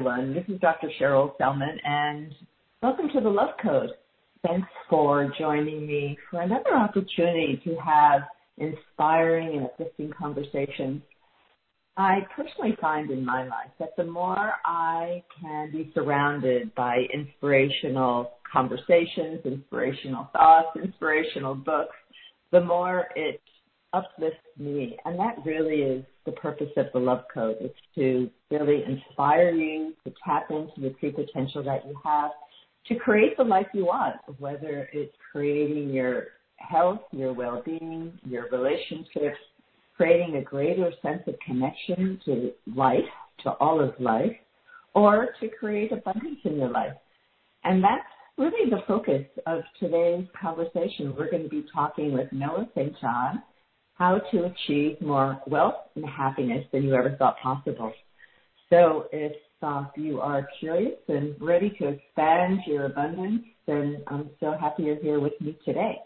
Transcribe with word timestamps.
Everyone. 0.00 0.32
This 0.32 0.44
is 0.48 0.58
Dr. 0.62 0.88
Cheryl 0.98 1.36
Selman, 1.36 1.78
and 1.84 2.34
welcome 2.82 3.10
to 3.12 3.20
the 3.20 3.28
Love 3.28 3.50
Code. 3.62 3.90
Thanks 4.46 4.66
for 4.88 5.30
joining 5.38 5.86
me 5.86 6.16
for 6.30 6.40
another 6.40 6.74
opportunity 6.74 7.60
to 7.64 7.76
have 7.76 8.22
inspiring 8.56 9.58
and 9.58 9.66
uplifting 9.66 10.10
conversations. 10.18 11.02
I 11.98 12.20
personally 12.34 12.78
find 12.80 13.10
in 13.10 13.26
my 13.26 13.42
life 13.42 13.72
that 13.78 13.90
the 13.98 14.04
more 14.04 14.52
I 14.64 15.22
can 15.38 15.70
be 15.70 15.90
surrounded 15.92 16.74
by 16.74 17.04
inspirational 17.12 18.30
conversations, 18.50 19.40
inspirational 19.44 20.30
thoughts, 20.32 20.78
inspirational 20.82 21.54
books, 21.54 21.96
the 22.52 22.62
more 22.62 23.08
it 23.16 23.42
uplifts 23.92 24.38
me. 24.58 24.96
And 25.04 25.18
that 25.18 25.36
really 25.44 25.82
is 25.82 26.04
the 26.26 26.32
purpose 26.32 26.70
of 26.76 26.86
the 26.92 26.98
Love 26.98 27.24
Code. 27.32 27.56
It's 27.60 27.74
to 27.96 28.30
really 28.50 28.84
inspire 28.84 29.50
you 29.50 29.94
to 30.04 30.12
tap 30.24 30.50
into 30.50 30.80
the 30.80 30.94
true 31.00 31.12
potential 31.12 31.62
that 31.64 31.86
you 31.86 31.98
have 32.04 32.30
to 32.86 32.94
create 32.96 33.36
the 33.36 33.44
life 33.44 33.66
you 33.74 33.86
want, 33.86 34.16
whether 34.38 34.88
it's 34.92 35.14
creating 35.32 35.90
your 35.90 36.28
health, 36.56 37.00
your 37.12 37.32
well-being, 37.32 38.12
your 38.24 38.48
relationships, 38.50 39.38
creating 39.96 40.36
a 40.36 40.42
greater 40.42 40.90
sense 41.02 41.22
of 41.26 41.34
connection 41.44 42.20
to 42.24 42.52
life, 42.74 43.00
to 43.42 43.50
all 43.52 43.80
of 43.80 43.94
life, 44.00 44.36
or 44.94 45.28
to 45.40 45.48
create 45.48 45.92
abundance 45.92 46.38
in 46.44 46.56
your 46.56 46.70
life. 46.70 46.94
And 47.64 47.82
that's 47.82 48.02
really 48.38 48.70
the 48.70 48.80
focus 48.88 49.24
of 49.46 49.60
today's 49.78 50.26
conversation. 50.40 51.14
We're 51.16 51.30
going 51.30 51.42
to 51.42 51.48
be 51.48 51.66
talking 51.72 52.12
with 52.12 52.32
Noah 52.32 52.66
St. 52.74 52.94
John, 53.00 53.42
how 54.00 54.18
to 54.32 54.44
achieve 54.44 54.98
more 55.02 55.38
wealth 55.46 55.74
and 55.94 56.06
happiness 56.06 56.64
than 56.72 56.82
you 56.82 56.94
ever 56.94 57.14
thought 57.18 57.38
possible. 57.38 57.92
So 58.70 59.04
if 59.12 59.36
uh, 59.62 59.84
you 59.94 60.22
are 60.22 60.48
curious 60.58 60.96
and 61.08 61.34
ready 61.38 61.68
to 61.78 61.88
expand 61.88 62.60
your 62.66 62.86
abundance, 62.86 63.42
then 63.66 64.02
I'm 64.06 64.30
so 64.40 64.56
happy 64.58 64.84
you're 64.84 64.96
here 64.96 65.20
with 65.20 65.38
me 65.38 65.58
today. 65.66 65.98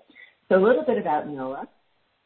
So 0.48 0.56
a 0.56 0.62
little 0.64 0.84
bit 0.84 0.98
about 0.98 1.28
Noah. 1.28 1.68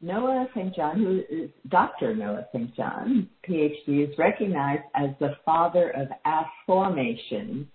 Noah 0.00 0.48
St. 0.54 0.74
John, 0.74 0.96
who 0.96 1.22
is 1.28 1.50
Dr. 1.68 2.16
Noah 2.16 2.46
St. 2.50 2.74
John, 2.74 3.28
PhD, 3.46 4.08
is 4.08 4.16
recognized 4.16 4.84
as 4.94 5.10
the 5.20 5.36
father 5.44 5.90
of 5.90 6.08
Afformation 6.24 7.68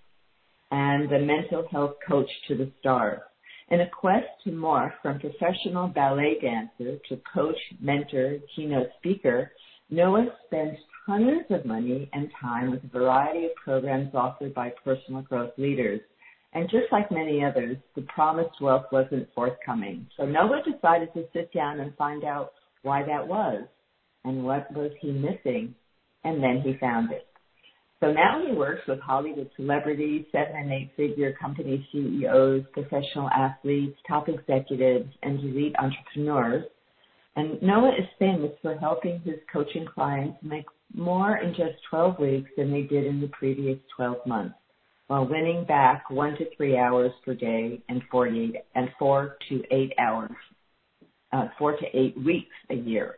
and 0.71 1.07
the 1.11 1.19
mental 1.19 1.67
health 1.71 1.97
coach 2.07 2.29
to 2.47 2.57
the 2.57 2.71
stars. 2.79 3.21
In 3.69 3.81
a 3.81 3.89
quest 3.89 4.27
to 4.43 4.51
morph 4.51 4.93
from 5.01 5.19
professional 5.19 5.87
ballet 5.87 6.37
dancer 6.41 6.97
to 7.09 7.21
coach, 7.33 7.57
mentor, 7.79 8.37
keynote 8.55 8.89
speaker, 8.99 9.51
Noah 9.89 10.27
spends 10.45 10.77
tons 11.05 11.45
of 11.49 11.65
money 11.65 12.09
and 12.13 12.29
time 12.41 12.71
with 12.71 12.83
a 12.83 12.87
variety 12.87 13.45
of 13.45 13.55
programs 13.55 14.13
offered 14.13 14.53
by 14.53 14.73
personal 14.83 15.21
growth 15.21 15.53
leaders. 15.57 16.01
And 16.53 16.69
just 16.69 16.91
like 16.91 17.11
many 17.11 17.43
others, 17.43 17.77
the 17.95 18.03
promised 18.03 18.61
wealth 18.61 18.85
wasn't 18.91 19.27
forthcoming. 19.33 20.07
So 20.17 20.25
Noah 20.25 20.61
decided 20.63 21.13
to 21.13 21.25
sit 21.33 21.51
down 21.53 21.79
and 21.79 21.95
find 21.95 22.23
out 22.23 22.53
why 22.83 23.03
that 23.03 23.27
was 23.27 23.63
and 24.23 24.43
what 24.43 24.71
was 24.73 24.91
he 24.99 25.11
missing. 25.11 25.73
And 26.23 26.43
then 26.43 26.61
he 26.61 26.77
found 26.79 27.11
it. 27.11 27.27
So 28.03 28.11
now 28.11 28.45
he 28.45 28.51
works 28.51 28.81
with 28.85 28.99
Hollywood 28.99 29.49
celebrities, 29.55 30.25
seven 30.33 30.57
and 30.57 30.73
eight 30.73 30.91
figure 30.97 31.33
company 31.39 31.87
CEOs, 31.89 32.63
professional 32.73 33.29
athletes, 33.29 33.97
top 34.05 34.27
executives, 34.27 35.09
and 35.21 35.39
elite 35.39 35.73
entrepreneurs. 35.79 36.65
And 37.37 37.61
Noah 37.61 37.93
is 37.97 38.05
famous 38.19 38.51
for 38.61 38.75
helping 38.75 39.21
his 39.21 39.35
coaching 39.51 39.85
clients 39.85 40.37
make 40.43 40.65
more 40.93 41.37
in 41.37 41.51
just 41.51 41.81
12 41.89 42.19
weeks 42.19 42.49
than 42.57 42.71
they 42.71 42.81
did 42.81 43.05
in 43.05 43.21
the 43.21 43.29
previous 43.29 43.79
12 43.95 44.17
months, 44.27 44.55
while 45.07 45.25
winning 45.25 45.63
back 45.63 46.09
one 46.09 46.35
to 46.35 46.45
three 46.57 46.77
hours 46.77 47.13
per 47.23 47.33
day 47.33 47.81
and 47.87 48.01
48 48.11 48.55
and 48.75 48.89
four 48.99 49.37
to 49.47 49.63
eight 49.71 49.93
hours, 49.97 50.35
uh, 51.31 51.47
four 51.57 51.77
to 51.77 51.85
eight 51.93 52.17
weeks 52.21 52.55
a 52.69 52.75
year. 52.75 53.15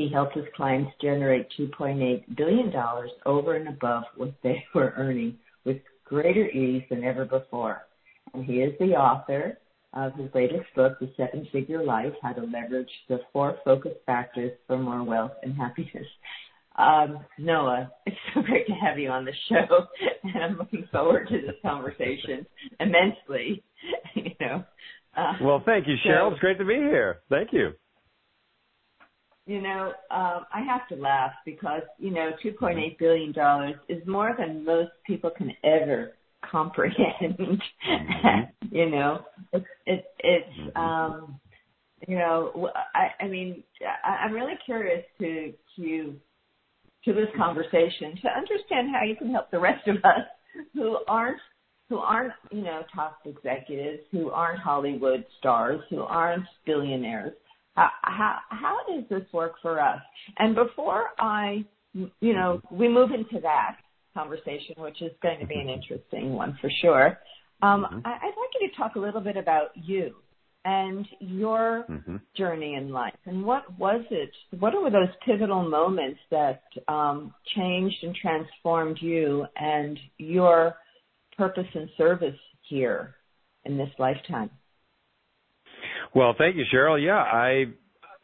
He 0.00 0.08
helped 0.08 0.34
his 0.34 0.46
clients 0.56 0.90
generate 1.02 1.46
$2.8 1.58 2.34
billion 2.34 2.72
over 3.26 3.56
and 3.56 3.68
above 3.68 4.04
what 4.16 4.32
they 4.42 4.64
were 4.74 4.94
earning 4.96 5.36
with 5.66 5.76
greater 6.06 6.48
ease 6.48 6.82
than 6.88 7.04
ever 7.04 7.26
before. 7.26 7.82
And 8.32 8.42
he 8.42 8.62
is 8.62 8.72
the 8.78 8.92
author 8.92 9.58
of 9.92 10.14
his 10.14 10.30
latest 10.34 10.64
book, 10.74 10.98
The 11.00 11.12
Seven 11.18 11.46
Figure 11.52 11.84
Life, 11.84 12.14
How 12.22 12.32
to 12.32 12.40
Leverage 12.40 12.88
the 13.10 13.20
Four 13.30 13.58
Focus 13.62 13.92
Factors 14.06 14.52
for 14.66 14.78
More 14.78 15.04
Wealth 15.04 15.32
and 15.42 15.54
Happiness. 15.54 16.06
Um, 16.76 17.18
Noah, 17.38 17.90
it's 18.06 18.16
so 18.32 18.40
great 18.40 18.66
to 18.68 18.72
have 18.72 18.98
you 18.98 19.10
on 19.10 19.26
the 19.26 19.34
show, 19.50 19.86
and 20.22 20.42
I'm 20.42 20.56
looking 20.56 20.88
forward 20.90 21.28
to 21.28 21.42
this 21.42 21.56
conversation 21.60 22.46
immensely. 22.78 23.62
you 24.14 24.30
know. 24.40 24.64
Uh, 25.14 25.32
well, 25.42 25.62
thank 25.66 25.86
you, 25.86 25.96
Cheryl. 26.06 26.30
So, 26.30 26.32
it's 26.32 26.40
great 26.40 26.56
to 26.56 26.64
be 26.64 26.76
here. 26.76 27.18
Thank 27.28 27.52
you. 27.52 27.72
You 29.50 29.60
know, 29.60 29.86
um, 30.12 30.46
I 30.54 30.62
have 30.64 30.86
to 30.90 30.94
laugh 30.94 31.32
because 31.44 31.82
you 31.98 32.12
know, 32.12 32.30
2.8 32.44 32.96
billion 33.00 33.32
dollars 33.32 33.74
is 33.88 34.00
more 34.06 34.32
than 34.38 34.64
most 34.64 34.92
people 35.04 35.28
can 35.36 35.50
ever 35.64 36.12
comprehend. 36.48 37.36
Mm-hmm. 37.36 38.66
you 38.70 38.88
know, 38.88 39.24
it's 39.52 39.66
it, 39.86 40.04
it's 40.20 40.56
mm-hmm. 40.56 40.80
um, 40.80 41.40
you 42.06 42.16
know, 42.16 42.70
I, 42.94 43.24
I 43.24 43.26
mean, 43.26 43.64
I, 44.04 44.24
I'm 44.24 44.32
really 44.32 44.54
curious 44.64 45.04
to 45.18 45.52
to 45.78 46.14
to 47.06 47.12
this 47.12 47.28
conversation 47.36 48.14
to 48.22 48.28
understand 48.28 48.94
how 48.94 49.02
you 49.04 49.16
can 49.16 49.32
help 49.32 49.50
the 49.50 49.58
rest 49.58 49.88
of 49.88 49.96
us 49.96 50.28
who 50.74 50.98
aren't 51.08 51.40
who 51.88 51.98
aren't 51.98 52.34
you 52.52 52.62
know 52.62 52.84
top 52.94 53.18
executives, 53.24 54.04
who 54.12 54.30
aren't 54.30 54.60
Hollywood 54.60 55.24
stars, 55.40 55.80
who 55.90 56.02
aren't 56.02 56.46
billionaires. 56.66 57.32
How 57.74 58.38
how, 58.50 58.76
does 58.88 59.04
this 59.08 59.32
work 59.32 59.54
for 59.62 59.80
us? 59.80 60.00
And 60.38 60.54
before 60.54 61.10
I 61.18 61.64
you 61.94 62.34
know 62.34 62.60
we 62.70 62.88
move 62.88 63.10
into 63.12 63.40
that 63.42 63.76
conversation, 64.14 64.74
which 64.78 65.00
is 65.02 65.12
going 65.22 65.40
to 65.40 65.46
be 65.46 65.54
an 65.54 65.68
interesting 65.68 66.32
one 66.32 66.58
for 66.60 66.70
sure. 66.82 67.18
Um, 67.62 67.84
mm-hmm. 67.84 68.00
I'd 68.04 68.24
like 68.24 68.60
you 68.60 68.68
to 68.68 68.76
talk 68.76 68.96
a 68.96 68.98
little 68.98 69.20
bit 69.20 69.36
about 69.36 69.68
you 69.74 70.14
and 70.64 71.06
your 71.20 71.84
mm-hmm. 71.88 72.16
journey 72.36 72.74
in 72.74 72.90
life 72.90 73.14
and 73.24 73.42
what 73.42 73.62
was 73.78 74.04
it 74.10 74.30
what 74.58 74.74
were 74.80 74.90
those 74.90 75.08
pivotal 75.24 75.66
moments 75.66 76.20
that 76.30 76.62
um, 76.86 77.32
changed 77.56 77.96
and 78.02 78.14
transformed 78.14 78.98
you 79.00 79.46
and 79.56 79.98
your 80.18 80.76
purpose 81.38 81.66
and 81.74 81.88
service 81.96 82.38
here 82.68 83.14
in 83.64 83.78
this 83.78 83.88
lifetime 83.98 84.50
well 86.14 86.34
thank 86.36 86.56
you 86.56 86.64
cheryl 86.72 87.02
yeah 87.02 87.22
i 87.22 87.64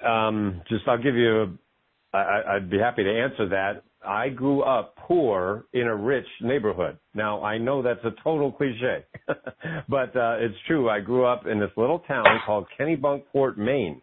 um, 0.05 0.63
just 0.69 0.87
i'll 0.89 1.03
give 1.03 1.17
you 1.17 1.43
a, 1.43 2.17
I, 2.17 2.57
i'd 2.57 2.71
be 2.71 2.79
happy 2.79 3.05
to 3.05 3.11
answer 3.11 3.49
that 3.49 3.83
I 4.07 4.29
grew 4.29 4.63
up 4.63 4.97
poor 4.97 5.67
in 5.73 5.83
a 5.89 5.95
rich 5.95 6.27
neighborhood. 6.41 6.99
Now 7.15 7.43
I 7.43 7.59
know 7.59 7.83
that's 7.83 8.05
a 8.05 8.15
total 8.23 8.53
cliche, 8.53 9.05
but 9.89 10.17
uh, 10.17 10.37
it's 10.39 10.55
true. 10.67 10.89
I 10.89 11.01
grew 11.01 11.25
up 11.25 11.47
in 11.47 11.59
this 11.59 11.71
little 11.77 11.99
town 12.01 12.25
called 12.45 12.67
Kennebunkport, 12.79 13.57
Maine, 13.57 14.01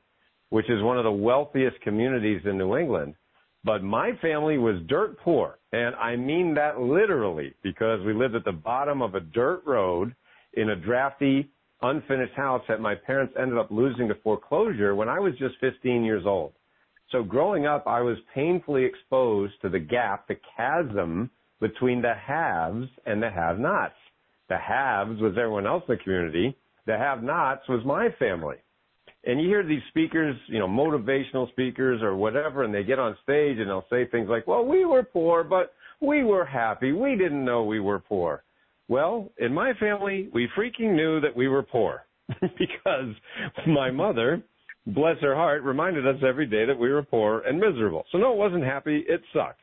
which 0.50 0.70
is 0.70 0.84
one 0.84 0.98
of 0.98 1.06
the 1.06 1.12
wealthiest 1.12 1.80
communities 1.82 2.42
in 2.46 2.58
New 2.58 2.76
England. 2.78 3.16
But 3.64 3.82
my 3.82 4.12
family 4.22 4.58
was 4.58 4.76
dirt 4.88 5.18
poor, 5.20 5.60
and 5.72 5.96
I 5.96 6.18
mean 6.18 6.54
that 6.56 6.80
literally 6.80 7.54
because 7.64 8.06
we 8.06 8.14
lived 8.14 8.36
at 8.36 8.44
the 8.44 8.52
bottom 8.52 9.02
of 9.02 9.16
a 9.16 9.22
dirt 9.22 9.62
road 9.66 10.14
in 10.54 10.72
a 10.72 10.76
drafty, 10.76 11.50
unfinished 11.84 12.34
house 12.34 12.64
that 12.68 12.80
my 12.80 12.96
parents 12.96 13.34
ended 13.40 13.58
up 13.58 13.70
losing 13.70 14.08
to 14.08 14.16
foreclosure 14.16 14.96
when 14.96 15.10
I 15.10 15.20
was 15.20 15.34
just 15.38 15.56
15 15.60 16.04
years 16.04 16.24
old. 16.26 16.54
So 17.12 17.22
growing 17.24 17.68
up, 17.68 17.86
I 17.86 18.02
was 18.02 18.18
painfully 18.34 18.86
exposed 18.86 19.54
to 19.62 19.70
the 19.70 19.80
gap, 19.80 20.28
the 20.28 20.38
chasm 20.58 21.30
between 21.62 22.02
the 22.02 22.14
haves 22.14 22.88
and 23.06 23.22
the 23.22 23.30
have-nots. 23.30 23.94
The 24.50 24.58
haves 24.58 25.22
was 25.22 25.34
everyone 25.38 25.68
else 25.68 25.84
in 25.88 25.96
the 25.96 26.04
community. 26.04 26.58
The 26.86 26.98
have-nots 26.98 27.68
was 27.70 27.86
my 27.86 28.10
family. 28.18 28.58
And 29.26 29.40
you 29.40 29.48
hear 29.48 29.66
these 29.66 29.82
speakers, 29.90 30.36
you 30.48 30.60
know, 30.60 30.68
motivational 30.68 31.50
speakers 31.52 32.02
or 32.02 32.16
whatever, 32.16 32.64
and 32.64 32.74
they 32.74 32.84
get 32.84 33.00
on 33.00 33.16
stage 33.24 33.58
and 33.58 33.70
they'll 33.70 33.86
say 33.90 34.06
things 34.08 34.28
like, 34.28 34.48
well, 34.48 34.66
we 34.66 34.84
were 34.84 35.04
poor, 35.04 35.44
but 35.44 35.74
we 36.02 36.24
were 36.24 36.46
happy. 36.46 36.92
We 36.92 37.16
didn't 37.16 37.46
know 37.46 37.64
we 37.64 37.80
were 37.80 38.00
poor. 38.00 38.44
Well, 38.88 39.32
in 39.38 39.54
my 39.54 39.74
family, 39.80 40.30
we 40.34 40.50
freaking 40.58 40.96
knew 40.96 41.22
that 41.22 41.36
we 41.36 41.48
were 41.48 41.64
poor 41.64 42.06
because 42.42 43.16
my 43.68 43.92
mother 43.92 44.44
bless 44.86 45.18
her 45.22 45.36
heart, 45.36 45.64
reminded 45.64 46.06
us 46.06 46.22
every 46.28 46.46
day 46.46 46.66
that 46.66 46.78
we 46.78 46.92
were 46.92 47.04
poor 47.04 47.40
and 47.42 47.60
miserable. 47.60 48.04
So 48.12 48.18
no, 48.18 48.34
it 48.34 48.38
wasn't 48.38 48.64
happy. 48.64 49.04
It 49.08 49.22
sucked. 49.34 49.62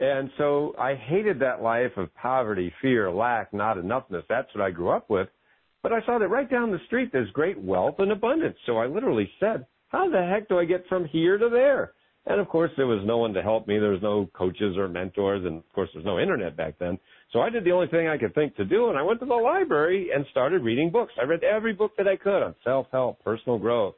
And 0.00 0.30
so 0.38 0.74
I 0.78 0.94
hated 0.94 1.38
that 1.40 1.62
life 1.62 1.92
of 1.96 2.14
poverty, 2.14 2.72
fear, 2.80 3.10
lack, 3.10 3.52
not 3.52 3.76
enoughness. 3.76 4.22
That's 4.28 4.48
what 4.54 4.64
I 4.64 4.70
grew 4.70 4.90
up 4.90 5.10
with. 5.10 5.28
But 5.82 5.92
I 5.92 6.04
saw 6.04 6.18
that 6.18 6.28
right 6.28 6.50
down 6.50 6.70
the 6.70 6.78
street 6.86 7.10
there's 7.12 7.30
great 7.30 7.58
wealth 7.58 7.96
and 7.98 8.12
abundance. 8.12 8.56
So 8.66 8.78
I 8.78 8.86
literally 8.86 9.30
said, 9.40 9.66
how 9.88 10.08
the 10.08 10.22
heck 10.24 10.48
do 10.48 10.58
I 10.58 10.64
get 10.64 10.86
from 10.88 11.04
here 11.06 11.36
to 11.38 11.48
there? 11.48 11.92
And 12.30 12.38
of 12.38 12.48
course, 12.48 12.70
there 12.76 12.86
was 12.86 13.02
no 13.04 13.18
one 13.18 13.34
to 13.34 13.42
help 13.42 13.66
me. 13.66 13.80
There 13.80 13.90
was 13.90 14.02
no 14.02 14.30
coaches 14.34 14.76
or 14.78 14.86
mentors, 14.86 15.44
and 15.44 15.56
of 15.56 15.72
course, 15.72 15.88
there's 15.92 16.06
no 16.06 16.20
internet 16.20 16.56
back 16.56 16.78
then. 16.78 16.96
So 17.32 17.40
I 17.40 17.50
did 17.50 17.64
the 17.64 17.72
only 17.72 17.88
thing 17.88 18.06
I 18.06 18.18
could 18.18 18.36
think 18.36 18.54
to 18.54 18.64
do, 18.64 18.88
and 18.88 18.96
I 18.96 19.02
went 19.02 19.18
to 19.18 19.26
the 19.26 19.34
library 19.34 20.10
and 20.14 20.24
started 20.30 20.62
reading 20.62 20.90
books. 20.92 21.12
I 21.20 21.24
read 21.24 21.42
every 21.42 21.72
book 21.72 21.90
that 21.98 22.06
I 22.06 22.14
could 22.14 22.44
on 22.44 22.54
self-help, 22.62 23.24
personal 23.24 23.58
growth, 23.58 23.96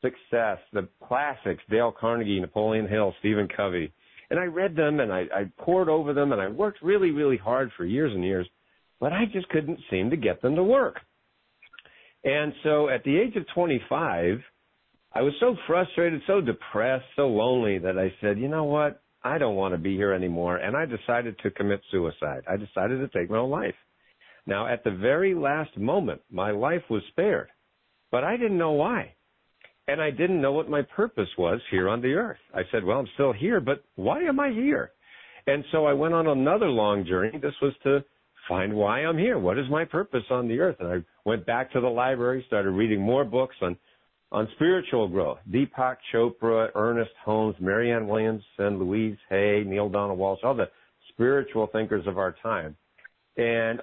success, 0.00 0.58
the 0.72 0.88
classics, 1.08 1.64
Dale 1.68 1.92
Carnegie, 1.98 2.38
Napoleon 2.38 2.86
Hill, 2.86 3.14
Stephen 3.18 3.48
Covey. 3.48 3.92
And 4.30 4.38
I 4.38 4.44
read 4.44 4.76
them 4.76 5.00
and 5.00 5.12
I, 5.12 5.24
I 5.34 5.50
poured 5.58 5.88
over 5.88 6.14
them 6.14 6.30
and 6.30 6.40
I 6.40 6.46
worked 6.46 6.82
really, 6.82 7.10
really 7.10 7.36
hard 7.36 7.72
for 7.76 7.84
years 7.84 8.12
and 8.14 8.22
years, 8.22 8.46
but 9.00 9.12
I 9.12 9.24
just 9.32 9.48
couldn't 9.48 9.80
seem 9.90 10.08
to 10.10 10.16
get 10.16 10.40
them 10.40 10.54
to 10.54 10.62
work. 10.62 11.00
And 12.22 12.52
so 12.62 12.88
at 12.88 13.02
the 13.02 13.18
age 13.18 13.34
of 13.34 13.44
25, 13.52 14.38
I 15.14 15.20
was 15.20 15.34
so 15.40 15.56
frustrated, 15.66 16.22
so 16.26 16.40
depressed, 16.40 17.04
so 17.16 17.28
lonely 17.28 17.78
that 17.78 17.98
I 17.98 18.12
said, 18.20 18.38
you 18.38 18.48
know 18.48 18.64
what? 18.64 19.02
I 19.22 19.38
don't 19.38 19.56
want 19.56 19.74
to 19.74 19.78
be 19.78 19.94
here 19.94 20.12
anymore. 20.12 20.56
And 20.56 20.76
I 20.76 20.86
decided 20.86 21.38
to 21.40 21.50
commit 21.50 21.80
suicide. 21.90 22.42
I 22.48 22.56
decided 22.56 22.98
to 22.98 23.08
take 23.08 23.30
my 23.30 23.38
own 23.38 23.50
life. 23.50 23.74
Now, 24.46 24.66
at 24.66 24.82
the 24.84 24.90
very 24.90 25.34
last 25.34 25.76
moment, 25.76 26.22
my 26.30 26.50
life 26.50 26.82
was 26.90 27.02
spared, 27.10 27.48
but 28.10 28.24
I 28.24 28.36
didn't 28.36 28.58
know 28.58 28.72
why. 28.72 29.14
And 29.86 30.00
I 30.00 30.10
didn't 30.10 30.40
know 30.40 30.52
what 30.52 30.70
my 30.70 30.82
purpose 30.82 31.28
was 31.36 31.60
here 31.70 31.88
on 31.88 32.00
the 32.00 32.14
earth. 32.14 32.38
I 32.54 32.62
said, 32.72 32.84
well, 32.84 32.98
I'm 32.98 33.08
still 33.14 33.32
here, 33.32 33.60
but 33.60 33.84
why 33.96 34.22
am 34.22 34.40
I 34.40 34.50
here? 34.50 34.92
And 35.46 35.64
so 35.72 35.86
I 35.86 35.92
went 35.92 36.14
on 36.14 36.26
another 36.26 36.68
long 36.68 37.04
journey. 37.04 37.38
This 37.38 37.54
was 37.60 37.74
to 37.82 38.04
find 38.48 38.72
why 38.72 39.00
I'm 39.00 39.18
here. 39.18 39.38
What 39.38 39.58
is 39.58 39.66
my 39.70 39.84
purpose 39.84 40.24
on 40.30 40.48
the 40.48 40.60
earth? 40.60 40.76
And 40.80 40.88
I 40.88 41.04
went 41.24 41.46
back 41.46 41.72
to 41.72 41.80
the 41.80 41.88
library, 41.88 42.44
started 42.46 42.70
reading 42.70 43.00
more 43.00 43.24
books 43.24 43.56
on 43.60 43.76
on 44.32 44.48
spiritual 44.56 45.06
growth. 45.08 45.38
Deepak 45.50 45.96
Chopra, 46.12 46.70
Ernest 46.74 47.12
Holmes, 47.24 47.54
Marianne 47.60 48.08
Williamson, 48.08 48.78
Louise 48.78 49.18
Hay, 49.28 49.62
Neale 49.64 49.90
Donald 49.90 50.18
Walsch, 50.18 50.42
all 50.42 50.54
the 50.54 50.70
spiritual 51.10 51.68
thinkers 51.68 52.06
of 52.06 52.16
our 52.18 52.34
time. 52.42 52.74
And 53.36 53.80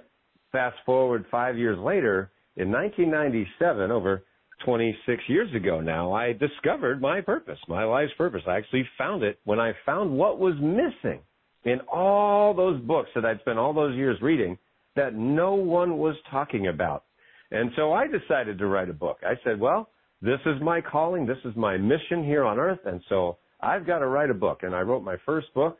fast 0.51 0.75
forward 0.85 1.25
five 1.29 1.57
years 1.57 1.77
later, 1.77 2.31
in 2.57 2.71
1997, 2.71 3.91
over 3.91 4.23
26 4.65 5.23
years 5.27 5.53
ago 5.55 5.79
now, 5.79 6.11
I 6.11 6.33
discovered 6.33 6.99
my 6.99 7.21
purpose, 7.21 7.59
my 7.67 7.85
life's 7.85 8.11
purpose. 8.17 8.41
I 8.47 8.57
actually 8.57 8.87
found 8.97 9.23
it 9.23 9.39
when 9.45 9.59
I 9.59 9.73
found 9.85 10.11
what 10.11 10.39
was 10.39 10.55
missing 10.55 11.21
in 11.63 11.79
all 11.81 12.55
those 12.55 12.81
books 12.81 13.09
that 13.13 13.23
I'd 13.23 13.39
spent 13.41 13.59
all 13.59 13.73
those 13.73 13.95
years 13.95 14.17
reading 14.21 14.57
that 14.95 15.13
no 15.13 15.53
one 15.53 15.99
was 15.99 16.15
talking 16.31 16.67
about. 16.67 17.03
And 17.51 17.71
so 17.75 17.93
I 17.93 18.05
decided 18.07 18.57
to 18.57 18.65
write 18.65 18.89
a 18.89 18.93
book. 18.93 19.19
I 19.23 19.33
said, 19.43 19.59
well, 19.59 19.89
this 20.21 20.39
is 20.45 20.61
my 20.61 20.81
calling. 20.81 21.25
This 21.25 21.37
is 21.45 21.55
my 21.55 21.77
mission 21.77 22.23
here 22.23 22.43
on 22.43 22.59
earth. 22.59 22.79
And 22.85 23.01
so 23.09 23.37
I've 23.61 23.85
got 23.85 23.99
to 23.99 24.07
write 24.07 24.29
a 24.29 24.33
book. 24.33 24.59
And 24.63 24.75
I 24.75 24.81
wrote 24.81 25.03
my 25.03 25.15
first 25.25 25.53
book. 25.53 25.77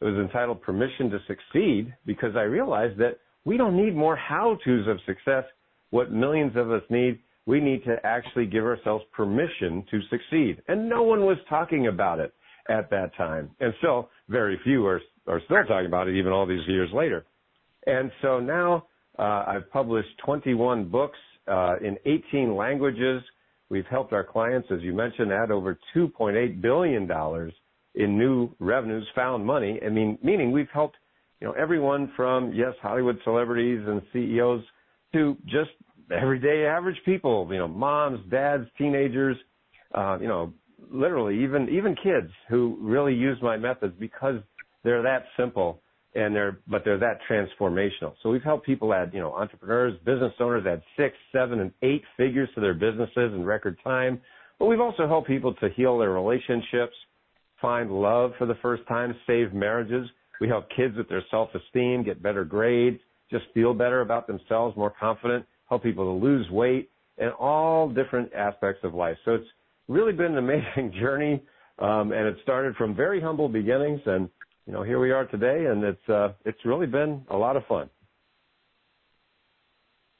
It 0.00 0.04
was 0.04 0.14
entitled 0.14 0.62
Permission 0.62 1.10
to 1.10 1.18
Succeed 1.26 1.94
because 2.06 2.34
I 2.36 2.42
realized 2.42 2.98
that 2.98 3.18
we 3.44 3.56
don't 3.56 3.76
need 3.76 3.94
more 3.94 4.16
how-tos 4.16 4.86
of 4.88 4.98
success. 5.06 5.44
What 5.90 6.12
millions 6.12 6.56
of 6.56 6.70
us 6.70 6.82
need 6.88 7.18
we 7.46 7.60
need 7.60 7.84
to 7.84 7.96
actually 8.04 8.46
give 8.46 8.64
ourselves 8.64 9.04
permission 9.12 9.84
to 9.90 10.00
succeed. 10.10 10.62
And 10.68 10.88
no 10.88 11.02
one 11.02 11.22
was 11.22 11.36
talking 11.48 11.88
about 11.88 12.20
it 12.20 12.32
at 12.68 12.90
that 12.90 13.14
time. 13.16 13.50
And 13.60 13.74
so 13.82 14.08
very 14.28 14.58
few 14.62 14.86
are, 14.86 15.00
are 15.26 15.40
still 15.46 15.64
talking 15.66 15.86
about 15.86 16.06
it 16.06 16.16
even 16.16 16.32
all 16.32 16.46
these 16.46 16.66
years 16.68 16.90
later. 16.92 17.24
And 17.86 18.12
so 18.22 18.38
now 18.38 18.84
uh, 19.18 19.44
I've 19.48 19.70
published 19.72 20.10
21 20.24 20.90
books 20.90 21.18
uh, 21.48 21.76
in 21.82 21.96
18 22.04 22.54
languages. 22.54 23.22
We've 23.70 23.86
helped 23.86 24.12
our 24.12 24.24
clients, 24.24 24.68
as 24.72 24.82
you 24.82 24.92
mentioned, 24.92 25.32
add 25.32 25.50
over 25.50 25.78
$2.8 25.94 26.60
billion 26.60 27.08
in 27.94 28.18
new 28.18 28.50
revenues, 28.58 29.06
found 29.14 29.46
money. 29.46 29.78
I 29.84 29.88
mean, 29.88 30.18
meaning 30.22 30.50
we've 30.50 30.68
helped, 30.72 30.96
you 31.40 31.46
know, 31.46 31.54
everyone 31.54 32.12
from, 32.16 32.52
yes, 32.52 32.74
Hollywood 32.82 33.18
celebrities 33.24 33.80
and 33.86 34.02
CEOs 34.12 34.62
to 35.12 35.36
just 35.46 35.70
everyday 36.10 36.66
average 36.66 36.98
people, 37.04 37.48
you 37.50 37.58
know, 37.58 37.68
moms, 37.68 38.20
dads, 38.28 38.64
teenagers, 38.76 39.36
uh, 39.94 40.18
you 40.20 40.28
know, 40.28 40.52
literally 40.90 41.42
even 41.42 41.68
even 41.68 41.94
kids 42.02 42.30
who 42.48 42.76
really 42.80 43.14
use 43.14 43.38
my 43.42 43.56
methods 43.56 43.94
because 44.00 44.36
they're 44.82 45.02
that 45.02 45.24
simple 45.36 45.80
and 46.14 46.34
they're 46.34 46.58
but 46.66 46.82
they're 46.84 46.98
that 46.98 47.18
transformational. 47.30 48.14
So 48.22 48.30
we've 48.30 48.42
helped 48.42 48.66
people 48.66 48.92
add, 48.92 49.10
you 49.12 49.20
know, 49.20 49.32
entrepreneurs, 49.32 49.94
business 50.04 50.32
owners 50.40 50.64
add 50.66 50.82
six, 50.96 51.16
seven, 51.32 51.60
and 51.60 51.72
eight 51.82 52.02
figures 52.16 52.48
to 52.54 52.60
their 52.60 52.74
businesses 52.74 53.32
in 53.32 53.44
record 53.44 53.78
time. 53.84 54.20
But 54.58 54.66
we've 54.66 54.80
also 54.80 55.06
helped 55.06 55.28
people 55.28 55.54
to 55.54 55.68
heal 55.70 55.98
their 55.98 56.10
relationships, 56.10 56.94
find 57.60 57.90
love 57.90 58.32
for 58.38 58.46
the 58.46 58.56
first 58.60 58.86
time, 58.88 59.14
save 59.26 59.54
marriages. 59.54 60.08
We 60.40 60.48
help 60.48 60.66
kids 60.74 60.96
with 60.96 61.08
their 61.08 61.22
self-esteem, 61.30 62.02
get 62.04 62.22
better 62.22 62.44
grades, 62.44 63.00
just 63.30 63.44
feel 63.54 63.74
better 63.74 64.00
about 64.00 64.26
themselves, 64.26 64.76
more 64.76 64.92
confident 64.98 65.46
help 65.70 65.84
people 65.84 66.04
to 66.04 66.24
lose 66.24 66.50
weight, 66.50 66.90
and 67.16 67.32
all 67.32 67.88
different 67.88 68.32
aspects 68.34 68.80
of 68.82 68.92
life. 68.92 69.16
So 69.24 69.34
it's 69.34 69.46
really 69.88 70.12
been 70.12 70.36
an 70.36 70.38
amazing 70.38 70.92
journey, 71.00 71.42
um, 71.78 72.12
and 72.12 72.26
it 72.26 72.36
started 72.42 72.74
from 72.76 72.94
very 72.94 73.20
humble 73.20 73.48
beginnings, 73.48 74.00
and 74.04 74.28
you 74.70 74.76
know 74.76 74.84
here 74.84 75.00
we 75.00 75.10
are 75.10 75.26
today, 75.26 75.66
and 75.66 75.82
it's 75.82 76.08
uh, 76.08 76.28
it's 76.44 76.64
really 76.64 76.86
been 76.86 77.22
a 77.28 77.36
lot 77.36 77.56
of 77.56 77.66
fun. 77.66 77.90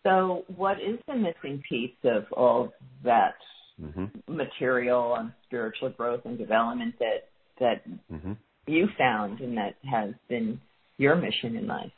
So, 0.02 0.42
what 0.56 0.78
is 0.78 0.98
the 1.06 1.14
missing 1.14 1.62
piece 1.68 1.94
of 2.02 2.24
all 2.32 2.72
that 3.04 3.36
mm-hmm. 3.80 4.06
material 4.26 5.12
on 5.12 5.32
spiritual 5.46 5.90
growth 5.90 6.22
and 6.24 6.36
development 6.36 6.96
that 6.98 7.28
that 7.60 7.88
mm-hmm. 8.12 8.32
you 8.66 8.88
found 8.98 9.38
and 9.38 9.56
that 9.56 9.76
has 9.88 10.14
been 10.28 10.60
your 10.98 11.14
mission 11.14 11.54
in 11.54 11.68
life? 11.68 11.92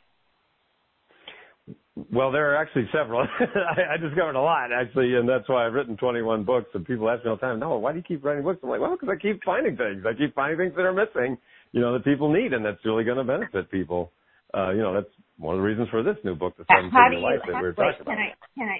Well, 2.11 2.31
there 2.31 2.51
are 2.51 2.55
actually 2.55 2.87
several. 2.93 3.21
I, 3.39 3.95
I 3.95 3.97
discovered 3.97 4.35
a 4.35 4.41
lot 4.41 4.69
actually, 4.71 5.15
and 5.15 5.27
that's 5.27 5.49
why 5.49 5.65
I've 5.65 5.73
written 5.73 5.97
21 5.97 6.43
books. 6.43 6.67
And 6.75 6.85
people 6.85 7.09
ask 7.09 7.23
me 7.23 7.31
all 7.31 7.37
the 7.37 7.41
time, 7.41 7.59
"Noah, 7.59 7.79
why 7.79 7.93
do 7.93 7.97
you 7.97 8.03
keep 8.03 8.23
writing 8.23 8.43
books?" 8.43 8.59
I'm 8.61 8.69
like, 8.69 8.79
"Well, 8.79 8.91
because 8.91 9.09
I 9.09 9.19
keep 9.19 9.43
finding 9.43 9.75
things. 9.75 10.03
I 10.05 10.13
keep 10.13 10.35
finding 10.35 10.59
things 10.59 10.73
that 10.75 10.83
are 10.83 10.93
missing, 10.93 11.35
you 11.73 11.81
know, 11.81 11.93
that 11.93 12.05
people 12.05 12.31
need, 12.31 12.53
and 12.53 12.63
that's 12.63 12.83
really 12.85 13.03
going 13.03 13.17
to 13.17 13.23
benefit 13.23 13.69
people. 13.69 14.11
Uh, 14.55 14.71
you 14.71 14.81
know, 14.81 14.93
that's 14.93 15.09
one 15.37 15.55
of 15.55 15.59
the 15.59 15.67
reasons 15.67 15.89
for 15.89 16.03
this 16.03 16.15
new 16.23 16.35
book, 16.35 16.55
The 16.57 16.65
Seven 16.69 16.85
in 16.85 17.21
Life, 17.21 17.39
that 17.45 17.61
we 17.61 17.67
are 17.67 17.73
talking 17.73 18.01
about. 18.01 18.05
Can 18.05 18.17
I 18.17 18.33
can 18.55 18.69
I 18.69 18.77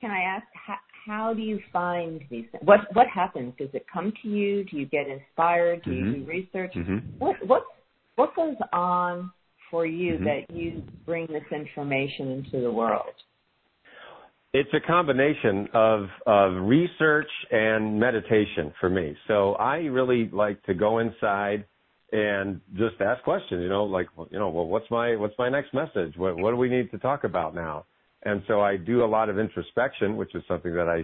can 0.00 0.10
I 0.10 0.20
ask 0.22 0.46
how, 0.54 0.76
how 1.06 1.34
do 1.34 1.40
you 1.40 1.60
find 1.72 2.20
these 2.30 2.46
things? 2.50 2.64
What 2.64 2.80
what 2.92 3.06
happens? 3.06 3.54
Does 3.56 3.68
it 3.72 3.86
come 3.92 4.12
to 4.22 4.28
you? 4.28 4.64
Do 4.64 4.76
you 4.76 4.86
get 4.86 5.06
inspired? 5.06 5.82
Do 5.84 5.92
mm-hmm. 5.92 6.06
you 6.06 6.16
do 6.16 6.26
research? 6.26 6.72
Mm-hmm. 6.74 7.18
What 7.18 7.36
what 7.46 7.62
what 8.16 8.34
goes 8.34 8.56
on 8.72 9.30
for 9.70 9.86
you 9.86 10.14
mm-hmm. 10.14 10.24
that 10.24 10.50
you 10.52 10.82
bring 11.06 11.28
this 11.28 11.44
information 11.52 12.32
into 12.32 12.60
the 12.60 12.72
world? 12.72 13.14
It's 14.52 14.70
a 14.74 14.84
combination 14.84 15.68
of, 15.74 16.06
of 16.26 16.54
research 16.62 17.28
and 17.52 18.00
meditation 18.00 18.72
for 18.80 18.90
me. 18.90 19.16
So 19.28 19.52
I 19.52 19.76
really 19.76 20.28
like 20.32 20.60
to 20.64 20.74
go 20.74 20.98
inside 20.98 21.66
and 22.12 22.60
just 22.74 23.00
ask 23.00 23.22
questions, 23.22 23.62
you 23.62 23.68
know, 23.68 23.84
like, 23.84 24.06
you 24.30 24.38
know, 24.38 24.48
well, 24.48 24.66
what's 24.66 24.90
my, 24.90 25.16
what's 25.16 25.38
my 25.38 25.48
next 25.48 25.72
message? 25.72 26.16
What, 26.16 26.36
what 26.36 26.50
do 26.50 26.56
we 26.56 26.68
need 26.68 26.90
to 26.90 26.98
talk 26.98 27.24
about 27.24 27.54
now? 27.54 27.84
And 28.24 28.42
so 28.48 28.60
I 28.60 28.76
do 28.76 29.04
a 29.04 29.06
lot 29.06 29.28
of 29.28 29.38
introspection, 29.38 30.16
which 30.16 30.34
is 30.34 30.42
something 30.46 30.74
that 30.74 30.88
I 30.88 31.02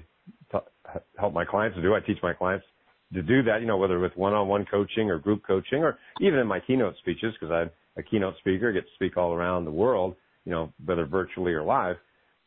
t- 0.52 1.00
help 1.18 1.32
my 1.32 1.44
clients 1.44 1.76
to 1.76 1.82
do. 1.82 1.94
I 1.94 2.00
teach 2.00 2.18
my 2.22 2.32
clients 2.32 2.66
to 3.14 3.22
do 3.22 3.42
that, 3.44 3.60
you 3.60 3.66
know, 3.66 3.76
whether 3.76 3.98
with 4.00 4.16
one-on-one 4.16 4.66
coaching 4.70 5.10
or 5.10 5.18
group 5.18 5.42
coaching 5.46 5.82
or 5.82 5.98
even 6.20 6.38
in 6.38 6.46
my 6.46 6.60
keynote 6.60 6.94
speeches, 6.98 7.32
because 7.38 7.52
I'm 7.52 7.70
a 7.96 8.02
keynote 8.02 8.34
speaker, 8.40 8.72
get 8.72 8.80
to 8.84 8.94
speak 8.94 9.16
all 9.16 9.32
around 9.32 9.64
the 9.64 9.70
world, 9.70 10.16
you 10.44 10.52
know, 10.52 10.72
whether 10.84 11.06
virtually 11.06 11.52
or 11.52 11.62
live. 11.62 11.96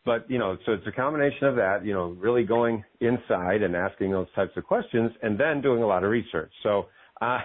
But, 0.06 0.30
you 0.30 0.38
know, 0.38 0.58
so 0.66 0.74
it's 0.74 0.88
a 0.88 0.92
combination 0.92 1.48
of 1.48 1.56
that, 1.56 1.86
you 1.86 1.94
know, 1.94 2.10
really 2.20 2.44
going 2.44 2.84
inside 3.00 3.64
and 3.64 3.76
asking 3.76 4.12
those 4.12 4.28
types 4.36 4.52
of 4.56 4.66
questions 4.66 5.12
and 5.22 5.40
then 5.40 5.62
doing 5.62 5.82
a 5.82 5.88
lot 5.88 6.04
of 6.04 6.12
research. 6.12 6.52
So, 6.64 6.88
uh, 7.22 7.40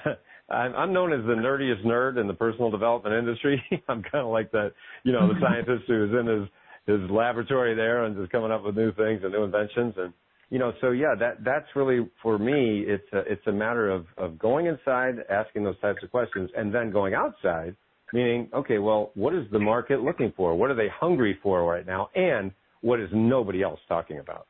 I'm 0.50 0.92
known 0.92 1.12
as 1.12 1.24
the 1.24 1.34
nerdiest 1.34 1.84
nerd 1.84 2.20
in 2.20 2.26
the 2.26 2.34
personal 2.34 2.70
development 2.70 3.14
industry. 3.14 3.62
I'm 3.88 4.02
kind 4.02 4.24
of 4.24 4.30
like 4.30 4.50
that, 4.52 4.72
you 5.02 5.12
know, 5.12 5.28
the 5.28 5.40
scientist 5.42 5.84
who 5.88 6.04
is 6.04 6.10
in 6.10 6.26
his 6.26 6.48
his 6.86 7.10
laboratory 7.10 7.74
there 7.74 8.04
and 8.04 8.14
just 8.14 8.30
coming 8.30 8.52
up 8.52 8.62
with 8.62 8.76
new 8.76 8.92
things 8.92 9.20
and 9.22 9.32
new 9.32 9.44
inventions. 9.44 9.94
And 9.96 10.12
you 10.50 10.58
know, 10.58 10.72
so 10.80 10.90
yeah, 10.90 11.14
that 11.18 11.42
that's 11.44 11.66
really 11.74 12.08
for 12.22 12.38
me. 12.38 12.84
It's 12.86 13.10
a, 13.12 13.20
it's 13.20 13.46
a 13.46 13.52
matter 13.52 13.90
of 13.90 14.06
of 14.18 14.38
going 14.38 14.66
inside, 14.66 15.16
asking 15.30 15.64
those 15.64 15.80
types 15.80 16.02
of 16.02 16.10
questions, 16.10 16.50
and 16.56 16.74
then 16.74 16.90
going 16.90 17.14
outside 17.14 17.74
Meaning, 18.14 18.48
okay, 18.54 18.78
well, 18.78 19.10
what 19.14 19.34
is 19.34 19.44
the 19.50 19.58
market 19.58 20.00
looking 20.00 20.32
for? 20.36 20.54
What 20.54 20.70
are 20.70 20.76
they 20.76 20.86
hungry 20.88 21.36
for 21.42 21.64
right 21.64 21.84
now? 21.84 22.10
And 22.14 22.52
what 22.80 23.00
is 23.00 23.08
nobody 23.12 23.60
else 23.60 23.80
talking 23.88 24.20
about? 24.20 24.46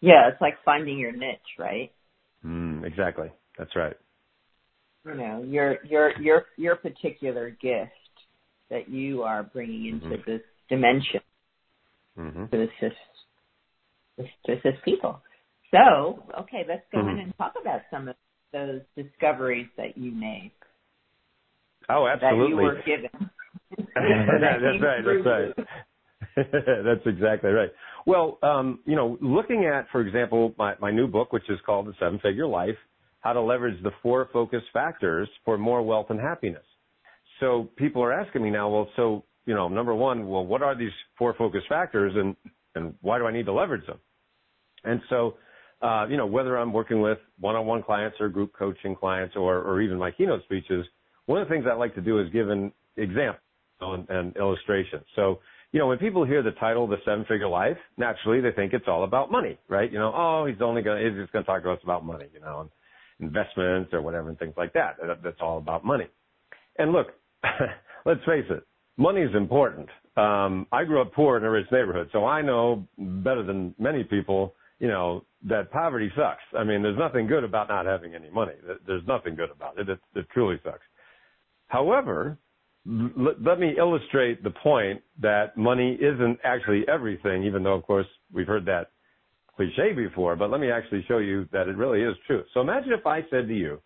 Yeah, 0.00 0.28
it's 0.28 0.40
like 0.40 0.54
finding 0.64 0.96
your 0.96 1.10
niche, 1.10 1.58
right? 1.58 1.90
Mm, 2.48 2.84
exactly. 2.84 3.28
That's 3.58 3.74
right. 3.76 3.96
You 5.04 5.14
know, 5.14 5.44
your 5.46 5.84
your 5.84 6.20
your 6.20 6.46
your 6.56 6.76
particular 6.76 7.50
gift 7.50 7.92
that 8.70 8.88
you 8.88 9.22
are 9.22 9.42
bringing 9.42 9.86
into 9.86 10.16
mm-hmm. 10.16 10.30
this 10.30 10.40
dimension 10.68 11.20
mm-hmm. 12.18 12.46
to 12.46 12.62
assist 12.62 14.28
to 14.46 14.52
assist 14.52 14.84
people. 14.84 15.20
So, 15.70 16.22
okay, 16.40 16.64
let's 16.68 16.82
go 16.92 16.98
Mm-hmm. 16.98 17.08
in 17.10 17.18
and 17.20 17.38
talk 17.38 17.54
about 17.60 17.82
some 17.90 18.08
of 18.08 18.16
those 18.52 18.80
discoveries 18.96 19.68
that 19.76 19.96
you 19.98 20.10
made, 20.10 20.52
Oh, 21.90 22.06
absolutely. 22.06 22.44
that 22.44 22.48
you 22.48 22.56
were 22.56 22.82
given. 22.86 23.10
That- 23.14 23.30
That 24.40 24.60
that's 24.62 24.82
right. 24.82 25.04
That's 25.04 25.26
right. 25.58 25.66
that's 26.84 27.06
exactly 27.06 27.50
right. 27.50 27.70
Well, 28.06 28.38
um, 28.42 28.80
you 28.84 28.96
know, 28.96 29.18
looking 29.20 29.66
at, 29.66 29.86
for 29.90 30.00
example, 30.00 30.54
my, 30.58 30.74
my 30.80 30.90
new 30.90 31.06
book, 31.06 31.32
which 31.32 31.48
is 31.48 31.58
called 31.66 31.86
The 31.86 31.94
Seven 31.98 32.18
Figure 32.20 32.46
Life, 32.46 32.76
How 33.20 33.32
to 33.32 33.40
Leverage 33.40 33.82
the 33.82 33.90
Four 34.02 34.28
Focus 34.32 34.62
Factors 34.72 35.28
for 35.44 35.58
More 35.58 35.82
Wealth 35.82 36.06
and 36.10 36.20
Happiness. 36.20 36.64
So 37.40 37.68
people 37.76 38.02
are 38.02 38.12
asking 38.12 38.42
me 38.42 38.50
now, 38.50 38.68
well, 38.68 38.88
so, 38.96 39.24
you 39.46 39.54
know, 39.54 39.68
number 39.68 39.94
one, 39.94 40.28
well, 40.28 40.44
what 40.44 40.62
are 40.62 40.76
these 40.76 40.92
four 41.16 41.34
focus 41.34 41.62
factors 41.68 42.12
and, 42.16 42.36
and 42.74 42.94
why 43.00 43.18
do 43.18 43.26
I 43.26 43.32
need 43.32 43.46
to 43.46 43.52
leverage 43.52 43.86
them? 43.86 43.98
And 44.84 45.00
so, 45.08 45.34
uh, 45.82 46.06
you 46.08 46.16
know, 46.16 46.26
whether 46.26 46.56
I'm 46.56 46.72
working 46.72 47.00
with 47.00 47.18
one-on-one 47.38 47.82
clients 47.82 48.16
or 48.20 48.28
group 48.28 48.52
coaching 48.58 48.96
clients 48.96 49.36
or, 49.36 49.58
or 49.58 49.80
even 49.80 49.98
my 49.98 50.10
keynote 50.10 50.42
speeches, 50.44 50.84
one 51.26 51.40
of 51.40 51.48
the 51.48 51.54
things 51.54 51.66
I 51.70 51.74
like 51.74 51.94
to 51.94 52.00
do 52.00 52.20
is 52.20 52.28
give 52.30 52.48
an 52.48 52.72
example 52.96 53.40
and, 53.80 54.08
and 54.08 54.36
illustration. 54.36 55.00
So, 55.14 55.40
you 55.72 55.78
know, 55.80 55.86
when 55.86 55.98
people 55.98 56.24
hear 56.24 56.42
the 56.42 56.52
title, 56.52 56.86
The 56.86 56.96
Seven 57.04 57.24
Figure 57.28 57.48
Life, 57.48 57.76
naturally 57.96 58.40
they 58.40 58.52
think 58.52 58.72
it's 58.72 58.86
all 58.88 59.04
about 59.04 59.30
money, 59.30 59.58
right? 59.68 59.90
You 59.92 59.98
know, 59.98 60.12
oh, 60.14 60.46
he's 60.46 60.60
only 60.62 60.82
going 60.82 61.02
to, 61.02 61.10
he's 61.10 61.20
just 61.20 61.32
going 61.32 61.44
to 61.44 61.50
talk 61.50 61.62
to 61.62 61.70
us 61.70 61.80
about 61.82 62.04
money, 62.04 62.26
you 62.32 62.40
know, 62.40 62.60
and 62.60 62.70
investments 63.20 63.92
or 63.92 64.00
whatever 64.00 64.30
and 64.30 64.38
things 64.38 64.54
like 64.56 64.72
that. 64.72 64.96
that 65.06 65.22
that's 65.22 65.40
all 65.40 65.58
about 65.58 65.84
money. 65.84 66.06
And 66.78 66.92
look, 66.92 67.08
let's 68.06 68.20
face 68.20 68.46
it, 68.48 68.62
money 68.96 69.20
is 69.20 69.34
important. 69.34 69.88
Um, 70.16 70.66
I 70.72 70.84
grew 70.84 71.02
up 71.02 71.12
poor 71.12 71.36
in 71.36 71.44
a 71.44 71.50
rich 71.50 71.66
neighborhood, 71.70 72.08
so 72.12 72.24
I 72.24 72.42
know 72.42 72.86
better 72.96 73.42
than 73.42 73.74
many 73.78 74.04
people, 74.04 74.54
you 74.78 74.88
know, 74.88 75.24
that 75.48 75.70
poverty 75.70 76.10
sucks. 76.16 76.42
I 76.58 76.64
mean, 76.64 76.82
there's 76.82 76.98
nothing 76.98 77.26
good 77.26 77.44
about 77.44 77.68
not 77.68 77.86
having 77.86 78.14
any 78.14 78.30
money. 78.30 78.54
There's 78.86 79.06
nothing 79.06 79.36
good 79.36 79.50
about 79.50 79.78
it. 79.78 79.88
It, 79.88 79.98
it 80.14 80.26
truly 80.32 80.58
sucks. 80.64 80.82
However, 81.68 82.38
let 82.88 83.60
me 83.60 83.74
illustrate 83.76 84.42
the 84.42 84.50
point 84.50 85.02
that 85.20 85.56
money 85.56 85.98
isn't 86.00 86.38
actually 86.42 86.84
everything, 86.88 87.44
even 87.44 87.62
though, 87.62 87.74
of 87.74 87.82
course, 87.82 88.06
we've 88.32 88.46
heard 88.46 88.64
that 88.64 88.92
cliche 89.56 89.92
before, 89.92 90.36
but 90.36 90.50
let 90.50 90.60
me 90.60 90.70
actually 90.70 91.04
show 91.06 91.18
you 91.18 91.46
that 91.52 91.68
it 91.68 91.76
really 91.76 92.02
is 92.02 92.16
true. 92.26 92.44
So 92.54 92.60
imagine 92.60 92.92
if 92.92 93.06
I 93.06 93.20
said 93.30 93.48
to 93.48 93.54
you, 93.54 93.80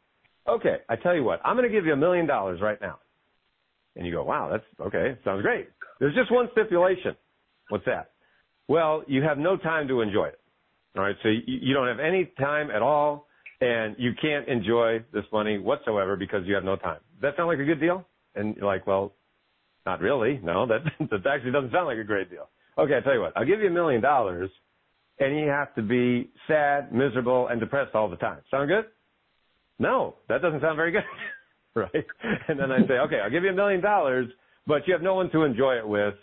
okay, 0.46 0.76
I 0.88 0.96
tell 0.96 1.16
you 1.16 1.24
what, 1.24 1.40
I'm 1.44 1.56
going 1.56 1.68
to 1.68 1.74
give 1.74 1.84
you 1.84 1.94
a 1.94 1.96
million 1.96 2.26
dollars 2.26 2.60
right 2.60 2.80
now. 2.80 2.98
And 3.96 4.06
you 4.06 4.12
go, 4.12 4.22
wow, 4.22 4.48
that's 4.50 4.64
okay. 4.86 5.18
Sounds 5.24 5.42
great. 5.42 5.68
There's 5.98 6.14
just 6.14 6.30
one 6.30 6.48
stipulation. 6.52 7.16
What's 7.70 7.84
that? 7.86 8.10
Well, 8.68 9.02
you 9.06 9.22
have 9.22 9.38
no 9.38 9.56
time 9.56 9.88
to 9.88 10.00
enjoy 10.00 10.26
it. 10.26 10.40
All 10.96 11.02
right. 11.02 11.16
So 11.22 11.28
you, 11.28 11.42
you 11.46 11.74
don't 11.74 11.88
have 11.88 12.00
any 12.00 12.30
time 12.38 12.70
at 12.70 12.82
all 12.82 13.26
and 13.60 13.96
you 13.98 14.12
can't 14.20 14.46
enjoy 14.48 15.04
this 15.12 15.24
money 15.32 15.58
whatsoever 15.58 16.16
because 16.16 16.42
you 16.46 16.54
have 16.54 16.64
no 16.64 16.76
time. 16.76 17.00
Does 17.14 17.22
that 17.22 17.36
sound 17.36 17.48
like 17.48 17.58
a 17.58 17.64
good 17.64 17.80
deal? 17.80 18.06
And 18.34 18.56
you're 18.56 18.66
like, 18.66 18.86
well, 18.86 19.12
not 19.86 20.00
really. 20.00 20.40
No, 20.42 20.66
that, 20.66 20.80
that 21.10 21.26
actually 21.26 21.52
doesn't 21.52 21.72
sound 21.72 21.86
like 21.86 21.98
a 21.98 22.04
great 22.04 22.30
deal. 22.30 22.48
Okay. 22.78 22.94
I'll 22.94 23.02
tell 23.02 23.14
you 23.14 23.20
what, 23.20 23.36
I'll 23.36 23.46
give 23.46 23.60
you 23.60 23.66
a 23.68 23.70
million 23.70 24.00
dollars 24.00 24.50
and 25.18 25.38
you 25.38 25.46
have 25.46 25.74
to 25.74 25.82
be 25.82 26.30
sad, 26.48 26.92
miserable, 26.92 27.48
and 27.48 27.60
depressed 27.60 27.94
all 27.94 28.08
the 28.08 28.16
time. 28.16 28.38
Sound 28.50 28.68
good? 28.68 28.86
No, 29.78 30.16
that 30.28 30.42
doesn't 30.42 30.60
sound 30.60 30.76
very 30.76 30.90
good. 30.90 31.02
right? 31.74 32.06
And 32.48 32.58
then 32.58 32.70
I 32.70 32.78
say, 32.86 32.94
okay, 32.94 33.20
I'll 33.22 33.30
give 33.30 33.44
you 33.44 33.50
a 33.50 33.54
million 33.54 33.80
dollars, 33.80 34.28
but 34.66 34.86
you 34.86 34.92
have 34.92 35.02
no 35.02 35.14
one 35.14 35.30
to 35.30 35.42
enjoy 35.42 35.74
it 35.74 35.86
with, 35.86 36.14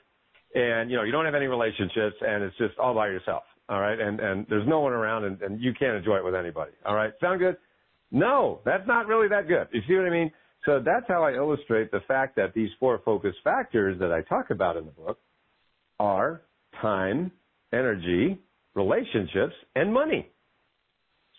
and 0.56 0.90
you 0.90 0.98
know 0.98 1.04
you 1.04 1.12
don't 1.12 1.26
have 1.26 1.36
any 1.36 1.48
relationships, 1.48 2.16
and 2.22 2.44
it's 2.44 2.58
just 2.58 2.78
all 2.78 2.94
by 2.94 3.08
yourself. 3.08 3.44
All 3.68 3.80
right, 3.80 4.00
and 4.00 4.20
and 4.20 4.46
there's 4.50 4.68
no 4.68 4.80
one 4.80 4.94
around, 4.94 5.26
and, 5.26 5.42
and 5.42 5.62
you 5.62 5.74
can't 5.78 5.96
enjoy 5.96 6.18
it 6.18 6.24
with 6.24 6.36
anybody. 6.36 6.72
All 6.86 6.96
right, 6.96 7.12
sound 7.22 7.40
good? 7.40 7.58
No, 8.12 8.62
that's 8.66 8.88
not 8.88 9.08
really 9.08 9.28
that 9.28 9.48
good. 9.48 9.68
You 9.72 9.82
see 9.88 9.96
what 9.96 10.06
I 10.06 10.10
mean? 10.10 10.32
So 10.70 10.80
that's 10.80 11.08
how 11.08 11.24
I 11.24 11.34
illustrate 11.34 11.90
the 11.90 12.02
fact 12.08 12.36
that 12.36 12.54
these 12.54 12.70
four 12.80 13.02
focus 13.04 13.34
factors 13.44 13.98
that 14.00 14.12
I 14.12 14.22
talk 14.22 14.52
about 14.52 14.78
in 14.78 14.86
the 14.86 14.92
book 14.92 15.18
are 16.00 16.44
time, 16.80 17.32
energy, 17.74 18.38
relationships, 18.76 19.56
and 19.76 19.92
money. 19.92 20.30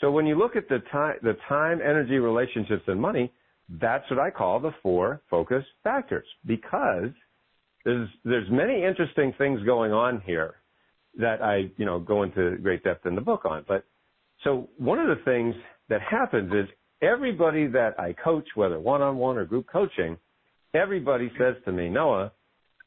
So 0.01 0.11
when 0.11 0.27
you 0.27 0.37
look 0.37 0.57
at 0.57 0.69
the 0.69 0.81
time, 0.91 1.15
the 1.23 1.37
time, 1.49 1.79
energy, 1.81 2.19
relationships, 2.19 2.83
and 2.89 3.01
money, 3.01 3.33
that's 3.81 4.03
what 4.11 4.19
I 4.19 4.31
call 4.31 4.59
the 4.59 4.73
four 4.83 5.23
focus 5.31 5.63
factors 5.85 6.27
because 6.45 7.11
there's 7.85 8.09
there's 8.25 8.51
many 8.51 8.83
interesting 8.83 9.33
things 9.39 9.63
going 9.63 9.93
on 9.93 10.23
here 10.27 10.57
that 11.19 11.41
I 11.41 11.71
you 11.77 11.87
know 11.87 12.01
go 12.01 12.25
into 12.25 12.57
great 12.57 12.83
depth 12.83 13.07
in 13.07 13.15
the 13.15 13.21
book 13.21 13.45
on. 13.45 13.65
But 13.69 13.85
so 14.43 14.71
one 14.77 14.99
of 14.99 15.07
the 15.07 15.23
things 15.25 15.55
that 15.89 16.01
happens 16.03 16.53
is 16.53 16.69
everybody 17.03 17.67
that 17.69 17.99
I 17.99 18.13
coach, 18.13 18.47
whether 18.55 18.79
one 18.79 19.03
on 19.03 19.17
one 19.17 19.37
or 19.37 19.45
group 19.45 19.67
coaching, 19.71 20.17
everybody 20.75 21.31
says 21.39 21.55
to 21.65 21.73
me, 21.73 21.89
Noah, 21.89 22.33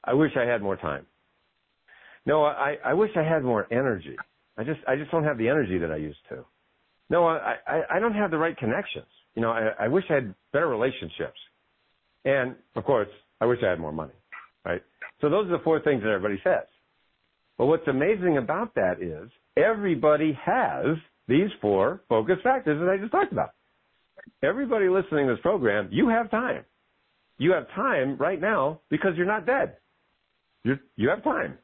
I 0.03 0.13
wish 0.13 0.31
I 0.37 0.43
had 0.43 0.61
more 0.61 0.77
time. 0.77 1.05
Noah, 2.25 2.51
I, 2.51 2.77
I 2.85 2.93
wish 2.93 3.11
I 3.15 3.23
had 3.23 3.43
more 3.43 3.67
energy. 3.71 4.15
I 4.57 4.63
just 4.63 4.79
I 4.87 4.95
just 4.95 5.11
don't 5.11 5.23
have 5.23 5.37
the 5.37 5.49
energy 5.49 5.77
that 5.79 5.91
I 5.91 5.97
used 5.97 6.19
to. 6.29 6.45
No, 7.09 7.27
I, 7.27 7.55
I, 7.67 7.81
I 7.95 7.99
don't 7.99 8.13
have 8.13 8.31
the 8.31 8.37
right 8.37 8.55
connections. 8.57 9.07
You 9.35 9.41
know, 9.41 9.51
I, 9.51 9.71
I 9.79 9.87
wish 9.87 10.05
I 10.09 10.15
had 10.15 10.35
better 10.51 10.67
relationships. 10.67 11.39
And 12.25 12.55
of 12.75 12.85
course, 12.85 13.09
I 13.41 13.45
wish 13.45 13.59
I 13.65 13.69
had 13.69 13.79
more 13.79 13.91
money, 13.91 14.13
right? 14.65 14.81
So 15.21 15.29
those 15.29 15.47
are 15.47 15.57
the 15.57 15.63
four 15.63 15.81
things 15.81 16.01
that 16.03 16.09
everybody 16.09 16.39
says. 16.43 16.65
But 17.57 17.65
what's 17.65 17.87
amazing 17.87 18.37
about 18.37 18.73
that 18.75 19.01
is 19.01 19.29
everybody 19.57 20.37
has 20.43 20.97
these 21.27 21.49
four 21.61 22.01
focus 22.09 22.37
factors 22.43 22.79
that 22.79 22.89
I 22.89 22.97
just 22.97 23.11
talked 23.11 23.31
about. 23.31 23.51
Everybody 24.41 24.89
listening 24.89 25.27
to 25.27 25.33
this 25.33 25.41
program, 25.41 25.89
you 25.91 26.09
have 26.09 26.29
time. 26.31 26.65
You 27.37 27.53
have 27.53 27.67
time 27.75 28.17
right 28.17 28.39
now 28.39 28.81
because 28.89 29.13
you're 29.17 29.25
not 29.25 29.45
dead. 29.45 29.77
You 30.63 30.77
you 30.95 31.09
have 31.09 31.23
time. 31.23 31.57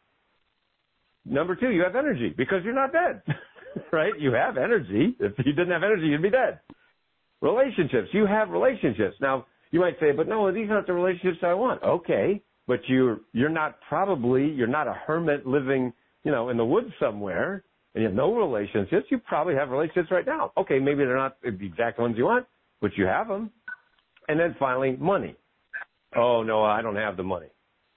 Number 1.25 1.55
two, 1.55 1.69
you 1.69 1.83
have 1.83 1.95
energy 1.95 2.33
because 2.35 2.63
you're 2.63 2.73
not 2.73 2.91
dead. 2.91 3.21
right? 3.91 4.13
You 4.19 4.33
have 4.33 4.57
energy. 4.57 5.15
If 5.19 5.33
you 5.45 5.53
didn't 5.53 5.71
have 5.71 5.83
energy, 5.83 6.07
you'd 6.07 6.21
be 6.21 6.29
dead. 6.29 6.59
Relationships. 7.41 8.09
You 8.11 8.25
have 8.25 8.49
relationships. 8.49 9.15
Now, 9.21 9.45
you 9.71 9.79
might 9.79 9.99
say, 9.99 10.11
but 10.11 10.27
no, 10.27 10.51
these 10.51 10.69
aren't 10.69 10.87
the 10.87 10.93
relationships 10.93 11.43
I 11.43 11.53
want. 11.53 11.83
Okay. 11.83 12.41
But 12.67 12.79
you're, 12.87 13.19
you're 13.33 13.49
not 13.49 13.79
probably, 13.87 14.47
you're 14.47 14.67
not 14.67 14.87
a 14.87 14.93
hermit 14.93 15.45
living, 15.45 15.93
you 16.23 16.31
know, 16.31 16.49
in 16.49 16.57
the 16.57 16.65
woods 16.65 16.91
somewhere 16.99 17.63
and 17.99 18.03
you 18.03 18.07
have 18.07 18.15
no 18.15 18.33
relationships. 18.33 19.07
You 19.09 19.17
probably 19.19 19.55
have 19.55 19.71
relationships 19.71 20.09
right 20.09 20.25
now. 20.25 20.53
Okay. 20.55 20.79
Maybe 20.79 20.99
they're 21.03 21.17
not 21.17 21.35
the 21.41 21.49
exact 21.49 21.99
ones 21.99 22.15
you 22.17 22.23
want, 22.23 22.45
but 22.79 22.91
you 22.95 23.05
have 23.05 23.27
them. 23.27 23.51
And 24.29 24.39
then 24.39 24.55
finally, 24.57 24.95
money. 24.97 25.35
Oh, 26.15 26.41
no, 26.41 26.63
I 26.63 26.81
don't 26.81 26.95
have 26.95 27.17
the 27.17 27.23
money. 27.23 27.47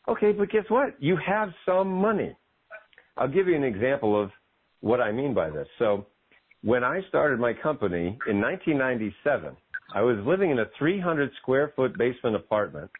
Okay. 0.08 0.32
But 0.32 0.50
guess 0.50 0.64
what? 0.68 1.00
You 1.00 1.16
have 1.24 1.50
some 1.64 1.88
money. 1.88 2.36
I'll 3.16 3.28
give 3.28 3.46
you 3.46 3.54
an 3.54 3.62
example 3.62 4.20
of 4.20 4.30
what 4.80 5.00
I 5.00 5.12
mean 5.12 5.34
by 5.34 5.50
this. 5.50 5.68
So 5.78 6.06
when 6.62 6.82
I 6.82 7.00
started 7.08 7.38
my 7.38 7.52
company 7.52 8.18
in 8.26 8.40
1997, 8.40 9.56
I 9.94 10.00
was 10.02 10.16
living 10.26 10.50
in 10.50 10.58
a 10.58 10.64
300 10.80 11.30
square 11.40 11.72
foot 11.76 11.96
basement 11.96 12.34
apartment 12.34 12.90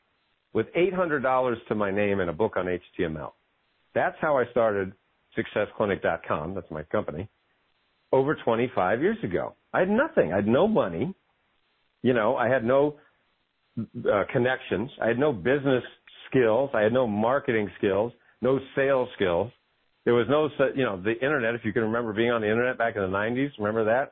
with 0.52 0.66
$800 0.76 1.54
to 1.66 1.74
my 1.74 1.90
name 1.90 2.20
and 2.20 2.30
a 2.30 2.32
book 2.32 2.56
on 2.56 2.66
HTML. 2.66 3.32
That's 3.92 4.16
how 4.20 4.38
I 4.38 4.44
started 4.52 4.92
successclinic.com. 5.36 6.54
That's 6.54 6.70
my 6.70 6.82
company 6.84 7.28
over 8.12 8.36
25 8.44 9.00
years 9.00 9.16
ago. 9.24 9.54
I 9.72 9.80
had 9.80 9.88
nothing. 9.88 10.32
I 10.32 10.36
had 10.36 10.46
no 10.46 10.68
money. 10.68 11.14
You 12.02 12.12
know, 12.12 12.36
I 12.36 12.48
had 12.48 12.64
no 12.64 12.96
uh, 13.78 14.24
connections. 14.30 14.90
I 15.00 15.08
had 15.08 15.18
no 15.18 15.32
business 15.32 15.82
skills. 16.28 16.70
I 16.74 16.82
had 16.82 16.92
no 16.92 17.06
marketing 17.06 17.70
skills, 17.78 18.12
no 18.40 18.58
sales 18.76 19.08
skills. 19.14 19.50
There 20.04 20.14
was 20.14 20.26
no, 20.28 20.48
you 20.74 20.84
know, 20.84 21.00
the 21.00 21.12
internet. 21.24 21.54
If 21.54 21.64
you 21.64 21.72
can 21.72 21.82
remember 21.82 22.12
being 22.12 22.30
on 22.30 22.40
the 22.40 22.50
internet 22.50 22.76
back 22.76 22.96
in 22.96 23.02
the 23.02 23.08
'90s, 23.08 23.50
remember 23.58 23.84
that? 23.84 24.10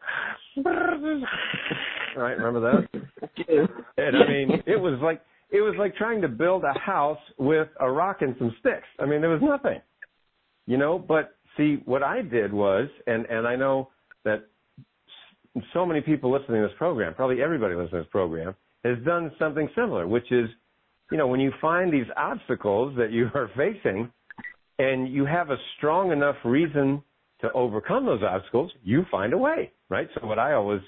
right, 2.17 2.39
remember 2.39 2.61
that? 2.61 2.89
And 3.97 4.17
I 4.17 4.29
mean, 4.29 4.63
it 4.67 4.77
was 4.77 5.01
like 5.03 5.21
it 5.51 5.61
was 5.61 5.75
like 5.79 5.97
trying 5.97 6.23
to 6.23 6.29
build 6.29 6.63
a 6.63 6.79
house 6.79 7.19
with 7.39 7.67
a 7.81 7.91
rock 7.91 8.19
and 8.21 8.37
some 8.39 8.55
sticks. 8.61 8.87
I 9.01 9.07
mean, 9.07 9.21
there 9.21 9.31
was 9.31 9.43
nothing, 9.43 9.81
you 10.67 10.77
know. 10.77 10.99
But 10.99 11.37
see, 11.57 11.83
what 11.85 12.03
I 12.03 12.23
did 12.23 12.53
was, 12.53 12.89
and 13.07 13.27
and 13.27 13.47
I 13.47 13.57
know 13.57 13.89
that 14.25 14.47
so 15.73 15.85
many 15.85 16.01
people 16.01 16.33
listening 16.33 16.63
to 16.63 16.69
this 16.69 16.77
program, 16.79 17.15
probably 17.15 17.43
everybody 17.43 17.75
listening 17.75 17.91
to 17.91 17.99
this 17.99 18.11
program, 18.11 18.55
has 18.85 18.97
done 19.05 19.33
something 19.39 19.69
similar, 19.75 20.07
which 20.07 20.31
is, 20.31 20.49
you 21.11 21.19
know, 21.19 21.27
when 21.27 21.41
you 21.41 21.53
find 21.61 21.93
these 21.93 22.07
obstacles 22.17 22.95
that 22.97 23.11
you 23.11 23.29
are 23.35 23.51
facing 23.57 24.11
and 24.79 25.13
you 25.13 25.27
have 25.27 25.51
a 25.51 25.57
strong 25.77 26.13
enough 26.13 26.37
reason 26.45 27.03
to 27.41 27.53
overcome 27.53 28.07
those 28.07 28.23
obstacles, 28.23 28.71
you 28.83 29.05
find 29.11 29.33
a 29.33 29.39
way, 29.39 29.73
right? 29.89 30.09
So 30.15 30.27
what 30.27 30.39
I 30.39 30.55
always 30.55 30.81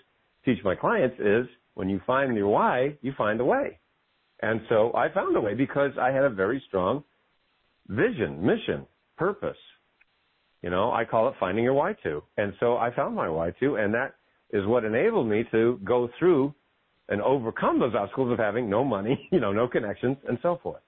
teach 0.45 0.59
my 0.65 0.75
clients 0.75 1.17
is 1.19 1.47
when 1.75 1.89
you 1.89 2.01
find 2.07 2.35
your 2.37 2.49
why, 2.49 2.97
you 3.01 3.13
find 3.17 3.41
a 3.41 3.45
way. 3.45 3.79
And 4.41 4.61
so 4.69 4.93
I 4.95 5.09
found 5.13 5.37
a 5.37 5.41
way 5.41 5.55
because 5.55 5.93
I 6.01 6.11
had 6.11 6.25
a 6.25 6.31
very 6.31 6.63
strong 6.69 7.05
vision, 7.89 8.45
mission, 8.45 8.87
purpose. 9.23 9.63
You 10.63 10.71
know, 10.71 10.91
I 10.93 11.05
call 11.05 11.29
it 11.29 11.35
finding 11.39 11.63
your 11.63 11.75
why 11.75 11.93
to. 12.03 12.23
And 12.37 12.53
so 12.59 12.77
I 12.77 12.95
found 12.95 13.15
my 13.15 13.29
why 13.29 13.53
to, 13.61 13.77
and 13.77 13.95
that 13.95 14.15
is 14.53 14.67
what 14.67 14.85
enabled 14.85 15.29
me 15.29 15.45
to 15.53 15.79
go 15.85 16.09
through 16.19 16.53
and 17.09 17.23
overcome 17.23 17.79
those 17.79 17.95
obstacles 17.95 18.33
of 18.33 18.39
having 18.39 18.69
no 18.69 18.85
money, 18.85 19.29
you 19.33 19.39
know, 19.39 19.53
no 19.53 19.69
connections, 19.69 20.17
and 20.29 20.39
so 20.43 20.59
forth. 20.63 20.83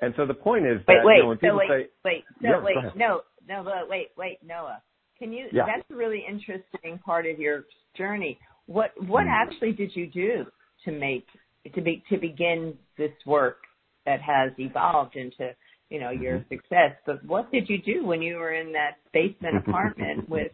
And 0.00 0.14
so 0.16 0.24
the 0.26 0.34
point 0.34 0.64
is 0.66 0.78
wait, 0.88 0.94
that 0.94 1.04
wait, 1.04 1.16
you 1.16 1.22
know, 1.22 1.28
when 1.28 1.36
so 1.36 1.40
people 1.40 1.56
wait, 1.58 1.68
say, 1.68 1.90
wait, 2.04 2.24
so 2.40 2.48
yeah, 2.48 2.62
wait, 2.62 2.76
no, 2.96 3.20
no, 3.46 3.62
but 3.62 3.88
wait, 3.88 4.08
wait, 4.16 4.38
Noah, 4.42 4.82
can 5.18 5.30
you? 5.32 5.46
Yeah. 5.52 5.64
That's 5.66 5.86
a 5.90 5.94
really 5.94 6.24
interesting 6.26 6.98
part 7.04 7.26
of 7.26 7.38
your 7.38 7.64
journey. 7.98 8.38
What 8.66 8.90
what 9.06 9.26
Mm. 9.26 9.32
actually 9.42 9.72
did 9.72 9.94
you 9.94 10.06
do 10.06 10.46
to 10.84 10.92
make 10.92 11.26
to 11.74 11.82
be 11.82 12.02
to 12.08 12.16
begin 12.16 12.78
this 12.96 13.12
work 13.26 13.58
that 14.06 14.22
has 14.22 14.50
evolved 14.58 15.16
into 15.16 15.54
you 15.90 16.00
know 16.00 16.10
your 16.10 16.38
Mm-hmm. 16.38 16.54
success? 16.54 16.92
But 17.04 17.24
what 17.24 17.50
did 17.52 17.68
you 17.68 17.78
do 17.82 18.06
when 18.06 18.22
you 18.22 18.36
were 18.36 18.52
in 18.52 18.72
that 18.72 18.98
basement 19.12 19.56
apartment 19.68 20.28
with 20.28 20.52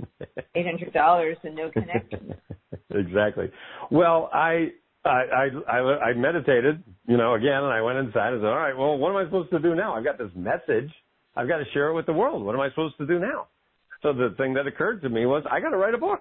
eight 0.54 0.66
hundred 0.66 0.92
dollars 0.92 1.36
and 1.44 1.54
no 1.54 1.70
connections? 1.70 2.32
exactly. 2.90 3.50
Well, 3.90 4.30
I, 4.32 4.72
I, 5.04 5.08
I, 5.08 5.48
I, 5.68 5.78
I 5.78 6.12
meditated, 6.14 6.82
you 7.06 7.16
know, 7.16 7.34
again, 7.34 7.62
and 7.62 7.72
I 7.72 7.80
went 7.82 7.98
inside 7.98 8.32
and 8.32 8.40
said, 8.40 8.48
all 8.48 8.56
right, 8.56 8.76
well, 8.76 8.98
what 8.98 9.10
am 9.10 9.16
I 9.16 9.24
supposed 9.24 9.50
to 9.50 9.58
do 9.60 9.74
now? 9.74 9.94
I've 9.94 10.04
got 10.04 10.18
this 10.18 10.30
message. 10.34 10.90
I've 11.36 11.48
got 11.48 11.58
to 11.58 11.64
share 11.72 11.88
it 11.88 11.94
with 11.94 12.06
the 12.06 12.12
world. 12.12 12.44
What 12.44 12.54
am 12.54 12.60
I 12.60 12.70
supposed 12.70 12.96
to 12.98 13.06
do 13.06 13.18
now? 13.18 13.48
So 14.02 14.12
the 14.12 14.34
thing 14.36 14.54
that 14.54 14.66
occurred 14.66 15.02
to 15.02 15.08
me 15.08 15.26
was 15.26 15.44
I 15.50 15.60
got 15.60 15.70
to 15.70 15.76
write 15.76 15.94
a 15.94 15.98
book. 15.98 16.20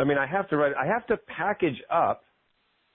I 0.00 0.04
mean, 0.04 0.16
I 0.16 0.26
have 0.26 0.48
to 0.50 0.56
write, 0.56 0.72
I 0.80 0.86
have 0.86 1.06
to 1.08 1.16
package 1.16 1.82
up 1.92 2.22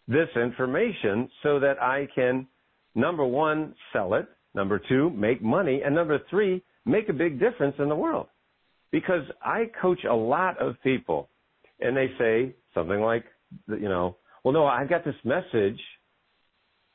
this 0.07 0.29
information 0.35 1.29
so 1.43 1.59
that 1.59 1.81
I 1.81 2.07
can, 2.15 2.47
number 2.95 3.25
one, 3.25 3.75
sell 3.91 4.13
it. 4.15 4.27
Number 4.55 4.79
two, 4.89 5.09
make 5.11 5.41
money. 5.41 5.81
And 5.83 5.95
number 5.95 6.19
three, 6.29 6.63
make 6.85 7.09
a 7.09 7.13
big 7.13 7.39
difference 7.39 7.75
in 7.79 7.89
the 7.89 7.95
world. 7.95 8.27
Because 8.91 9.23
I 9.41 9.71
coach 9.81 10.03
a 10.09 10.13
lot 10.13 10.61
of 10.61 10.75
people 10.83 11.29
and 11.79 11.97
they 11.97 12.11
say 12.19 12.55
something 12.73 13.01
like, 13.01 13.25
you 13.67 13.89
know, 13.89 14.17
well, 14.43 14.53
no, 14.53 14.65
I've 14.65 14.89
got 14.89 15.03
this 15.03 15.15
message, 15.23 15.79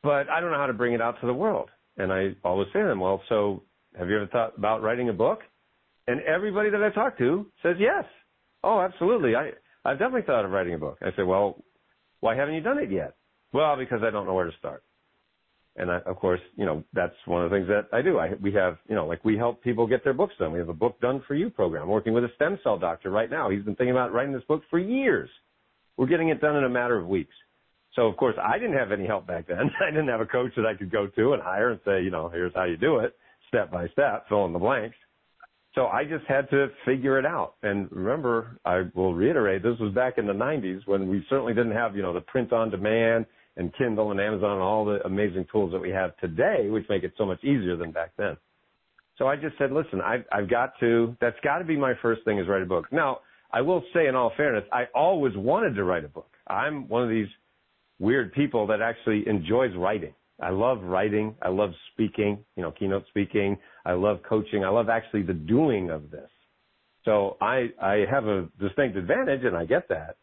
but 0.02 0.28
I 0.28 0.40
don't 0.40 0.50
know 0.50 0.58
how 0.58 0.66
to 0.66 0.72
bring 0.72 0.92
it 0.92 1.00
out 1.00 1.20
to 1.20 1.26
the 1.26 1.34
world. 1.34 1.70
And 1.96 2.12
I 2.12 2.36
always 2.44 2.68
say 2.72 2.80
to 2.80 2.86
them, 2.86 3.00
well, 3.00 3.20
so 3.28 3.62
have 3.98 4.08
you 4.08 4.16
ever 4.16 4.26
thought 4.28 4.56
about 4.56 4.82
writing 4.82 5.08
a 5.08 5.12
book? 5.12 5.40
And 6.06 6.20
everybody 6.22 6.70
that 6.70 6.82
I 6.82 6.90
talk 6.90 7.18
to 7.18 7.46
says 7.62 7.76
yes. 7.78 8.04
Oh, 8.62 8.80
absolutely. 8.80 9.34
I, 9.34 9.50
I've 9.84 9.98
definitely 9.98 10.22
thought 10.22 10.44
of 10.44 10.50
writing 10.50 10.74
a 10.74 10.78
book. 10.78 10.98
I 11.02 11.10
say, 11.16 11.22
well, 11.22 11.62
why 12.20 12.36
haven't 12.36 12.54
you 12.54 12.60
done 12.60 12.78
it 12.78 12.90
yet? 12.90 13.14
Well, 13.52 13.76
because 13.76 14.00
I 14.02 14.10
don't 14.10 14.26
know 14.26 14.34
where 14.34 14.50
to 14.50 14.56
start. 14.58 14.82
And 15.78 15.90
I, 15.90 15.98
of 16.00 16.16
course, 16.16 16.40
you 16.56 16.66
know, 16.66 16.82
that's 16.92 17.14
one 17.26 17.44
of 17.44 17.50
the 17.50 17.56
things 17.56 17.68
that 17.68 17.86
I 17.96 18.02
do. 18.02 18.18
I, 18.18 18.30
we 18.42 18.52
have, 18.54 18.78
you 18.88 18.96
know, 18.96 19.06
like 19.06 19.24
we 19.24 19.36
help 19.36 19.62
people 19.62 19.86
get 19.86 20.02
their 20.02 20.12
books 20.12 20.34
done. 20.38 20.52
We 20.52 20.58
have 20.58 20.68
a 20.68 20.74
book 20.74 21.00
done 21.00 21.22
for 21.26 21.34
you 21.34 21.50
program. 21.50 21.84
I'm 21.84 21.88
working 21.88 22.12
with 22.12 22.24
a 22.24 22.30
stem 22.34 22.58
cell 22.64 22.78
doctor 22.78 23.10
right 23.10 23.30
now. 23.30 23.48
He's 23.48 23.62
been 23.62 23.76
thinking 23.76 23.92
about 23.92 24.12
writing 24.12 24.32
this 24.32 24.42
book 24.48 24.62
for 24.70 24.78
years. 24.78 25.30
We're 25.96 26.06
getting 26.06 26.30
it 26.30 26.40
done 26.40 26.56
in 26.56 26.64
a 26.64 26.68
matter 26.68 26.98
of 26.98 27.06
weeks. 27.06 27.34
So 27.94 28.06
of 28.06 28.16
course 28.16 28.34
I 28.42 28.58
didn't 28.58 28.76
have 28.76 28.92
any 28.92 29.06
help 29.06 29.26
back 29.26 29.46
then. 29.46 29.70
I 29.80 29.90
didn't 29.90 30.08
have 30.08 30.20
a 30.20 30.26
coach 30.26 30.52
that 30.56 30.66
I 30.66 30.74
could 30.74 30.90
go 30.90 31.06
to 31.06 31.32
and 31.32 31.42
hire 31.42 31.70
and 31.70 31.80
say, 31.84 32.02
you 32.02 32.10
know, 32.10 32.28
here's 32.28 32.52
how 32.54 32.64
you 32.64 32.76
do 32.76 32.98
it, 32.98 33.16
step 33.46 33.70
by 33.70 33.88
step, 33.88 34.28
fill 34.28 34.46
in 34.46 34.52
the 34.52 34.58
blanks. 34.58 34.96
So 35.74 35.86
I 35.86 36.02
just 36.04 36.24
had 36.26 36.50
to 36.50 36.68
figure 36.84 37.20
it 37.20 37.26
out. 37.26 37.54
And 37.62 37.88
remember, 37.92 38.58
I 38.64 38.84
will 38.94 39.14
reiterate, 39.14 39.62
this 39.62 39.78
was 39.78 39.94
back 39.94 40.18
in 40.18 40.26
the 40.26 40.32
90s 40.32 40.80
when 40.86 41.08
we 41.08 41.24
certainly 41.30 41.54
didn't 41.54 41.72
have, 41.72 41.94
you 41.94 42.02
know, 42.02 42.12
the 42.12 42.20
print 42.20 42.52
on 42.52 42.70
demand 42.70 43.26
and 43.58 43.74
Kindle 43.76 44.12
and 44.12 44.20
Amazon 44.20 44.52
and 44.52 44.62
all 44.62 44.84
the 44.84 45.04
amazing 45.04 45.46
tools 45.52 45.72
that 45.72 45.80
we 45.80 45.90
have 45.90 46.16
today, 46.16 46.70
which 46.70 46.86
make 46.88 47.02
it 47.02 47.12
so 47.18 47.26
much 47.26 47.42
easier 47.44 47.76
than 47.76 47.90
back 47.90 48.12
then. 48.16 48.36
So 49.18 49.26
I 49.26 49.36
just 49.36 49.58
said, 49.58 49.72
listen, 49.72 50.00
I've, 50.00 50.24
I've 50.32 50.48
got 50.48 50.78
to, 50.80 51.16
that's 51.20 51.36
got 51.42 51.58
to 51.58 51.64
be 51.64 51.76
my 51.76 51.92
first 52.00 52.24
thing 52.24 52.38
is 52.38 52.46
write 52.46 52.62
a 52.62 52.66
book. 52.66 52.86
Now, 52.92 53.18
I 53.52 53.60
will 53.60 53.82
say 53.92 54.06
in 54.06 54.14
all 54.14 54.32
fairness, 54.36 54.64
I 54.72 54.84
always 54.94 55.36
wanted 55.36 55.74
to 55.74 55.84
write 55.84 56.04
a 56.04 56.08
book. 56.08 56.30
I'm 56.46 56.88
one 56.88 57.02
of 57.02 57.08
these 57.08 57.26
weird 57.98 58.32
people 58.32 58.66
that 58.68 58.80
actually 58.80 59.26
enjoys 59.26 59.74
writing. 59.76 60.14
I 60.40 60.50
love 60.50 60.82
writing. 60.82 61.34
I 61.42 61.48
love 61.48 61.70
speaking, 61.92 62.38
you 62.56 62.62
know, 62.62 62.70
keynote 62.70 63.04
speaking. 63.08 63.58
I 63.84 63.92
love 63.92 64.20
coaching. 64.28 64.64
I 64.64 64.68
love 64.68 64.88
actually 64.88 65.22
the 65.22 65.34
doing 65.34 65.90
of 65.90 66.12
this. 66.12 66.30
So 67.04 67.36
I, 67.40 67.70
I 67.82 68.04
have 68.08 68.26
a 68.26 68.48
distinct 68.60 68.96
advantage 68.96 69.44
and 69.44 69.56
I 69.56 69.64
get 69.64 69.88
that. 69.88 70.16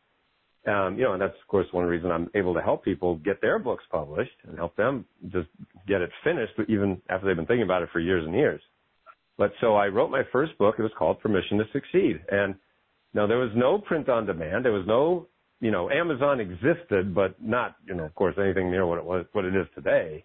Um, 0.67 0.97
you 0.97 1.04
know, 1.04 1.13
and 1.13 1.21
that's 1.21 1.36
of 1.39 1.47
course 1.47 1.67
one 1.71 1.86
reason 1.86 2.12
I'm 2.12 2.30
able 2.34 2.56
to 2.56 2.62
help 2.62 2.84
people 2.84 3.17
get 3.17 3.39
their 3.39 3.60
books 3.60 3.84
published 3.91 4.32
and 4.47 4.58
help 4.58 4.75
them 4.75 5.06
just 5.32 5.47
get 5.88 6.01
it 6.01 6.10
finished, 6.23 6.54
even 6.67 7.01
after 7.10 7.28
they've 7.28 7.36
been 7.36 7.45
thinking 7.45 7.63
about 7.63 7.84
it 7.84 7.89
for 7.93 7.99
years 7.99 8.25
and 8.25 8.34
years. 8.34 8.62
But 9.38 9.51
so 9.62 9.75
I 9.75 9.88
wrote 9.88 10.10
my 10.10 10.23
first 10.32 10.58
book. 10.58 10.75
It 10.80 10.84
was 10.84 10.91
called 10.97 11.19
Permission 11.19 11.58
to 11.58 11.65
Succeed. 11.73 12.21
And 12.30 12.56
now 13.13 13.28
there 13.28 13.38
was 13.38 13.51
no 13.56 13.78
print 13.78 14.10
on 14.10 14.25
demand. 14.25 14.65
There 14.65 14.71
was 14.71 14.88
no, 14.88 15.28
you 15.60 15.71
know, 15.71 15.89
Amazon 15.89 16.39
existed, 16.39 17.13
but 17.13 17.41
not, 17.41 17.75
you 17.86 17.95
know, 17.95 18.06
of 18.06 18.15
course, 18.15 18.36
anything 18.41 18.71
near 18.71 18.86
what 18.86 18.97
it 18.97 19.06
was, 19.06 19.25
what 19.34 19.45
it 19.45 19.56
is 19.56 19.67
today. 19.75 20.23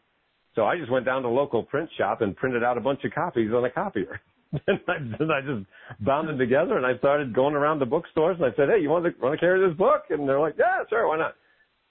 So 0.54 0.64
I 0.64 0.76
just 0.78 0.90
went 0.90 1.06
down 1.06 1.22
to 1.22 1.28
local 1.28 1.62
print 1.62 1.88
shop 1.96 2.22
and 2.22 2.36
printed 2.36 2.64
out 2.64 2.76
a 2.78 2.80
bunch 2.80 3.04
of 3.04 3.12
copies 3.12 3.50
on 3.52 3.64
a 3.64 3.70
copier. 3.70 4.20
and, 4.66 4.80
I, 4.88 4.96
and 4.96 5.32
I 5.32 5.40
just 5.40 5.66
bound 6.04 6.28
them 6.28 6.38
together 6.38 6.76
and 6.76 6.84
I 6.84 6.98
started 6.98 7.34
going 7.34 7.54
around 7.54 7.78
the 7.78 7.86
bookstores 7.86 8.36
and 8.40 8.44
I 8.44 8.56
said, 8.56 8.68
Hey, 8.68 8.82
you 8.82 8.88
want 8.88 9.04
to, 9.04 9.12
want 9.22 9.32
to 9.32 9.38
carry 9.38 9.66
this 9.66 9.76
book? 9.76 10.04
And 10.10 10.28
they're 10.28 10.40
like, 10.40 10.54
Yeah, 10.58 10.82
sure, 10.88 11.06
why 11.08 11.18
not? 11.18 11.34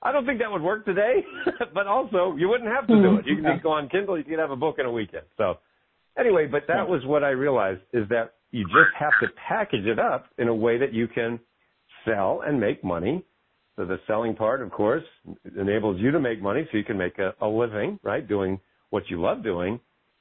I 0.02 0.12
don't 0.12 0.26
think 0.26 0.40
that 0.40 0.52
would 0.52 0.62
work 0.62 0.86
today, 0.86 1.24
but 1.74 1.88
also 1.88 2.36
you 2.38 2.48
wouldn't 2.48 2.70
have 2.70 2.88
to 2.88 2.96
do 2.96 3.18
it. 3.18 3.26
You 3.26 3.36
can 3.36 3.44
mm-hmm. 3.44 3.54
just 3.54 3.64
go 3.64 3.72
on 3.72 3.90
Kindle. 3.90 4.18
You 4.18 4.24
can 4.24 4.40
have 4.40 4.52
a 4.52 4.56
book 4.56 4.76
in 4.80 4.86
a 4.86 4.92
weekend. 4.92 5.24
So 5.38 5.56
anyway, 6.18 6.48
but 6.48 6.64
that 6.68 6.88
was 6.88 7.06
what 7.06 7.24
I 7.24 7.30
realized 7.30 7.82
is 7.94 8.08
that 8.10 8.36
you 8.52 8.64
just 8.66 8.96
have 8.98 9.12
to 9.22 9.28
package 9.48 9.86
it 9.86 10.00
up 10.00 10.26
in 10.38 10.48
a 10.48 10.56
way 10.56 10.78
that 10.78 10.94
you 10.94 11.08
can 11.08 11.40
sell 12.06 12.42
and 12.46 12.60
make 12.60 12.84
money. 12.84 13.24
So 13.76 13.86
the 13.86 14.00
selling 14.08 14.36
part, 14.36 14.62
of 14.62 14.72
course, 14.72 15.04
enables 15.58 16.00
you 16.00 16.12
to 16.12 16.20
make 16.20 16.42
money 16.42 16.68
so 16.72 16.78
you 16.78 16.84
can 16.84 16.98
make 16.98 17.18
a, 17.20 17.34
a 17.42 17.48
living, 17.48 18.00
right? 18.04 18.28
Doing 18.28 18.60
what 18.90 19.04
you 19.10 19.22
love 19.22 19.44
doing. 19.44 19.80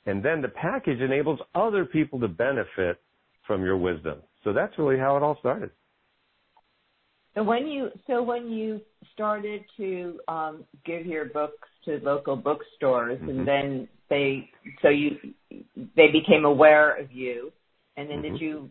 And 0.08 0.24
then 0.24 0.40
the 0.40 0.48
package 0.48 1.00
enables 1.00 1.38
other 1.54 1.84
people 1.84 2.18
to 2.20 2.28
benefit 2.28 2.98
from 3.46 3.62
your 3.62 3.76
wisdom. 3.76 4.22
So 4.42 4.54
that's 4.54 4.72
really 4.78 4.98
how 4.98 5.18
it 5.18 5.22
all 5.22 5.36
started. 5.38 5.70
So 7.34 7.42
when 7.42 7.66
you 7.66 7.90
so 8.06 8.22
when 8.22 8.50
you 8.50 8.80
started 9.12 9.64
to 9.76 10.18
um, 10.26 10.64
give 10.86 11.04
your 11.04 11.26
books 11.26 11.68
to 11.84 12.00
local 12.02 12.36
bookstores, 12.36 13.20
Mhm. 13.20 13.28
and 13.28 13.46
then 13.46 13.88
they 14.08 14.50
so 14.80 14.88
you 14.88 15.34
they 15.94 16.08
became 16.10 16.46
aware 16.46 16.94
of 16.94 17.12
you, 17.12 17.52
and 17.98 18.08
then 18.08 18.20
Mhm. 18.20 18.22
did 18.22 18.40
you 18.40 18.70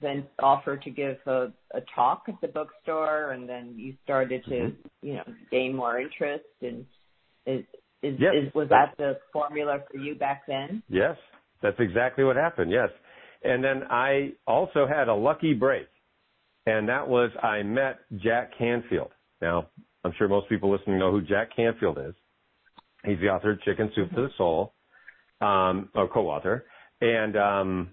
then 0.00 0.28
offer 0.38 0.76
to 0.76 0.90
give 0.90 1.18
a, 1.26 1.50
a 1.72 1.80
talk 1.94 2.28
at 2.28 2.38
the 2.42 2.48
bookstore, 2.48 3.30
and 3.30 3.48
then 3.48 3.74
you 3.78 3.96
started 4.04 4.44
to 4.44 4.54
Mhm. 4.54 4.76
you 5.00 5.14
know 5.14 5.24
gain 5.50 5.74
more 5.74 5.98
interest, 5.98 6.44
and 6.60 6.86
is 7.46 7.64
is, 8.04 8.14
Yes. 8.18 8.34
is 8.34 8.54
was 8.54 8.68
that 8.68 8.94
the 8.98 9.18
formula 9.32 9.78
for 9.90 9.98
you 9.98 10.14
back 10.14 10.42
then? 10.46 10.82
Yes, 10.88 11.16
that's 11.62 11.78
exactly 11.78 12.24
what 12.24 12.36
happened. 12.36 12.70
Yes. 12.70 12.90
And 13.42 13.62
then 13.62 13.82
I 13.90 14.32
also 14.46 14.86
had 14.86 15.08
a 15.08 15.14
lucky 15.14 15.54
break. 15.54 15.86
And 16.66 16.88
that 16.88 17.06
was 17.06 17.30
I 17.42 17.62
met 17.62 17.98
Jack 18.22 18.52
Canfield. 18.58 19.10
Now, 19.42 19.66
I'm 20.02 20.12
sure 20.16 20.28
most 20.28 20.48
people 20.48 20.70
listening 20.72 20.98
know 20.98 21.10
who 21.10 21.20
Jack 21.20 21.54
Canfield 21.54 21.98
is. 21.98 22.14
He's 23.04 23.18
the 23.20 23.28
author 23.28 23.52
of 23.52 23.60
Chicken 23.62 23.90
Soup 23.94 24.08
for 24.14 24.22
the 24.22 24.30
Soul, 24.38 24.72
um, 25.42 25.90
or 25.94 26.08
co-author. 26.08 26.64
And 27.02 27.36
um, 27.36 27.90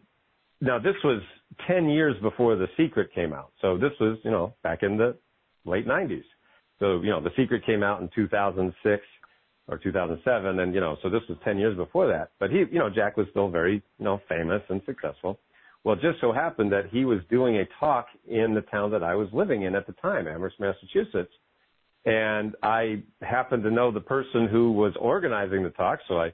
now 0.61 0.79
this 0.79 0.95
was 1.03 1.21
10 1.67 1.89
years 1.89 2.15
before 2.21 2.55
The 2.55 2.67
Secret 2.77 3.13
came 3.13 3.33
out. 3.33 3.51
So 3.61 3.77
this 3.77 3.91
was, 3.99 4.17
you 4.23 4.31
know, 4.31 4.53
back 4.63 4.83
in 4.83 4.95
the 4.97 5.17
late 5.65 5.85
90s. 5.85 6.23
So, 6.79 7.01
you 7.01 7.09
know, 7.09 7.21
The 7.21 7.31
Secret 7.37 7.65
came 7.65 7.83
out 7.83 8.01
in 8.01 8.09
2006 8.15 9.03
or 9.71 9.77
2007. 9.77 10.59
And, 10.59 10.75
you 10.75 10.81
know, 10.81 10.97
so 11.01 11.09
this 11.09 11.21
was 11.29 11.37
10 11.43 11.57
years 11.57 11.75
before 11.75 12.07
that. 12.07 12.31
But 12.39 12.51
he, 12.51 12.59
you 12.71 12.79
know, 12.79 12.89
Jack 12.89 13.17
was 13.17 13.25
still 13.31 13.49
very, 13.49 13.81
you 13.97 14.05
know, 14.05 14.21
famous 14.27 14.61
and 14.69 14.81
successful. 14.85 15.39
Well, 15.83 15.95
it 15.95 16.01
just 16.01 16.21
so 16.21 16.31
happened 16.31 16.71
that 16.73 16.89
he 16.91 17.05
was 17.05 17.19
doing 17.29 17.57
a 17.57 17.63
talk 17.79 18.07
in 18.27 18.53
the 18.53 18.61
town 18.61 18.91
that 18.91 19.01
I 19.01 19.15
was 19.15 19.29
living 19.33 19.63
in 19.63 19.73
at 19.73 19.87
the 19.87 19.93
time, 19.93 20.27
Amherst, 20.27 20.59
Massachusetts. 20.59 21.33
And 22.05 22.55
I 22.61 23.03
happened 23.21 23.63
to 23.63 23.71
know 23.71 23.91
the 23.91 24.01
person 24.01 24.47
who 24.51 24.73
was 24.73 24.93
organizing 24.99 25.63
the 25.63 25.69
talk, 25.69 25.99
so 26.07 26.19
I 26.19 26.33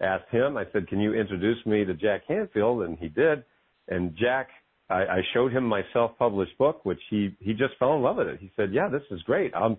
asked 0.00 0.28
him, 0.30 0.56
I 0.56 0.64
said, 0.72 0.88
can 0.88 1.00
you 1.00 1.14
introduce 1.14 1.64
me 1.66 1.84
to 1.84 1.94
Jack 1.94 2.26
Canfield?" 2.26 2.82
And 2.82 2.98
he 2.98 3.08
did. 3.08 3.44
And 3.88 4.16
Jack, 4.16 4.48
I, 4.90 5.02
I 5.02 5.20
showed 5.32 5.52
him 5.52 5.64
my 5.64 5.82
self-published 5.92 6.58
book, 6.58 6.84
which 6.84 7.00
he, 7.10 7.34
he 7.40 7.52
just 7.52 7.74
fell 7.78 7.94
in 7.94 8.02
love 8.02 8.16
with 8.16 8.28
it. 8.28 8.40
He 8.40 8.50
said, 8.56 8.72
yeah, 8.72 8.88
this 8.88 9.02
is 9.10 9.22
great. 9.22 9.52
I'm, 9.54 9.76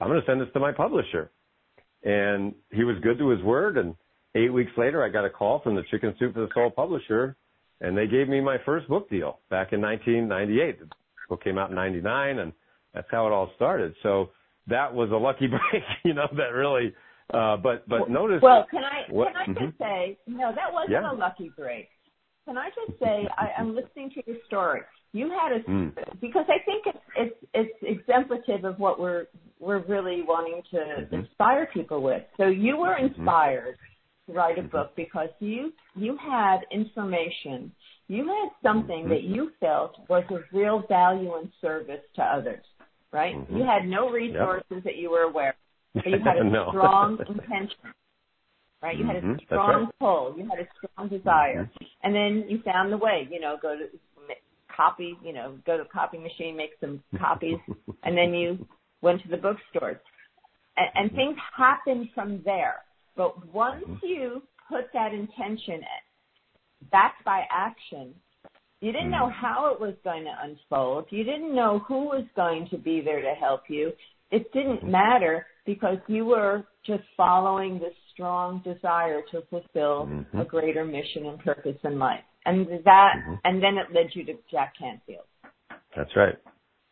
I'm 0.00 0.08
going 0.08 0.20
to 0.20 0.26
send 0.26 0.40
this 0.40 0.48
to 0.52 0.60
my 0.60 0.72
publisher. 0.72 1.30
And 2.04 2.54
he 2.70 2.84
was 2.84 2.96
good 3.02 3.18
to 3.18 3.30
his 3.30 3.42
word. 3.42 3.78
And 3.78 3.94
eight 4.34 4.52
weeks 4.52 4.72
later, 4.76 5.02
I 5.02 5.08
got 5.08 5.24
a 5.24 5.30
call 5.30 5.60
from 5.60 5.74
the 5.74 5.82
Chicken 5.90 6.14
Soup 6.18 6.34
for 6.34 6.40
the 6.40 6.48
Soul 6.54 6.70
publisher 6.70 7.36
and 7.80 7.96
they 7.96 8.06
gave 8.06 8.28
me 8.28 8.40
my 8.40 8.56
first 8.64 8.88
book 8.88 9.10
deal 9.10 9.40
back 9.50 9.72
in 9.72 9.80
1998. 9.80 10.80
The 10.80 10.88
book 11.28 11.44
came 11.44 11.58
out 11.58 11.70
in 11.70 11.76
99 11.76 12.38
and 12.38 12.52
that's 12.92 13.06
how 13.10 13.26
it 13.26 13.32
all 13.32 13.50
started. 13.56 13.94
So 14.02 14.30
that 14.68 14.92
was 14.92 15.10
a 15.10 15.16
lucky 15.16 15.46
break, 15.48 15.82
you 16.04 16.14
know, 16.14 16.26
that 16.36 16.52
really, 16.54 16.94
uh, 17.32 17.56
but, 17.56 17.88
but 17.88 18.08
notice. 18.08 18.40
Well, 18.42 18.66
can 18.70 18.84
I, 18.84 19.12
what, 19.12 19.28
can 19.28 19.36
I 19.36 19.44
mm-hmm. 19.46 19.66
just 19.66 19.78
say, 19.78 20.18
no, 20.26 20.52
that 20.54 20.72
wasn't 20.72 20.92
Yeah. 20.92 21.12
a 21.12 21.14
lucky 21.14 21.50
break. 21.56 21.88
can 22.46 22.56
I 22.56 22.68
just 22.70 22.98
say 22.98 23.28
I, 23.36 23.60
I'm 23.60 23.74
listening 23.74 24.10
to 24.14 24.22
your 24.26 24.36
story. 24.46 24.80
You 25.12 25.30
had 25.30 25.52
a 25.52 25.60
mm. 25.70 25.94
because 26.20 26.44
I 26.48 26.58
think 26.64 26.86
it's 26.86 26.98
it's 27.52 27.70
it's 27.82 28.02
exemplative 28.08 28.64
of 28.64 28.80
what 28.80 28.98
we're 28.98 29.26
we're 29.64 29.84
really 29.86 30.22
wanting 30.22 30.62
to 30.70 30.76
mm-hmm. 30.76 31.14
inspire 31.14 31.68
people 31.72 32.02
with. 32.02 32.22
So 32.36 32.46
you 32.46 32.76
were 32.76 32.94
mm-hmm. 32.94 33.14
inspired 33.14 33.76
mm-hmm. 33.76 34.32
to 34.32 34.38
write 34.38 34.58
a 34.58 34.62
book 34.62 34.92
because 34.96 35.28
you 35.40 35.72
you 35.96 36.18
had 36.20 36.58
information, 36.70 37.72
you 38.08 38.26
had 38.26 38.50
something 38.62 39.00
mm-hmm. 39.00 39.10
that 39.10 39.22
you 39.22 39.52
felt 39.60 39.96
was 40.08 40.24
of 40.30 40.42
real 40.52 40.84
value 40.88 41.34
and 41.34 41.50
service 41.60 42.02
to 42.16 42.22
others, 42.22 42.64
right? 43.12 43.36
Mm-hmm. 43.36 43.56
You 43.56 43.64
had 43.64 43.86
no 43.86 44.10
resources 44.10 44.66
yep. 44.70 44.84
that 44.84 44.96
you 44.96 45.10
were 45.10 45.22
aware, 45.22 45.56
of, 45.94 46.02
but 46.02 46.10
you 46.10 46.18
had 46.24 46.36
a 46.36 46.44
no. 46.44 46.68
strong 46.70 47.18
intention 47.28 47.92
right? 48.82 48.98
You 48.98 49.06
had 49.06 49.16
a 49.16 49.20
mm-hmm. 49.22 49.44
strong 49.46 49.84
right. 49.84 49.98
pull, 49.98 50.34
you 50.36 50.46
had 50.46 50.58
a 50.58 50.68
strong 50.76 51.08
desire, 51.08 51.64
mm-hmm. 51.64 51.84
and 52.02 52.14
then 52.14 52.44
you 52.50 52.60
found 52.66 52.92
the 52.92 52.98
way. 52.98 53.26
You 53.30 53.40
know, 53.40 53.56
go 53.62 53.78
to 53.78 53.86
copy, 54.76 55.16
you 55.24 55.32
know, 55.32 55.56
go 55.66 55.78
to 55.78 55.84
copy 55.86 56.18
machine, 56.18 56.54
make 56.54 56.72
some 56.80 57.02
copies, 57.18 57.56
and 58.02 58.14
then 58.14 58.34
you 58.34 58.66
went 59.04 59.22
to 59.22 59.28
the 59.28 59.36
bookstores, 59.36 59.98
and, 60.76 60.88
and 60.94 61.06
mm-hmm. 61.08 61.16
things 61.16 61.36
happened 61.56 62.08
from 62.14 62.42
there. 62.44 62.76
But 63.16 63.52
once 63.54 63.84
mm-hmm. 63.84 64.06
you 64.06 64.42
put 64.68 64.86
that 64.92 65.12
intention 65.12 65.74
in, 65.74 66.88
backed 66.90 67.24
by 67.24 67.44
action, 67.50 68.14
you 68.80 68.90
didn't 68.90 69.10
know 69.10 69.28
mm-hmm. 69.30 69.46
how 69.46 69.72
it 69.72 69.80
was 69.80 69.94
going 70.02 70.24
to 70.24 70.34
unfold. 70.42 71.06
You 71.10 71.22
didn't 71.22 71.54
know 71.54 71.82
who 71.86 72.04
was 72.04 72.24
going 72.34 72.66
to 72.70 72.78
be 72.78 73.00
there 73.00 73.22
to 73.22 73.34
help 73.38 73.62
you. 73.68 73.92
It 74.30 74.52
didn't 74.52 74.82
matter 74.82 75.46
because 75.64 75.98
you 76.08 76.24
were 76.24 76.64
just 76.84 77.04
following 77.16 77.78
this 77.78 77.94
strong 78.12 78.62
desire 78.64 79.20
to 79.32 79.42
fulfill 79.48 80.06
mm-hmm. 80.06 80.38
a 80.38 80.44
greater 80.44 80.84
mission 80.84 81.26
and 81.26 81.38
purpose 81.38 81.76
in 81.84 81.98
life. 81.98 82.24
And 82.46 82.66
that, 82.84 83.12
mm-hmm. 83.16 83.34
and 83.44 83.62
then 83.62 83.78
it 83.78 83.94
led 83.94 84.10
you 84.12 84.24
to 84.26 84.34
Jack 84.50 84.74
Canfield. 84.78 85.24
That's 85.96 86.10
right. 86.16 86.34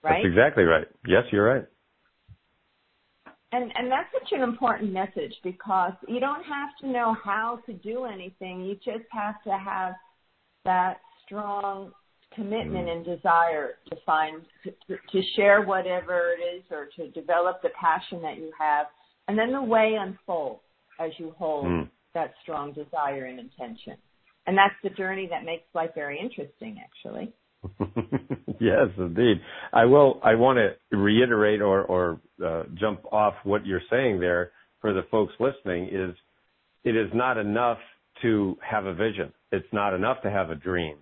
Right? 0.02 0.22
That's 0.22 0.32
exactly 0.32 0.64
right. 0.64 0.86
Yes, 1.06 1.24
you're 1.30 1.44
right. 1.44 1.66
And 3.52 3.70
and 3.74 3.90
that's 3.90 4.08
such 4.12 4.32
an 4.32 4.42
important 4.42 4.92
message 4.92 5.34
because 5.44 5.92
you 6.08 6.20
don't 6.20 6.42
have 6.42 6.70
to 6.80 6.88
know 6.88 7.14
how 7.22 7.60
to 7.66 7.72
do 7.74 8.04
anything. 8.04 8.64
You 8.64 8.74
just 8.76 9.06
have 9.10 9.42
to 9.44 9.50
have 9.50 9.94
that 10.64 11.00
strong 11.24 11.92
commitment 12.34 12.88
mm. 12.88 12.92
and 12.92 13.04
desire 13.04 13.74
to 13.90 13.96
find 14.06 14.42
to, 14.64 14.96
to 14.96 15.22
share 15.36 15.62
whatever 15.62 16.32
it 16.32 16.42
is 16.42 16.62
or 16.70 16.88
to 16.96 17.10
develop 17.10 17.60
the 17.62 17.68
passion 17.78 18.22
that 18.22 18.38
you 18.38 18.50
have 18.58 18.86
and 19.28 19.38
then 19.38 19.52
the 19.52 19.62
way 19.62 19.96
unfolds 20.00 20.62
as 20.98 21.10
you 21.18 21.34
hold 21.38 21.66
mm. 21.66 21.88
that 22.14 22.34
strong 22.42 22.72
desire 22.72 23.26
and 23.26 23.38
intention. 23.38 23.96
And 24.46 24.56
that's 24.58 24.74
the 24.82 24.90
journey 24.90 25.28
that 25.30 25.44
makes 25.44 25.64
life 25.74 25.90
very 25.94 26.18
interesting, 26.18 26.82
actually. 26.82 27.32
yes, 28.60 28.88
indeed. 28.98 29.40
I 29.72 29.84
will. 29.84 30.20
I 30.22 30.34
want 30.34 30.58
to 30.58 30.96
reiterate 30.96 31.62
or, 31.62 31.82
or 31.82 32.20
uh, 32.44 32.64
jump 32.78 33.04
off 33.12 33.34
what 33.44 33.64
you're 33.64 33.82
saying 33.90 34.20
there 34.20 34.50
for 34.80 34.92
the 34.92 35.02
folks 35.10 35.32
listening. 35.38 35.88
Is 35.92 36.14
it 36.84 36.96
is 36.96 37.10
not 37.14 37.38
enough 37.38 37.78
to 38.22 38.56
have 38.68 38.86
a 38.86 38.94
vision. 38.94 39.32
It's 39.52 39.66
not 39.72 39.94
enough 39.94 40.22
to 40.22 40.30
have 40.30 40.50
a 40.50 40.54
dream. 40.54 40.96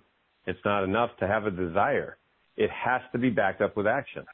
It's 0.46 0.58
not 0.64 0.84
enough 0.84 1.10
to 1.20 1.26
have 1.26 1.46
a 1.46 1.50
desire. 1.50 2.18
It 2.56 2.70
has 2.70 3.00
to 3.12 3.18
be 3.18 3.30
backed 3.30 3.62
up 3.62 3.76
with 3.76 3.86
action. 3.86 4.24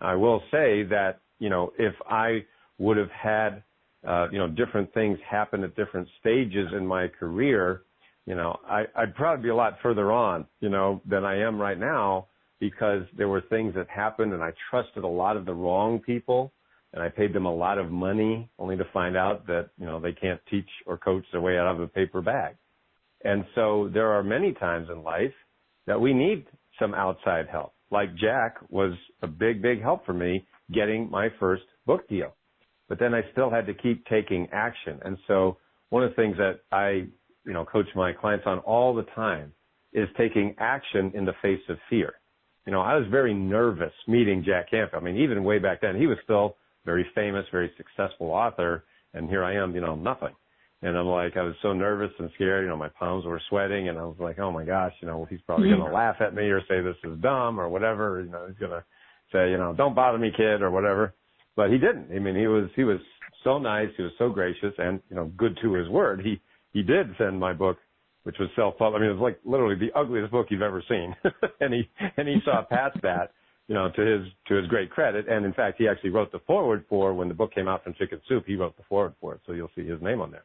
I 0.00 0.16
will 0.16 0.40
say 0.50 0.82
that 0.84 1.20
you 1.38 1.48
know 1.48 1.72
if 1.78 1.94
I 2.08 2.44
would 2.78 2.96
have 2.96 3.10
had 3.10 3.62
uh, 4.06 4.28
you 4.30 4.38
know, 4.38 4.48
different 4.48 4.92
things 4.94 5.18
happen 5.28 5.62
at 5.62 5.76
different 5.76 6.08
stages 6.20 6.68
in 6.76 6.86
my 6.86 7.06
career, 7.06 7.82
you 8.26 8.34
know, 8.34 8.58
I, 8.68 8.84
I'd 8.96 9.14
probably 9.14 9.42
be 9.44 9.48
a 9.48 9.54
lot 9.54 9.78
further 9.82 10.12
on, 10.12 10.46
you 10.60 10.68
know, 10.68 11.02
than 11.08 11.24
I 11.24 11.40
am 11.40 11.60
right 11.60 11.78
now 11.78 12.28
because 12.60 13.02
there 13.16 13.28
were 13.28 13.40
things 13.40 13.74
that 13.74 13.88
happened 13.88 14.32
and 14.32 14.42
I 14.42 14.52
trusted 14.70 15.04
a 15.04 15.08
lot 15.08 15.36
of 15.36 15.44
the 15.44 15.54
wrong 15.54 15.98
people 15.98 16.52
and 16.92 17.02
I 17.02 17.08
paid 17.08 17.32
them 17.32 17.46
a 17.46 17.54
lot 17.54 17.78
of 17.78 17.90
money 17.90 18.48
only 18.58 18.76
to 18.76 18.84
find 18.92 19.16
out 19.16 19.46
that, 19.46 19.70
you 19.78 19.86
know, 19.86 19.98
they 19.98 20.12
can't 20.12 20.40
teach 20.50 20.68
or 20.86 20.98
coach 20.98 21.24
their 21.32 21.40
way 21.40 21.58
out 21.58 21.74
of 21.74 21.80
a 21.80 21.88
paper 21.88 22.20
bag. 22.20 22.56
And 23.24 23.44
so 23.54 23.90
there 23.92 24.12
are 24.12 24.22
many 24.22 24.52
times 24.52 24.88
in 24.90 25.02
life 25.02 25.34
that 25.86 26.00
we 26.00 26.12
need 26.12 26.46
some 26.78 26.94
outside 26.94 27.46
help. 27.50 27.72
Like 27.90 28.14
Jack 28.16 28.56
was 28.68 28.92
a 29.22 29.26
big, 29.26 29.62
big 29.62 29.82
help 29.82 30.06
for 30.06 30.12
me 30.12 30.46
getting 30.72 31.10
my 31.10 31.28
first 31.40 31.64
book 31.86 32.08
deal 32.08 32.34
but 32.92 32.98
then 32.98 33.14
I 33.14 33.22
still 33.32 33.48
had 33.48 33.66
to 33.68 33.72
keep 33.72 34.04
taking 34.04 34.48
action. 34.52 35.00
And 35.02 35.16
so 35.26 35.56
one 35.88 36.04
of 36.04 36.10
the 36.10 36.14
things 36.14 36.36
that 36.36 36.60
I, 36.70 37.06
you 37.44 37.52
know, 37.52 37.64
coach 37.64 37.86
my 37.94 38.12
clients 38.12 38.44
on 38.46 38.58
all 38.60 38.94
the 38.94 39.04
time 39.14 39.52
is 39.92 40.08
taking 40.16 40.54
action 40.58 41.12
in 41.14 41.24
the 41.24 41.34
face 41.42 41.60
of 41.68 41.76
fear. 41.90 42.14
You 42.66 42.72
know, 42.72 42.80
I 42.80 42.96
was 42.96 43.06
very 43.10 43.34
nervous 43.34 43.92
meeting 44.06 44.44
Jack 44.46 44.70
Canfield. 44.70 45.02
I 45.02 45.04
mean, 45.04 45.16
even 45.16 45.44
way 45.44 45.58
back 45.58 45.80
then, 45.80 45.96
he 45.96 46.06
was 46.06 46.18
still 46.24 46.56
very 46.84 47.06
famous, 47.14 47.44
very 47.50 47.70
successful 47.76 48.28
author, 48.28 48.84
and 49.14 49.28
here 49.28 49.44
I 49.44 49.54
am, 49.54 49.74
you 49.74 49.80
know, 49.80 49.94
nothing. 49.94 50.34
And 50.82 50.96
I'm 50.96 51.06
like, 51.06 51.36
I 51.36 51.42
was 51.42 51.54
so 51.62 51.72
nervous 51.72 52.10
and 52.18 52.30
scared, 52.34 52.64
you 52.64 52.68
know, 52.68 52.76
my 52.76 52.88
palms 52.88 53.24
were 53.24 53.40
sweating, 53.48 53.88
and 53.88 53.98
I 53.98 54.02
was 54.02 54.16
like, 54.18 54.38
oh 54.38 54.50
my 54.50 54.64
gosh, 54.64 54.92
you 55.00 55.06
know, 55.06 55.26
he's 55.28 55.40
probably 55.46 55.68
going 55.68 55.80
to 55.80 55.92
laugh 55.92 56.16
at 56.20 56.34
me 56.34 56.44
or 56.44 56.60
say 56.62 56.80
this 56.80 56.96
is 57.04 57.20
dumb 57.20 57.60
or 57.60 57.68
whatever. 57.68 58.20
You 58.20 58.30
know, 58.30 58.46
he's 58.48 58.58
going 58.58 58.72
to 58.72 58.84
say, 59.32 59.50
you 59.50 59.58
know, 59.58 59.74
don't 59.76 59.94
bother 59.94 60.18
me, 60.18 60.32
kid, 60.36 60.62
or 60.62 60.70
whatever 60.70 61.14
but 61.56 61.70
he 61.70 61.78
didn't. 61.78 62.08
I 62.14 62.18
mean, 62.18 62.36
he 62.36 62.46
was 62.46 62.68
he 62.76 62.84
was 62.84 62.98
so 63.44 63.58
nice. 63.58 63.88
He 63.96 64.02
was 64.02 64.12
so 64.18 64.28
gracious, 64.28 64.72
and 64.78 65.00
you 65.10 65.16
know, 65.16 65.30
good 65.36 65.58
to 65.62 65.74
his 65.74 65.88
word. 65.88 66.20
He 66.24 66.40
he 66.72 66.82
did 66.82 67.14
send 67.18 67.38
my 67.38 67.52
book, 67.52 67.78
which 68.24 68.36
was 68.38 68.48
self 68.56 68.78
published. 68.78 69.00
I 69.00 69.02
mean, 69.02 69.10
it 69.10 69.20
was 69.20 69.22
like 69.22 69.40
literally 69.44 69.76
the 69.76 69.98
ugliest 69.98 70.32
book 70.32 70.46
you've 70.50 70.62
ever 70.62 70.82
seen, 70.88 71.14
and 71.60 71.72
he 71.72 71.88
and 72.16 72.28
he 72.28 72.38
saw 72.44 72.62
past 72.68 72.98
that. 73.02 73.32
You 73.68 73.76
know, 73.76 73.90
to 73.94 74.02
his 74.02 74.26
to 74.48 74.56
his 74.56 74.66
great 74.66 74.90
credit, 74.90 75.28
and 75.28 75.46
in 75.46 75.52
fact, 75.52 75.76
he 75.78 75.88
actually 75.88 76.10
wrote 76.10 76.32
the 76.32 76.40
foreword 76.46 76.84
for 76.88 77.14
when 77.14 77.28
the 77.28 77.34
book 77.34 77.54
came 77.54 77.68
out 77.68 77.84
from 77.84 77.94
Chicken 77.94 78.20
Soup. 78.28 78.44
He 78.46 78.56
wrote 78.56 78.76
the 78.76 78.82
foreword 78.88 79.14
for 79.20 79.34
it, 79.34 79.40
so 79.46 79.52
you'll 79.52 79.70
see 79.76 79.86
his 79.86 80.02
name 80.02 80.20
on 80.20 80.30
there. 80.30 80.44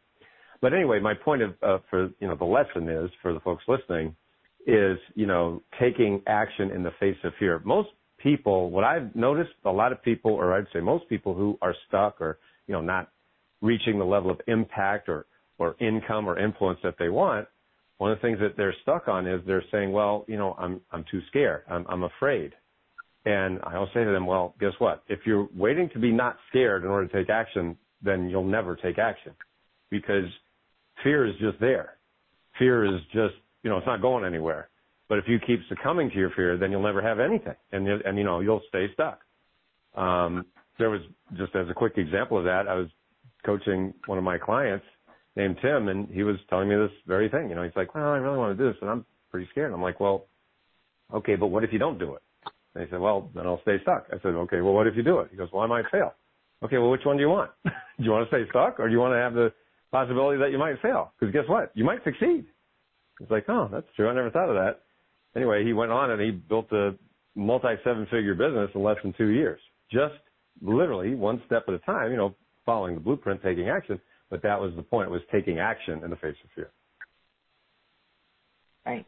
But 0.62 0.74
anyway, 0.74 1.00
my 1.00 1.14
point 1.14 1.42
of 1.42 1.56
uh, 1.62 1.80
for 1.90 2.10
you 2.20 2.28
know 2.28 2.36
the 2.36 2.46
lesson 2.46 2.88
is 2.88 3.10
for 3.22 3.34
the 3.34 3.40
folks 3.40 3.64
listening 3.68 4.16
is 4.68 4.98
you 5.16 5.26
know 5.26 5.64
taking 5.80 6.22
action 6.28 6.70
in 6.72 6.84
the 6.84 6.92
face 7.00 7.18
of 7.24 7.34
fear. 7.40 7.60
Most 7.66 7.90
people, 8.18 8.70
what 8.70 8.84
I've 8.84 9.16
noticed, 9.16 9.52
a 9.66 9.72
lot 9.72 9.92
of 9.92 10.02
people, 10.04 10.32
or 10.32 10.54
I'd 10.54 10.66
say 10.74 10.80
most 10.80 11.08
people 11.10 11.34
who 11.34 11.58
are 11.62 11.76
stuck 11.88 12.20
or, 12.20 12.40
you 12.68 12.74
know, 12.74 12.82
not 12.82 13.10
reaching 13.62 13.98
the 13.98 14.06
level 14.06 14.32
of 14.32 14.40
impact 14.48 15.10
or, 15.10 15.26
or 15.58 15.76
income 15.80 16.28
or 16.28 16.38
influence 16.38 16.80
that 16.84 16.96
they 17.00 17.10
want, 17.10 17.48
one 17.98 18.12
of 18.12 18.18
the 18.18 18.22
things 18.22 18.40
that 18.40 18.56
they're 18.58 18.76
stuck 18.84 19.08
on 19.08 19.28
is 19.28 19.42
they're 19.48 19.64
saying, 19.72 19.92
well, 19.92 20.24
you 20.28 20.38
know, 20.38 20.56
I'm, 20.60 20.82
I'm 20.92 21.04
too 21.10 21.22
scared. 21.28 21.64
I'm, 21.70 21.86
I'm 21.90 22.04
afraid. 22.04 22.54
And 23.26 23.60
I'll 23.64 23.90
say 23.94 24.04
to 24.04 24.12
them, 24.12 24.26
well, 24.26 24.56
guess 24.60 24.74
what? 24.78 25.04
If 25.08 25.20
you're 25.26 25.50
waiting 25.56 25.90
to 25.94 26.00
be 26.00 26.12
not 26.12 26.38
scared 26.50 26.84
in 26.84 26.90
order 26.90 27.08
to 27.08 27.14
take 27.14 27.30
action, 27.30 27.76
then 28.02 28.30
you'll 28.30 28.46
never 28.46 28.76
take 28.76 29.00
action 29.00 29.34
because 29.90 30.26
fear 31.04 31.26
is 31.26 31.34
just 31.40 31.60
there. 31.60 31.98
Fear 32.60 32.86
is 32.86 33.02
just, 33.12 33.36
you 33.64 33.70
know, 33.70 33.78
it's 33.78 33.88
not 33.88 34.02
going 34.02 34.24
anywhere. 34.24 34.70
But 35.10 35.20
if 35.20 35.26
you 35.28 35.40
keep 35.46 35.60
succumbing 35.70 36.10
to 36.12 36.16
your 36.18 36.32
fear, 36.36 36.58
then 36.58 36.72
you'll 36.72 36.84
never 36.84 37.02
have 37.02 37.20
anything, 37.20 37.56
and 37.72 37.88
and 37.88 38.18
you 38.18 38.26
know 38.26 38.42
you'll 38.42 38.62
stay 38.68 38.88
stuck. 38.94 39.20
Um, 39.96 40.46
there 40.78 40.90
was 40.90 41.02
just 41.38 41.56
as 41.56 41.70
a 41.70 41.74
quick 41.74 41.94
example 41.98 42.38
of 42.38 42.44
that, 42.44 42.68
I 42.68 42.76
was 42.76 42.88
coaching 43.46 43.94
one 44.06 44.18
of 44.18 44.24
my 44.24 44.38
clients 44.38 44.86
named 45.38 45.58
Tim, 45.62 45.88
and 45.88 46.10
he 46.10 46.24
was 46.24 46.36
telling 46.50 46.68
me 46.68 46.76
this 46.76 46.92
very 47.06 47.30
thing. 47.30 47.50
You 47.50 47.56
know, 47.56 47.64
he's 47.64 47.76
like, 47.76 47.94
"Well, 47.94 48.04
I 48.04 48.18
really 48.18 48.38
want 48.38 48.58
to 48.58 48.64
do 48.64 48.70
this, 48.72 48.82
and 48.82 48.90
I'm 48.90 49.06
pretty 49.32 49.48
scared." 49.52 49.72
I'm 49.72 49.82
like, 49.82 50.00
"Well, 50.00 50.26
okay, 51.14 51.36
but 51.36 51.48
what 51.48 51.64
if 51.64 51.72
you 51.72 51.80
don't 51.80 52.00
do 52.00 52.16
it?" 52.16 52.22
And 52.74 52.84
he 52.84 52.90
said, 52.90 53.00
"Well, 53.00 53.30
then 53.36 53.46
I'll 53.46 53.62
stay 53.62 53.80
stuck." 53.84 54.08
I 54.10 54.18
said, 54.20 54.34
"Okay, 54.34 54.62
well, 54.62 54.74
what 54.74 54.88
if 54.88 54.96
you 54.98 55.04
do 55.04 55.20
it?" 55.20 55.30
He 55.32 55.38
goes, 55.38 55.50
"Well, 55.54 55.64
I 55.64 55.68
might 55.68 55.86
fail." 55.92 56.16
Okay, 56.64 56.80
well, 56.80 56.90
which 56.90 57.06
one 57.06 57.18
do 57.18 57.22
you 57.22 57.30
want? 57.30 57.52
do 57.64 57.72
you 58.00 58.12
want 58.12 58.28
to 58.30 58.36
stay 58.36 58.50
stuck, 58.50 58.80
or 58.80 58.88
do 58.88 58.94
you 58.94 59.00
want 59.00 59.14
to 59.14 59.20
have 59.20 59.36
the 59.36 59.54
possibility 59.92 60.40
that 60.40 60.52
you 60.52 60.58
might 60.58 60.82
fail? 60.82 61.14
Because 61.20 61.32
guess 61.32 61.48
what? 61.48 61.72
You 61.76 61.86
might 61.86 62.04
succeed. 62.04 62.46
He's 63.20 63.30
like, 63.30 63.46
"Oh, 63.48 63.70
that's 63.72 63.88
true. 63.96 64.10
I 64.10 64.14
never 64.14 64.32
thought 64.32 64.50
of 64.50 64.56
that." 64.56 64.82
anyway, 65.38 65.64
he 65.64 65.74
went 65.74 65.92
on 65.92 66.12
and 66.12 66.22
he 66.22 66.32
built 66.32 66.72
a 66.72 66.96
multi 67.36 67.76
seven 67.84 68.06
figure 68.06 68.34
business 68.34 68.72
in 68.74 68.84
less 68.84 68.98
than 69.04 69.14
two 69.14 69.28
years. 69.28 69.60
Just 69.92 70.16
literally 70.62 71.16
one 71.16 71.42
step 71.46 71.66
at 71.68 71.74
a 71.74 71.80
time, 71.80 72.12
you 72.12 72.18
know, 72.18 72.36
following 72.66 72.96
the 72.96 73.00
blueprint, 73.00 73.42
taking 73.44 73.70
action. 73.70 74.02
But 74.30 74.42
that 74.44 74.60
was 74.60 74.74
the 74.76 74.84
point, 74.84 75.10
was 75.10 75.22
taking 75.32 75.60
action 75.60 76.04
in 76.04 76.10
the 76.10 76.18
face 76.18 76.36
of 76.44 76.50
fear. 76.54 76.70
Right. 78.86 79.06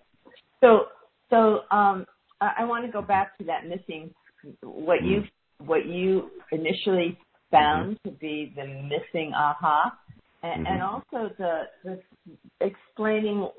So, 0.62 0.86
so, 1.30 1.62
um, 1.76 2.06
I, 2.42 2.54
I 2.60 2.66
want 2.66 2.86
to 2.86 2.92
go 2.92 3.02
back 3.02 3.38
to 3.38 3.44
that 3.46 3.68
missing, 3.68 4.14
what 4.62 5.04
you, 5.04 5.24
what 5.66 5.86
you 5.86 6.30
initially 6.52 7.18
found 7.52 7.98
mm-hmm. 7.98 8.10
to 8.10 8.16
be 8.16 8.54
the 8.56 8.66
missing 8.66 9.34
aha. 9.36 9.98
And, 10.42 10.66
mm-hmm. 10.66 10.74
and 10.74 10.82
also 10.82 11.34
the, 11.38 11.62
the 11.84 12.00
explaining 12.62 13.50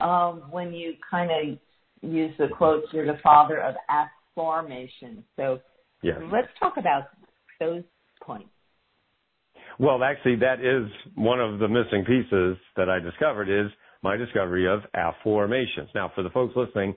uh, 0.00 0.32
when 0.50 0.72
you 0.72 0.94
kind 1.10 1.30
of 1.30 1.58
use 2.08 2.32
the 2.38 2.46
quotes, 2.56 2.86
you're 2.92 3.06
the 3.06 3.18
father 3.22 3.60
of 3.60 3.74
Afformation. 3.88 5.24
So 5.36 5.58
yes. 6.02 6.18
let's 6.32 6.48
talk 6.60 6.76
about 6.76 7.08
those 7.58 7.82
points. 8.22 8.50
Well, 9.78 10.02
actually, 10.02 10.36
that 10.36 10.60
is 10.60 10.90
one 11.14 11.40
of 11.40 11.58
the 11.58 11.68
missing 11.68 12.04
pieces 12.06 12.56
that 12.76 12.88
I 12.88 12.98
discovered 12.98 13.48
is 13.50 13.70
my 14.02 14.16
discovery 14.16 14.66
of 14.66 14.80
Afformations. 14.94 15.88
Now, 15.94 16.10
for 16.14 16.22
the 16.22 16.30
folks 16.30 16.54
listening, 16.56 16.94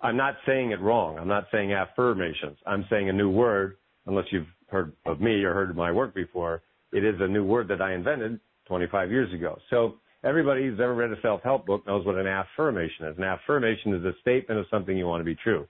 I'm 0.00 0.16
not 0.16 0.36
saying 0.46 0.70
it 0.70 0.80
wrong. 0.80 1.18
I'm 1.18 1.28
not 1.28 1.46
saying 1.50 1.72
affirmations. 1.72 2.56
I'm 2.66 2.84
saying 2.88 3.08
a 3.08 3.12
new 3.12 3.30
word, 3.30 3.76
unless 4.06 4.26
you've 4.30 4.46
heard 4.68 4.92
of 5.06 5.20
me 5.20 5.42
or 5.42 5.52
heard 5.52 5.70
of 5.70 5.76
my 5.76 5.90
work 5.90 6.14
before. 6.14 6.62
It 6.92 7.04
is 7.04 7.16
a 7.20 7.26
new 7.26 7.44
word 7.44 7.68
that 7.68 7.82
I 7.82 7.94
invented 7.94 8.38
25 8.66 9.10
years 9.10 9.32
ago. 9.34 9.58
So 9.68 9.96
everybody 10.24 10.62
who's 10.62 10.80
ever 10.80 10.94
read 10.94 11.10
a 11.10 11.20
self-help 11.22 11.66
book 11.66 11.86
knows 11.86 12.06
what 12.06 12.16
an 12.16 12.26
affirmation 12.26 13.06
is. 13.06 13.18
An 13.18 13.24
affirmation 13.24 13.94
is 13.94 14.04
a 14.04 14.12
statement 14.20 14.60
of 14.60 14.66
something 14.70 14.96
you 14.96 15.06
want 15.06 15.20
to 15.20 15.24
be 15.24 15.36
true. 15.42 15.66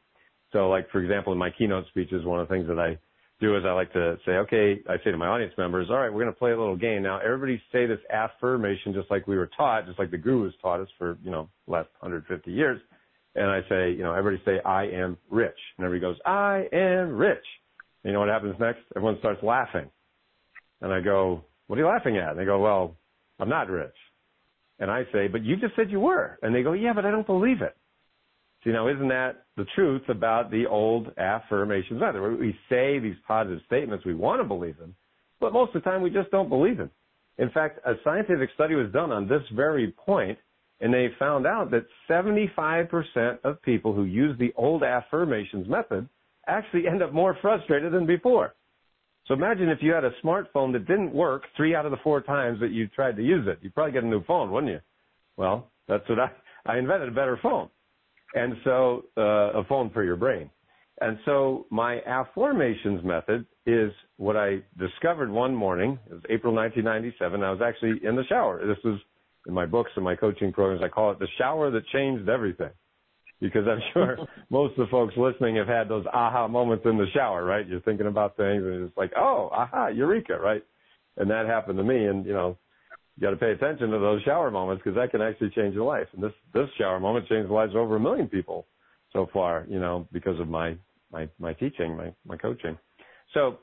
So 0.52 0.68
like, 0.68 0.90
for 0.90 1.00
example, 1.00 1.32
in 1.32 1.38
my 1.38 1.50
keynote 1.50 1.86
speeches, 1.88 2.24
one 2.24 2.40
of 2.40 2.48
the 2.48 2.54
things 2.54 2.68
that 2.68 2.78
I 2.78 2.98
do 3.40 3.56
is 3.56 3.64
I 3.66 3.72
like 3.72 3.92
to 3.94 4.16
say, 4.26 4.32
okay, 4.32 4.80
I 4.88 4.96
say 5.02 5.10
to 5.10 5.16
my 5.16 5.26
audience 5.26 5.54
members, 5.56 5.88
all 5.90 5.96
right, 5.96 6.12
we're 6.12 6.22
going 6.22 6.32
to 6.32 6.38
play 6.38 6.52
a 6.52 6.58
little 6.58 6.76
game. 6.76 7.02
Now 7.02 7.18
everybody 7.18 7.60
say 7.72 7.86
this 7.86 7.98
affirmation 8.10 8.92
just 8.92 9.10
like 9.10 9.26
we 9.26 9.36
were 9.36 9.50
taught, 9.56 9.86
just 9.86 9.98
like 9.98 10.10
the 10.10 10.18
gurus 10.18 10.54
taught 10.60 10.80
us 10.80 10.88
for, 10.98 11.18
you 11.24 11.30
know, 11.30 11.48
last 11.66 11.88
150 12.00 12.52
years. 12.52 12.80
And 13.34 13.46
I 13.46 13.60
say, 13.68 13.92
you 13.92 14.02
know, 14.02 14.12
everybody 14.12 14.42
say, 14.44 14.60
I 14.64 14.84
am 14.84 15.16
rich. 15.30 15.56
And 15.78 15.86
everybody 15.86 16.12
goes, 16.12 16.20
I 16.26 16.66
am 16.72 17.16
rich. 17.16 17.44
And 18.02 18.10
you 18.10 18.12
know 18.12 18.20
what 18.20 18.28
happens 18.28 18.56
next? 18.58 18.80
Everyone 18.96 19.18
starts 19.20 19.42
laughing. 19.42 19.88
And 20.80 20.92
I 20.92 21.00
go, 21.00 21.44
what 21.66 21.78
are 21.78 21.82
you 21.82 21.88
laughing 21.88 22.16
at? 22.16 22.30
And 22.30 22.38
they 22.38 22.44
go, 22.44 22.58
well, 22.58 22.96
I'm 23.38 23.48
not 23.48 23.70
rich. 23.70 23.94
And 24.78 24.90
I 24.90 25.04
say, 25.12 25.28
but 25.28 25.44
you 25.44 25.56
just 25.56 25.76
said 25.76 25.90
you 25.90 26.00
were. 26.00 26.38
And 26.42 26.54
they 26.54 26.62
go, 26.62 26.72
yeah, 26.72 26.92
but 26.94 27.04
I 27.04 27.10
don't 27.10 27.26
believe 27.26 27.62
it. 27.62 27.76
You 28.64 28.72
know, 28.72 28.88
isn't 28.88 29.08
that 29.08 29.44
the 29.56 29.64
truth 29.74 30.02
about 30.08 30.50
the 30.50 30.66
old 30.66 31.12
affirmations 31.16 32.00
method? 32.00 32.38
We 32.38 32.54
say 32.68 32.98
these 32.98 33.16
positive 33.26 33.60
statements, 33.66 34.04
we 34.04 34.14
want 34.14 34.40
to 34.40 34.44
believe 34.44 34.76
them, 34.76 34.94
but 35.40 35.52
most 35.52 35.74
of 35.74 35.82
the 35.82 35.90
time 35.90 36.02
we 36.02 36.10
just 36.10 36.30
don't 36.30 36.50
believe 36.50 36.76
them. 36.76 36.90
In 37.38 37.48
fact, 37.50 37.78
a 37.86 37.94
scientific 38.04 38.50
study 38.54 38.74
was 38.74 38.92
done 38.92 39.12
on 39.12 39.26
this 39.26 39.42
very 39.54 39.92
point, 39.92 40.38
and 40.80 40.92
they 40.92 41.08
found 41.18 41.46
out 41.46 41.70
that 41.70 41.86
75% 42.08 43.38
of 43.44 43.62
people 43.62 43.94
who 43.94 44.04
use 44.04 44.38
the 44.38 44.52
old 44.56 44.82
affirmations 44.82 45.66
method 45.66 46.06
actually 46.46 46.86
end 46.86 47.02
up 47.02 47.14
more 47.14 47.38
frustrated 47.40 47.92
than 47.92 48.04
before. 48.04 48.54
So 49.26 49.34
imagine 49.34 49.70
if 49.70 49.78
you 49.80 49.92
had 49.92 50.04
a 50.04 50.10
smartphone 50.22 50.72
that 50.72 50.86
didn't 50.86 51.14
work 51.14 51.44
three 51.56 51.74
out 51.74 51.86
of 51.86 51.92
the 51.92 51.98
four 52.02 52.20
times 52.20 52.60
that 52.60 52.72
you 52.72 52.88
tried 52.88 53.16
to 53.16 53.22
use 53.22 53.46
it. 53.46 53.58
You'd 53.62 53.74
probably 53.74 53.92
get 53.92 54.04
a 54.04 54.06
new 54.06 54.24
phone, 54.24 54.50
wouldn't 54.50 54.72
you? 54.72 54.80
Well, 55.36 55.70
that's 55.88 56.06
what 56.08 56.18
I, 56.18 56.30
I 56.66 56.78
invented 56.78 57.08
a 57.08 57.12
better 57.12 57.38
phone. 57.42 57.70
And 58.34 58.54
so, 58.64 59.04
uh, 59.16 59.60
a 59.60 59.64
phone 59.64 59.90
for 59.90 60.04
your 60.04 60.16
brain. 60.16 60.50
And 61.00 61.18
so 61.24 61.66
my 61.70 62.00
Afformations 62.06 63.02
method 63.02 63.46
is 63.64 63.90
what 64.16 64.36
I 64.36 64.58
discovered 64.78 65.30
one 65.30 65.54
morning. 65.54 65.98
It 66.06 66.12
was 66.12 66.22
April 66.28 66.54
1997. 66.54 67.42
I 67.42 67.50
was 67.50 67.60
actually 67.64 68.06
in 68.06 68.16
the 68.16 68.24
shower. 68.28 68.64
This 68.66 68.76
was 68.84 69.00
in 69.46 69.54
my 69.54 69.64
books 69.64 69.90
and 69.96 70.04
my 70.04 70.14
coaching 70.14 70.52
programs. 70.52 70.82
I 70.84 70.88
call 70.88 71.10
it 71.10 71.18
the 71.18 71.28
shower 71.38 71.70
that 71.70 71.86
changed 71.88 72.28
everything 72.28 72.70
because 73.40 73.66
I'm 73.66 73.80
sure 73.94 74.18
most 74.50 74.72
of 74.72 74.86
the 74.86 74.90
folks 74.90 75.14
listening 75.16 75.56
have 75.56 75.68
had 75.68 75.88
those 75.88 76.04
aha 76.12 76.46
moments 76.48 76.84
in 76.84 76.98
the 76.98 77.06
shower, 77.14 77.44
right? 77.44 77.66
You're 77.66 77.80
thinking 77.80 78.06
about 78.06 78.36
things 78.36 78.62
and 78.62 78.86
it's 78.86 78.96
like, 78.96 79.12
oh, 79.16 79.48
aha, 79.52 79.88
eureka, 79.88 80.38
right? 80.38 80.62
And 81.16 81.30
that 81.30 81.46
happened 81.46 81.78
to 81.78 81.84
me. 81.84 82.04
And, 82.04 82.26
you 82.26 82.34
know, 82.34 82.58
you 83.20 83.26
got 83.26 83.32
to 83.32 83.36
pay 83.36 83.52
attention 83.52 83.90
to 83.90 83.98
those 83.98 84.22
shower 84.22 84.50
moments 84.50 84.82
because 84.82 84.96
that 84.96 85.10
can 85.10 85.20
actually 85.20 85.50
change 85.50 85.74
your 85.74 85.84
life. 85.84 86.06
And 86.14 86.22
this, 86.22 86.32
this 86.54 86.68
shower 86.78 86.98
moment 86.98 87.28
changed 87.28 87.50
the 87.50 87.54
lives 87.54 87.72
of 87.72 87.76
over 87.76 87.96
a 87.96 88.00
million 88.00 88.28
people 88.28 88.66
so 89.12 89.28
far, 89.30 89.66
you 89.68 89.78
know, 89.78 90.08
because 90.10 90.40
of 90.40 90.48
my, 90.48 90.74
my, 91.12 91.28
my 91.38 91.52
teaching, 91.52 91.96
my, 91.96 92.14
my 92.24 92.38
coaching. 92.38 92.78
So, 93.34 93.58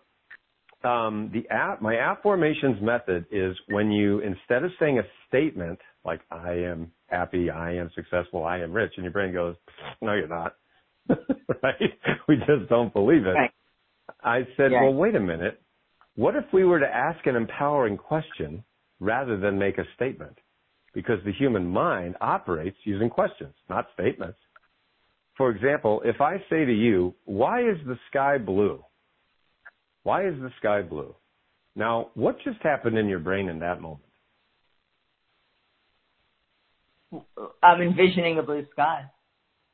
um, 0.88 1.32
the 1.34 1.52
app, 1.52 1.82
my 1.82 1.96
Afformations 1.96 2.80
method 2.84 3.26
is 3.32 3.56
when 3.70 3.92
you, 3.92 4.20
instead 4.20 4.64
of 4.64 4.70
saying 4.80 5.00
a 5.00 5.04
statement 5.28 5.80
like, 6.06 6.22
I 6.30 6.52
am 6.52 6.92
happy, 7.08 7.50
I 7.50 7.74
am 7.74 7.90
successful, 7.96 8.44
I 8.44 8.60
am 8.60 8.72
rich, 8.72 8.92
and 8.96 9.04
your 9.04 9.12
brain 9.12 9.34
goes, 9.34 9.56
no, 10.04 10.14
you're 10.14 10.28
not. 10.28 10.56
right? 11.10 11.76
We 12.28 12.36
just 12.38 12.70
don't 12.70 12.94
believe 12.94 13.26
it. 13.26 13.32
Right. 13.32 13.52
I 14.24 14.42
said, 14.56 14.72
well, 14.72 14.94
wait 14.94 15.16
a 15.16 15.20
minute. 15.20 15.60
What 16.16 16.36
if 16.36 16.46
we 16.54 16.64
were 16.64 16.80
to 16.80 16.88
ask 16.88 17.26
an 17.26 17.36
empowering 17.36 17.98
question 17.98 18.64
rather 19.00 19.38
than 19.38 19.58
make 19.58 19.78
a 19.78 19.86
statement? 19.96 20.38
Because 20.94 21.20
the 21.26 21.34
human 21.34 21.68
mind 21.68 22.16
operates 22.22 22.78
using 22.84 23.10
questions, 23.10 23.54
not 23.70 23.88
statements. 23.94 24.38
For 25.38 25.52
example, 25.52 26.02
if 26.04 26.20
I 26.20 26.38
say 26.50 26.66
to 26.66 26.74
you, 26.74 27.14
why 27.26 27.62
is 27.62 27.78
the 27.86 27.98
sky 28.10 28.38
blue? 28.40 28.84
Why 30.04 30.28
is 30.28 30.34
the 30.40 30.52
sky 30.60 30.82
blue? 30.82 31.14
Now, 31.76 32.10
what 32.16 32.38
just 32.44 32.58
happened 32.64 32.98
in 32.98 33.08
your 33.08 33.20
brain 33.20 33.50
in 33.50 33.60
that 33.60 33.82
moment? 33.82 34.04
I'm 37.62 37.82
envisioning 37.82 38.40
a 38.40 38.44
blue 38.44 38.66
sky. 38.72 39.04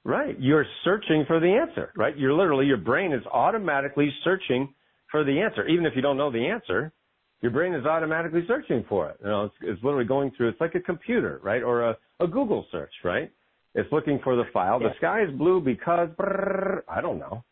Right. 0.03 0.36
You're 0.39 0.65
searching 0.83 1.23
for 1.27 1.39
the 1.39 1.47
answer, 1.47 1.93
right? 1.95 2.17
You're 2.17 2.33
literally, 2.33 2.65
your 2.65 2.77
brain 2.77 3.13
is 3.13 3.25
automatically 3.31 4.12
searching 4.23 4.73
for 5.09 5.23
the 5.23 5.39
answer. 5.39 5.65
Even 5.67 5.86
if 5.86 5.93
you 5.95 6.01
don't 6.01 6.17
know 6.17 6.29
the 6.29 6.47
answer, 6.47 6.91
your 7.43 7.51
brain 7.51 7.73
is 7.73 7.86
automatically 7.86 8.45
searching 8.47 8.86
for 8.88 9.10
it. 9.10 9.17
You 9.21 9.27
know, 9.27 9.43
it's, 9.43 9.56
it's 9.62 9.84
literally 9.84 10.06
going 10.06 10.32
through, 10.36 10.47
it's 10.47 10.62
like 10.62 10.75
a 10.75 10.79
computer, 10.79 11.41
right? 11.43 11.62
Or 11.62 11.89
a, 11.89 11.97
a 12.21 12.25
Google 12.25 12.65
search, 12.71 12.93
right? 13.03 13.29
It's 13.75 13.91
looking 13.91 14.21
for 14.23 14.38
the 14.38 14.45
file. 14.53 14.79
Yeah. 14.82 14.88
The 14.88 14.93
sky 14.95 15.23
is 15.23 15.38
blue 15.38 15.60
because, 15.60 16.08
brrr, 16.17 16.84
I 16.88 17.01
don't 17.01 17.19
know. 17.19 17.43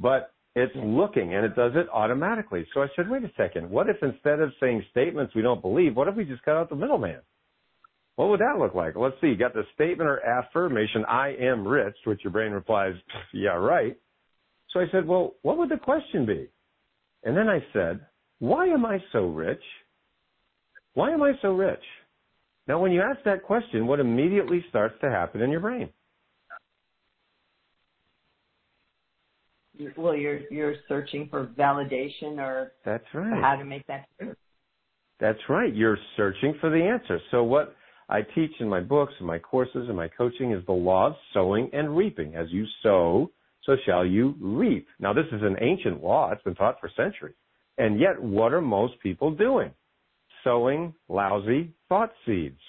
But 0.00 0.34
it's 0.56 0.72
looking 0.74 1.34
and 1.34 1.46
it 1.46 1.54
does 1.54 1.72
it 1.76 1.86
automatically. 1.92 2.66
So 2.74 2.82
I 2.82 2.88
said, 2.96 3.08
wait 3.08 3.22
a 3.22 3.30
second. 3.36 3.70
What 3.70 3.88
if 3.88 3.98
instead 4.02 4.40
of 4.40 4.50
saying 4.58 4.84
statements 4.90 5.32
we 5.36 5.42
don't 5.42 5.62
believe, 5.62 5.94
what 5.94 6.08
if 6.08 6.16
we 6.16 6.24
just 6.24 6.42
cut 6.42 6.56
out 6.56 6.68
the 6.68 6.74
middleman? 6.74 7.20
What 8.16 8.30
would 8.30 8.40
that 8.40 8.58
look 8.58 8.74
like? 8.74 8.96
Let's 8.96 9.14
see. 9.20 9.28
You 9.28 9.36
got 9.36 9.54
the 9.54 9.62
statement 9.74 10.10
or 10.10 10.18
affirmation, 10.26 11.04
I 11.08 11.36
am 11.40 11.66
rich, 11.66 11.94
which 12.04 12.24
your 12.24 12.32
brain 12.32 12.50
replies, 12.50 12.94
yeah, 13.32 13.50
right. 13.50 13.96
So 14.72 14.80
I 14.80 14.86
said, 14.90 15.06
well, 15.06 15.34
what 15.42 15.56
would 15.56 15.68
the 15.68 15.76
question 15.76 16.26
be? 16.26 16.48
And 17.22 17.36
then 17.36 17.48
I 17.48 17.64
said, 17.72 18.00
why 18.40 18.66
am 18.66 18.84
I 18.84 18.98
so 19.12 19.26
rich? 19.26 19.62
Why 20.94 21.12
am 21.12 21.22
I 21.22 21.32
so 21.40 21.52
rich? 21.52 21.82
Now, 22.66 22.80
when 22.80 22.90
you 22.90 23.00
ask 23.00 23.18
that 23.24 23.42
question, 23.42 23.86
what 23.86 24.00
immediately 24.00 24.64
starts 24.68 24.94
to 25.02 25.10
happen 25.10 25.40
in 25.40 25.50
your 25.50 25.60
brain? 25.60 25.88
Well, 29.96 30.14
you're 30.14 30.40
you're 30.50 30.74
searching 30.88 31.28
for 31.30 31.46
validation 31.58 32.38
or 32.38 32.72
that's 32.84 33.04
right. 33.14 33.40
How 33.42 33.56
to 33.56 33.64
make 33.64 33.86
that 33.86 34.06
true. 34.18 34.34
That's 35.18 35.38
right. 35.48 35.74
You're 35.74 35.98
searching 36.16 36.54
for 36.60 36.68
the 36.70 36.82
answer. 36.82 37.18
So 37.30 37.44
what 37.44 37.74
I 38.08 38.20
teach 38.34 38.50
in 38.60 38.68
my 38.68 38.80
books 38.80 39.14
and 39.18 39.26
my 39.26 39.38
courses 39.38 39.86
and 39.88 39.96
my 39.96 40.08
coaching 40.08 40.52
is 40.52 40.64
the 40.66 40.72
law 40.72 41.06
of 41.08 41.14
sowing 41.32 41.70
and 41.72 41.96
reaping. 41.96 42.34
As 42.34 42.46
you 42.50 42.66
sow, 42.82 43.30
so 43.64 43.76
shall 43.86 44.04
you 44.04 44.34
reap. 44.38 44.86
Now 44.98 45.14
this 45.14 45.26
is 45.32 45.40
an 45.42 45.56
ancient 45.62 46.02
law. 46.02 46.30
It's 46.30 46.42
been 46.42 46.54
taught 46.54 46.78
for 46.80 46.90
centuries. 46.94 47.36
And 47.80 47.98
yet 47.98 48.22
what 48.22 48.52
are 48.52 48.60
most 48.60 49.00
people 49.02 49.30
doing? 49.30 49.70
Sowing 50.44 50.92
lousy 51.08 51.72
thought 51.88 52.12
seeds. 52.26 52.60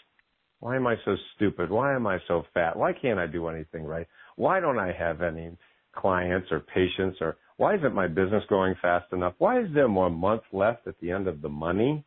Why 0.62 0.78
am 0.78 0.88
I 0.88 0.96
so 1.04 1.18
stupid? 1.36 1.70
Why 1.70 1.94
am 1.94 2.08
I 2.08 2.20
so 2.30 2.46
fat? 2.54 2.78
Why 2.78 2.94
can't 2.94 3.20
I 3.20 3.28
do 3.28 3.50
anything 3.50 3.84
right? 3.84 4.08
Why 4.38 4.62
don't 4.62 4.80
I 4.80 4.94
have 4.94 5.22
any 5.22 5.52
clients 5.94 6.48
or 6.50 6.62
patients 6.62 7.18
or 7.20 7.36
why 7.58 7.76
isn't 7.76 7.94
my 7.94 8.08
business 8.08 8.44
growing 8.48 8.74
fast 8.82 9.12
enough? 9.12 9.34
Why 9.38 9.60
is 9.60 9.68
there 9.74 9.90
more 9.90 10.10
months 10.10 10.46
left 10.54 10.88
at 10.88 10.98
the 11.02 11.12
end 11.12 11.28
of 11.28 11.42
the 11.42 11.50
money? 11.50 12.06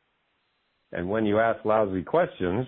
And 0.90 1.10
when 1.10 1.26
you 1.26 1.40
ask 1.40 1.62
lousy 1.62 2.04
questions, 2.04 2.66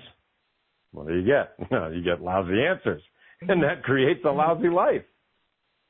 what 0.93 1.09
do 1.09 1.15
you 1.15 1.25
get? 1.25 1.55
you 1.95 2.05
get 2.05 2.21
lousy 2.21 2.63
answers. 2.63 3.03
And 3.41 3.63
that 3.63 3.85
creates 3.85 4.21
a 4.27 4.31
lousy 4.31 4.69
life. 4.69 5.05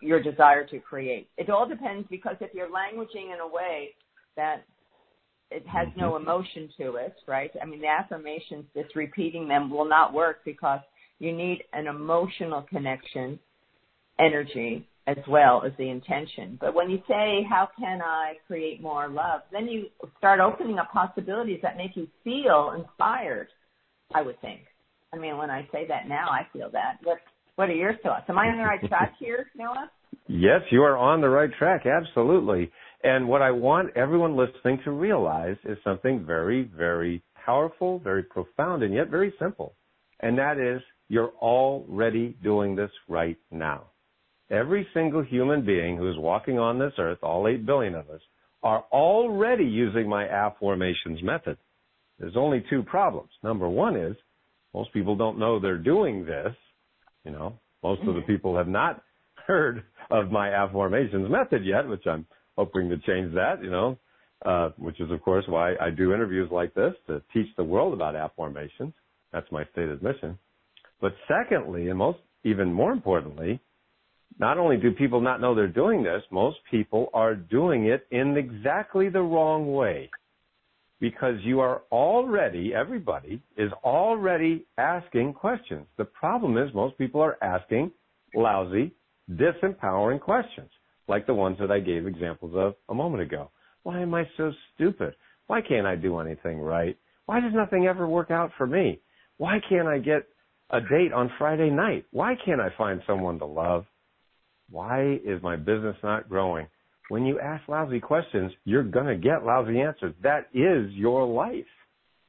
your 0.00 0.20
desire 0.20 0.64
to 0.66 0.80
create. 0.80 1.28
It 1.36 1.50
all 1.50 1.66
depends 1.66 2.08
because 2.08 2.36
if 2.40 2.54
you're 2.54 2.68
languaging 2.68 3.32
in 3.32 3.40
a 3.40 3.46
way 3.46 3.94
that 4.36 4.64
it 5.50 5.66
has 5.66 5.88
no 5.96 6.12
Mhm. 6.12 6.22
emotion 6.22 6.68
to 6.78 6.96
it, 6.96 7.16
right? 7.26 7.54
I 7.60 7.64
mean, 7.64 7.80
the 7.80 7.88
affirmations, 7.88 8.66
just 8.74 8.94
repeating 8.94 9.48
them 9.48 9.70
will 9.70 9.84
not 9.84 10.12
work 10.12 10.44
because 10.44 10.80
you 11.18 11.32
need 11.32 11.64
an 11.72 11.86
emotional 11.88 12.62
connection, 12.62 13.38
energy, 14.18 14.88
as 15.10 15.24
well 15.28 15.62
as 15.64 15.72
the 15.78 15.88
intention. 15.88 16.56
But 16.60 16.74
when 16.74 16.90
you 16.90 16.98
say, 17.08 17.46
how 17.48 17.68
can 17.78 18.00
I 18.02 18.34
create 18.46 18.80
more 18.80 19.08
love? 19.08 19.42
Then 19.52 19.66
you 19.66 19.86
start 20.18 20.40
opening 20.40 20.78
up 20.78 20.92
possibilities 20.92 21.60
that 21.62 21.76
make 21.76 21.96
you 21.96 22.06
feel 22.22 22.74
inspired, 22.78 23.48
I 24.14 24.22
would 24.22 24.40
think. 24.40 24.60
I 25.12 25.18
mean, 25.18 25.36
when 25.36 25.50
I 25.50 25.68
say 25.72 25.86
that 25.88 26.08
now, 26.08 26.28
I 26.28 26.46
feel 26.52 26.70
that. 26.72 26.98
What, 27.02 27.18
what 27.56 27.68
are 27.68 27.74
your 27.74 27.96
thoughts? 27.98 28.24
Am 28.28 28.38
I 28.38 28.46
on 28.46 28.58
the 28.58 28.64
right 28.64 28.80
track 28.88 29.14
here, 29.18 29.46
Noah? 29.56 29.90
Yes, 30.28 30.60
you 30.70 30.82
are 30.82 30.96
on 30.96 31.20
the 31.20 31.28
right 31.28 31.50
track. 31.58 31.86
Absolutely. 31.86 32.70
And 33.02 33.28
what 33.28 33.42
I 33.42 33.50
want 33.50 33.96
everyone 33.96 34.36
listening 34.36 34.80
to 34.84 34.92
realize 34.92 35.56
is 35.64 35.76
something 35.82 36.24
very, 36.24 36.70
very 36.76 37.22
powerful, 37.44 37.98
very 37.98 38.22
profound, 38.22 38.82
and 38.82 38.94
yet 38.94 39.08
very 39.08 39.34
simple. 39.40 39.74
And 40.20 40.38
that 40.38 40.58
is 40.58 40.80
you're 41.08 41.32
already 41.40 42.36
doing 42.44 42.76
this 42.76 42.90
right 43.08 43.38
now. 43.50 43.86
Every 44.50 44.86
single 44.92 45.22
human 45.22 45.64
being 45.64 45.96
who 45.96 46.10
is 46.10 46.18
walking 46.18 46.58
on 46.58 46.78
this 46.78 46.92
earth, 46.98 47.18
all 47.22 47.46
8 47.46 47.64
billion 47.64 47.94
of 47.94 48.10
us, 48.10 48.20
are 48.62 48.84
already 48.92 49.64
using 49.64 50.08
my 50.08 50.24
Afformations 50.24 51.22
method. 51.22 51.56
There's 52.18 52.36
only 52.36 52.64
two 52.68 52.82
problems. 52.82 53.30
Number 53.42 53.68
one 53.68 53.96
is 53.96 54.16
most 54.74 54.92
people 54.92 55.16
don't 55.16 55.38
know 55.38 55.58
they're 55.58 55.78
doing 55.78 56.24
this. 56.24 56.54
You 57.24 57.32
know, 57.32 57.58
most 57.82 58.02
of 58.06 58.14
the 58.14 58.22
people 58.22 58.56
have 58.56 58.68
not 58.68 59.02
heard 59.46 59.84
of 60.10 60.30
my 60.30 60.48
Afformations 60.48 61.30
method 61.30 61.64
yet, 61.64 61.88
which 61.88 62.06
I'm 62.06 62.26
hoping 62.56 62.88
to 62.90 62.98
change 62.98 63.34
that, 63.34 63.62
you 63.62 63.70
know, 63.70 63.98
uh, 64.44 64.70
which 64.76 65.00
is 65.00 65.10
of 65.10 65.22
course 65.22 65.44
why 65.48 65.74
I 65.80 65.90
do 65.90 66.12
interviews 66.12 66.50
like 66.50 66.74
this 66.74 66.92
to 67.06 67.22
teach 67.32 67.48
the 67.56 67.64
world 67.64 67.94
about 67.94 68.14
Afformations. 68.14 68.92
That's 69.32 69.50
my 69.52 69.64
stated 69.72 70.02
mission. 70.02 70.38
But 71.00 71.12
secondly, 71.28 71.88
and 71.88 71.98
most, 71.98 72.18
even 72.44 72.72
more 72.72 72.92
importantly, 72.92 73.60
not 74.38 74.58
only 74.58 74.76
do 74.76 74.92
people 74.92 75.20
not 75.20 75.40
know 75.40 75.54
they're 75.54 75.68
doing 75.68 76.02
this, 76.02 76.22
most 76.30 76.58
people 76.70 77.10
are 77.12 77.34
doing 77.34 77.86
it 77.86 78.06
in 78.10 78.36
exactly 78.36 79.08
the 79.08 79.20
wrong 79.20 79.72
way. 79.72 80.10
Because 81.00 81.36
you 81.42 81.60
are 81.60 81.82
already, 81.90 82.74
everybody 82.74 83.42
is 83.56 83.72
already 83.84 84.66
asking 84.76 85.32
questions. 85.32 85.86
The 85.96 86.04
problem 86.04 86.58
is 86.58 86.74
most 86.74 86.96
people 86.98 87.22
are 87.22 87.38
asking 87.42 87.90
lousy, 88.34 88.92
disempowering 89.30 90.20
questions, 90.20 90.70
like 91.08 91.26
the 91.26 91.34
ones 91.34 91.56
that 91.60 91.70
I 91.70 91.80
gave 91.80 92.06
examples 92.06 92.52
of 92.54 92.74
a 92.88 92.94
moment 92.94 93.22
ago. 93.22 93.50
Why 93.82 94.00
am 94.00 94.14
I 94.14 94.24
so 94.36 94.52
stupid? 94.74 95.14
Why 95.46 95.62
can't 95.62 95.86
I 95.86 95.96
do 95.96 96.18
anything 96.18 96.60
right? 96.60 96.96
Why 97.26 97.40
does 97.40 97.52
nothing 97.54 97.86
ever 97.86 98.06
work 98.06 98.30
out 98.30 98.50
for 98.58 98.66
me? 98.66 99.00
Why 99.38 99.58
can't 99.68 99.88
I 99.88 99.98
get 99.98 100.26
a 100.70 100.80
date 100.80 101.12
on 101.14 101.30
Friday 101.38 101.70
night? 101.70 102.04
Why 102.10 102.34
can't 102.44 102.60
I 102.60 102.68
find 102.76 103.00
someone 103.06 103.38
to 103.38 103.46
love? 103.46 103.86
Why 104.70 105.18
is 105.24 105.42
my 105.42 105.56
business 105.56 105.96
not 106.02 106.28
growing? 106.28 106.66
When 107.08 107.26
you 107.26 107.40
ask 107.40 107.68
lousy 107.68 107.98
questions, 107.98 108.52
you're 108.64 108.84
going 108.84 109.06
to 109.06 109.16
get 109.16 109.44
lousy 109.44 109.80
answers. 109.80 110.14
That 110.22 110.46
is 110.54 110.92
your 110.92 111.26
life. 111.26 111.64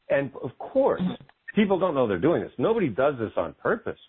And 0.09 0.31
of 0.43 0.57
course, 0.57 1.01
people 1.53 1.79
don't 1.79 1.93
know 1.93 2.07
they're 2.07 2.17
doing 2.17 2.41
this. 2.41 2.51
Nobody 2.57 2.89
does 2.89 3.15
this 3.19 3.31
on 3.37 3.53
purpose. 3.61 3.99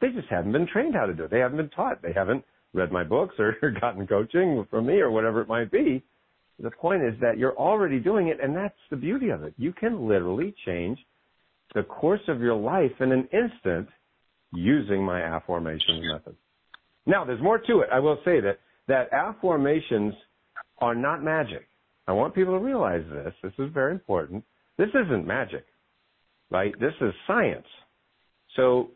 They 0.00 0.08
just 0.08 0.28
haven't 0.28 0.52
been 0.52 0.66
trained 0.66 0.94
how 0.94 1.06
to 1.06 1.14
do 1.14 1.24
it. 1.24 1.30
They 1.30 1.40
haven't 1.40 1.58
been 1.58 1.70
taught. 1.70 2.02
They 2.02 2.12
haven't 2.14 2.44
read 2.72 2.90
my 2.90 3.04
books 3.04 3.34
or 3.38 3.56
gotten 3.80 4.06
coaching 4.06 4.66
from 4.70 4.86
me 4.86 5.00
or 5.00 5.10
whatever 5.10 5.40
it 5.40 5.48
might 5.48 5.70
be. 5.70 6.02
The 6.58 6.70
point 6.70 7.02
is 7.02 7.14
that 7.20 7.36
you're 7.36 7.56
already 7.56 8.00
doing 8.00 8.28
it, 8.28 8.38
and 8.42 8.56
that's 8.56 8.78
the 8.88 8.96
beauty 8.96 9.28
of 9.28 9.42
it. 9.42 9.52
You 9.58 9.74
can 9.74 10.08
literally 10.08 10.54
change 10.64 10.98
the 11.74 11.82
course 11.82 12.22
of 12.28 12.40
your 12.40 12.54
life 12.54 12.92
in 13.00 13.12
an 13.12 13.28
instant 13.32 13.88
using 14.54 15.04
my 15.04 15.20
Afformations 15.20 16.00
method. 16.10 16.36
Now, 17.06 17.24
there's 17.24 17.42
more 17.42 17.58
to 17.58 17.80
it. 17.80 17.88
I 17.92 18.00
will 18.00 18.18
say 18.24 18.40
that 18.40 18.58
that 18.88 19.10
Afformations 19.12 20.12
are 20.78 20.94
not 20.94 21.22
magic. 21.22 21.66
I 22.06 22.12
want 22.12 22.34
people 22.34 22.58
to 22.58 22.64
realize 22.64 23.02
this. 23.10 23.32
This 23.42 23.52
is 23.58 23.72
very 23.72 23.92
important. 23.92 24.44
This 24.78 24.88
isn't 24.90 25.26
magic, 25.26 25.64
right? 26.50 26.72
This 26.78 26.92
is 27.00 27.12
science. 27.26 27.66
So 28.54 28.90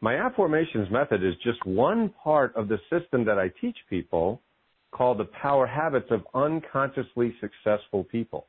my 0.00 0.14
Afformations 0.14 0.90
method 0.90 1.24
is 1.24 1.34
just 1.42 1.64
one 1.66 2.12
part 2.22 2.54
of 2.54 2.68
the 2.68 2.78
system 2.90 3.24
that 3.24 3.38
I 3.38 3.50
teach 3.60 3.76
people 3.90 4.40
called 4.92 5.18
the 5.18 5.28
power 5.40 5.66
habits 5.66 6.06
of 6.10 6.20
unconsciously 6.34 7.34
successful 7.40 8.04
people. 8.04 8.46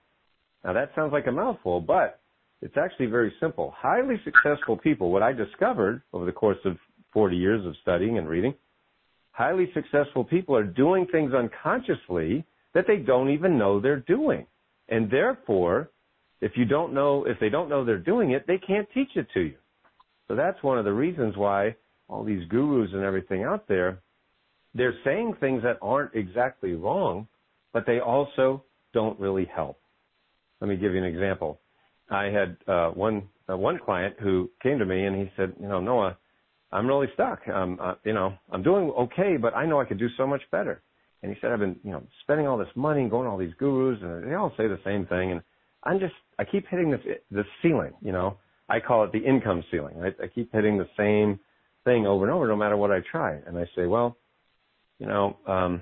Now 0.64 0.74
that 0.74 0.92
sounds 0.96 1.12
like 1.12 1.28
a 1.28 1.32
mouthful, 1.32 1.82
but 1.82 2.20
it's 2.62 2.78
actually 2.78 3.08
very 3.08 3.34
simple. 3.40 3.74
Highly 3.76 4.16
successful 4.24 4.78
people, 4.78 5.12
what 5.12 5.24
I 5.24 5.34
discovered 5.34 6.02
over 6.12 6.26
the 6.26 6.32
course 6.32 6.58
of 6.66 6.78
40 7.14 7.36
years 7.36 7.66
of 7.66 7.76
studying 7.82 8.18
and 8.18 8.28
reading, 8.28 8.54
highly 9.34 9.70
successful 9.74 10.24
people 10.24 10.56
are 10.56 10.64
doing 10.64 11.06
things 11.12 11.34
unconsciously 11.34 12.46
that 12.74 12.86
they 12.88 12.98
don't 12.98 13.30
even 13.30 13.58
know 13.58 13.80
they're 13.80 14.00
doing. 14.00 14.46
And 14.90 15.10
therefore, 15.10 15.90
if 16.40 16.54
you 16.56 16.66
don't 16.66 16.94
know, 16.94 17.26
if 17.26 17.40
they 17.40 17.50
don't 17.50 17.70
know 17.70 17.84
they're 17.84 17.98
doing 17.98 18.32
it, 18.32 18.46
they 18.48 18.58
can't 18.58 18.88
teach 18.94 19.10
it 19.16 19.28
to 19.34 19.42
you. 19.42 19.56
So 20.28 20.36
that's 20.36 20.62
one 20.64 20.78
of 20.78 20.86
the 20.86 20.94
reasons 20.94 21.36
why 21.36 21.76
all 22.08 22.24
these 22.24 22.48
gurus 22.48 22.92
and 22.94 23.04
everything 23.04 23.44
out 23.44 23.68
there, 23.68 24.00
they're 24.76 24.96
saying 25.04 25.36
things 25.40 25.64
that 25.64 25.78
aren't 25.82 26.14
exactly 26.16 26.74
wrong, 26.74 27.28
but 27.74 27.86
they 27.86 28.00
also 28.00 28.64
don't 28.94 29.20
really 29.20 29.46
help. 29.46 29.80
Let 30.62 30.70
me 30.70 30.76
give 30.76 30.94
you 30.94 31.00
an 31.00 31.06
example. 31.06 31.60
I 32.10 32.26
had 32.26 32.58
uh, 32.68 32.90
one 32.90 33.30
uh, 33.50 33.58
one 33.58 33.80
client 33.84 34.16
who 34.20 34.50
came 34.62 34.80
to 34.80 34.86
me 34.86 35.06
and 35.06 35.16
he 35.16 35.30
said, 35.36 35.54
you 35.60 35.68
know, 35.68 35.82
Noah, 35.82 36.18
I'm 36.74 36.88
really 36.88 37.08
stuck. 37.14 37.48
Um, 37.48 37.78
uh, 37.82 37.96
you 38.04 38.14
know, 38.14 38.34
I'm 38.52 38.64
doing 38.64 38.90
okay, 38.92 39.38
but 39.38 39.56
I 39.56 39.66
know 39.66 39.80
I 39.80 39.86
could 39.86 40.00
do 40.00 40.10
so 40.18 40.26
much 40.26 40.42
better. 40.52 40.82
And 41.22 41.32
he 41.32 41.40
said, 41.40 41.52
I've 41.52 41.60
been, 41.60 41.78
you 41.84 41.92
know, 41.92 42.04
spending 42.22 42.48
all 42.48 42.58
this 42.58 42.68
money 42.76 43.02
and 43.02 43.10
going 43.10 43.26
to 43.26 43.30
all 43.32 43.38
these 43.38 43.54
gurus, 43.58 44.00
and 44.02 44.30
they 44.30 44.36
all 44.36 44.52
say 44.58 44.68
the 44.68 44.80
same 44.84 45.06
thing, 45.06 45.32
and 45.32 45.42
I'm 45.84 46.00
just, 46.00 46.14
I 46.40 46.44
keep 46.44 46.68
hitting 46.68 46.92
this 46.92 47.02
the 47.32 47.44
ceiling. 47.62 47.94
You 48.02 48.12
know, 48.12 48.38
I 48.68 48.80
call 48.80 49.04
it 49.04 49.12
the 49.12 49.24
income 49.24 49.64
ceiling. 49.72 49.98
Right? 49.98 50.16
I 50.22 50.28
keep 50.28 50.52
hitting 50.52 50.78
the 50.78 50.90
same 50.98 51.40
thing 51.86 52.08
over 52.08 52.26
and 52.26 52.34
over, 52.34 52.48
no 52.48 52.56
matter 52.56 52.76
what 52.76 52.92
I 52.92 53.00
try. 53.12 53.38
And 53.46 53.58
I 53.58 53.66
say, 53.76 53.86
well, 53.86 54.18
you 55.00 55.08
know, 55.08 55.38
um, 55.48 55.82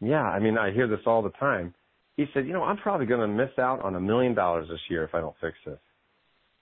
yeah, 0.00 0.22
I 0.22 0.38
mean, 0.38 0.56
I 0.56 0.72
hear 0.72 0.88
this 0.88 1.00
all 1.06 1.22
the 1.22 1.30
time. 1.30 1.74
He 2.16 2.26
said, 2.32 2.46
you 2.46 2.52
know, 2.52 2.62
I'm 2.62 2.76
probably 2.76 3.06
going 3.06 3.20
to 3.20 3.28
miss 3.28 3.50
out 3.58 3.80
on 3.82 3.94
a 3.94 4.00
million 4.00 4.34
dollars 4.34 4.68
this 4.68 4.80
year 4.88 5.04
if 5.04 5.14
I 5.14 5.20
don't 5.20 5.34
fix 5.40 5.56
this. 5.66 5.78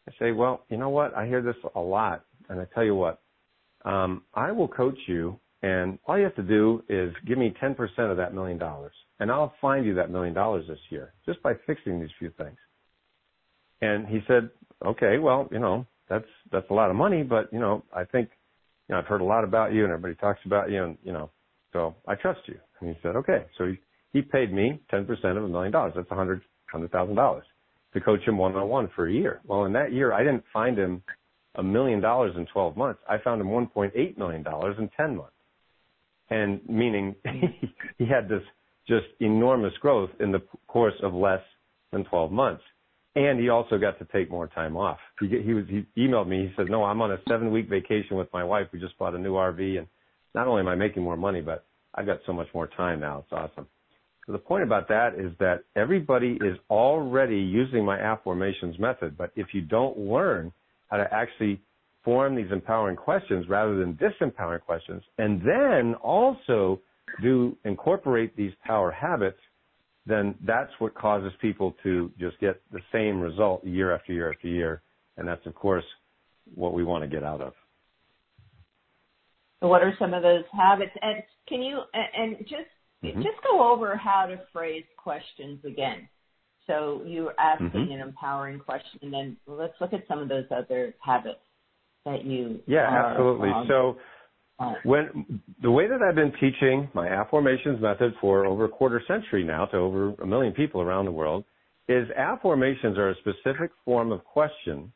I 0.09 0.13
say, 0.19 0.33
well, 0.33 0.65
you 0.69 0.77
know 0.77 0.89
what? 0.89 1.15
I 1.15 1.27
hear 1.27 1.43
this 1.43 1.57
a 1.75 1.81
lot, 1.81 2.25
and 2.49 2.61
I 2.61 2.67
tell 2.75 2.85
you 2.85 2.95
what, 2.95 3.21
um, 3.89 4.23
I 4.35 4.53
will 4.53 4.69
coach 4.69 4.99
you, 5.07 5.41
and 5.63 5.99
all 6.07 6.19
you 6.19 6.25
have 6.25 6.37
to 6.37 6.43
do 6.43 6.83
is 6.89 7.13
give 7.27 7.39
me 7.39 7.55
10% 7.61 7.77
of 8.11 8.19
that 8.19 8.35
million 8.35 8.59
dollars, 8.59 8.93
and 9.19 9.31
I'll 9.31 9.55
find 9.61 9.87
you 9.87 9.95
that 9.95 10.11
million 10.11 10.35
dollars 10.35 10.67
this 10.69 10.79
year 10.91 11.15
just 11.25 11.43
by 11.43 11.55
fixing 11.67 11.99
these 11.99 12.11
few 12.19 12.31
things. 12.37 12.59
And 13.81 14.07
he 14.07 14.21
said, 14.29 14.51
okay, 14.85 15.19
well, 15.19 15.49
you 15.51 15.59
know, 15.59 15.87
that's 16.09 16.27
that's 16.53 16.69
a 16.71 16.75
lot 16.75 16.91
of 16.91 16.97
money, 16.97 17.23
but 17.23 17.51
you 17.53 17.61
know, 17.61 17.83
I 17.95 18.05
think, 18.05 18.29
you 18.89 18.95
know, 18.95 19.01
I've 19.01 19.07
heard 19.07 19.23
a 19.23 19.25
lot 19.25 19.43
about 19.43 19.73
you, 19.73 19.85
and 19.85 19.93
everybody 19.93 20.17
talks 20.17 20.41
about 20.45 20.71
you, 20.71 20.85
and 20.85 20.99
you 21.03 21.13
know, 21.13 21.31
so 21.73 21.95
I 22.07 22.15
trust 22.15 22.41
you. 22.47 22.59
And 22.81 22.91
he 22.91 22.97
said, 23.03 23.17
okay, 23.17 23.47
so 23.57 23.67
he 23.67 23.79
he 24.13 24.23
paid 24.23 24.53
me 24.53 24.81
10% 24.93 25.09
of 25.37 25.45
a 25.45 25.49
million 25.49 25.73
dollars. 25.73 25.95
That's 25.97 26.11
a 26.11 26.15
hundred 26.15 26.43
hundred 26.71 26.91
thousand 26.93 27.17
dollars 27.17 27.45
to 27.95 28.01
coach 28.01 28.21
him 28.27 28.37
one 28.37 28.55
on 28.55 28.69
one 28.69 28.91
for 28.95 29.09
a 29.09 29.13
year. 29.13 29.41
Well, 29.47 29.65
in 29.65 29.73
that 29.73 29.93
year, 29.93 30.13
I 30.13 30.23
didn't 30.23 30.45
find 30.53 30.79
him 30.79 31.03
a 31.59 31.63
million 31.63 32.01
dollars 32.01 32.33
in 32.37 32.47
12 32.47 32.77
months. 32.77 33.01
I 33.09 33.19
found 33.19 33.41
him 33.41 33.49
1.8 33.49 34.17
million 34.17 34.43
dollars 34.43 34.77
in 34.79 34.89
10 34.97 35.17
months. 35.17 35.33
And 36.31 36.61
meaning 36.69 37.15
he 37.99 38.07
had 38.07 38.29
this 38.29 38.43
just 38.87 39.07
enormous 39.21 39.73
growth 39.81 40.11
in 40.21 40.33
the 40.33 40.41
course 40.67 40.95
of 41.03 41.13
less 41.13 41.43
than 41.93 42.05
12 42.05 42.33
months. 42.33 42.63
And 43.15 43.41
he 43.41 43.49
also 43.49 43.79
got 43.79 43.99
to 43.99 44.07
take 44.07 44.31
more 44.31 44.47
time 44.47 44.77
off. 44.77 44.99
He, 45.21 45.29
he 45.29 45.53
was 45.53 45.65
he 45.69 45.85
emailed 45.99 46.29
me. 46.29 46.47
He 46.47 46.53
said, 46.57 46.71
"No, 46.71 46.85
I'm 46.85 47.03
on 47.03 47.11
a 47.11 47.19
seven 47.29 47.51
week 47.51 47.69
vacation 47.69 48.17
with 48.17 48.33
my 48.33 48.45
wife. 48.45 48.69
We 48.73 48.79
just 48.79 48.97
bought 48.97 49.15
a 49.15 49.19
new 49.19 49.33
RV, 49.33 49.79
and 49.79 49.89
not 50.35 50.47
only 50.47 50.61
am 50.61 50.69
I 50.69 50.77
making 50.77 51.03
more 51.03 51.17
money, 51.17 51.41
but 51.41 51.65
I've 51.95 52.07
got 52.07 52.21
so 52.27 52.33
much 52.33 52.47
more 52.55 52.69
time 52.69 53.01
now. 53.01 53.25
It's 53.25 53.33
awesome." 53.33 53.67
So 54.25 54.33
the 54.33 54.39
point 54.39 54.63
about 54.63 54.89
that 54.89 55.15
is 55.19 55.33
that 55.41 55.65
everybody 55.75 56.39
is 56.43 56.59
already 56.71 57.39
using 57.39 57.85
my 57.85 57.97
Afformations 57.97 58.79
method, 58.79 59.17
but 59.17 59.33
if 59.35 59.49
you 59.53 59.63
don't 59.63 59.99
learn 59.99 60.53
how 60.89 60.97
to 60.97 61.07
actually 61.13 61.61
form 62.05 62.35
these 62.35 62.51
empowering 62.51 62.97
questions 62.97 63.47
rather 63.49 63.77
than 63.77 63.95
disempowering 63.95 64.61
questions, 64.63 65.03
and 65.19 65.41
then 65.43 65.95
also 65.97 66.81
do 67.23 67.57
incorporate 67.65 68.37
these 68.37 68.53
power 68.65 68.91
habits, 68.91 69.39
then 70.07 70.35
that's 70.47 70.71
what 70.79 70.95
causes 70.95 71.33
people 71.41 71.75
to 71.83 72.11
just 72.19 72.39
get 72.41 72.61
the 72.73 72.81
same 72.93 73.21
result 73.21 73.65
year 73.65 73.95
after 73.95 74.13
year 74.13 74.33
after 74.33 74.49
year. 74.49 74.83
And 75.17 75.27
that's, 75.29 75.45
of 75.47 75.55
course, 75.55 75.85
what 76.55 76.73
we 76.73 76.85
want 76.85 77.03
to 77.05 77.09
get 77.09 77.25
out 77.25 77.41
of. 77.41 77.53
So 79.61 79.69
what 79.69 79.83
are 79.83 79.95
some 79.99 80.15
of 80.15 80.23
those 80.23 80.45
habits? 80.53 80.93
And 81.03 81.23
can 81.49 81.63
you, 81.63 81.81
and 81.93 82.39
just, 82.41 82.71
mm-hmm. 83.05 83.21
just 83.23 83.37
go 83.43 83.73
over 83.73 83.97
how 83.97 84.27
to 84.27 84.41
phrase 84.53 84.85
questions 84.97 85.59
again. 85.65 86.09
So 86.69 87.03
you're 87.05 87.35
asking 87.41 87.71
mm-hmm. 87.71 87.93
an 87.93 88.01
empowering 88.01 88.61
question, 88.61 89.01
and 89.03 89.13
then 89.13 89.37
let's 89.47 89.75
look 89.81 89.93
at 89.93 90.07
some 90.07 90.21
of 90.21 90.29
those 90.29 90.45
other 90.51 90.95
habits 91.01 91.41
that 92.05 92.25
you. 92.25 92.61
Yeah, 92.67 92.87
absolutely. 92.87 93.49
Um, 93.49 93.67
so 93.67 93.97
when 94.85 95.41
the 95.63 95.71
way 95.71 95.89
that 95.89 96.03
I've 96.03 96.15
been 96.15 96.33
teaching 96.41 96.89
my 96.95 97.09
Afformations 97.09 97.81
method 97.81 98.15
for 98.21 98.45
over 98.45 98.67
a 98.67 98.69
quarter 98.69 99.03
century 99.09 99.45
now 99.45 99.67
to 99.67 99.77
over 99.77 100.15
a 100.23 100.27
million 100.27 100.53
people 100.53 100.81
around 100.81 101.07
the 101.07 101.13
world 101.13 101.45
is 101.89 102.07
Afformations 102.19 102.99
are 102.99 103.11
a 103.11 103.15
specific 103.17 103.71
form 103.85 104.13
of 104.13 104.25
question 104.25 104.93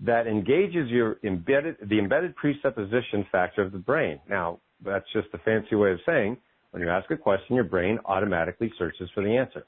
that 0.00 0.26
engages 0.26 0.90
your 0.90 1.18
embedded 1.22 1.76
the 1.88 1.98
embedded 1.98 2.34
presupposition 2.34 3.24
factor 3.30 3.62
of 3.62 3.72
the 3.72 3.78
brain. 3.78 4.20
Now, 4.28 4.58
that's 4.84 5.06
just 5.12 5.28
a 5.32 5.38
fancy 5.38 5.76
way 5.76 5.92
of 5.92 5.98
saying 6.04 6.36
when 6.72 6.82
you 6.82 6.90
ask 6.90 7.08
a 7.10 7.16
question, 7.16 7.54
your 7.54 7.64
brain 7.64 8.00
automatically 8.04 8.72
searches 8.76 9.08
for 9.14 9.22
the 9.22 9.36
answer. 9.36 9.64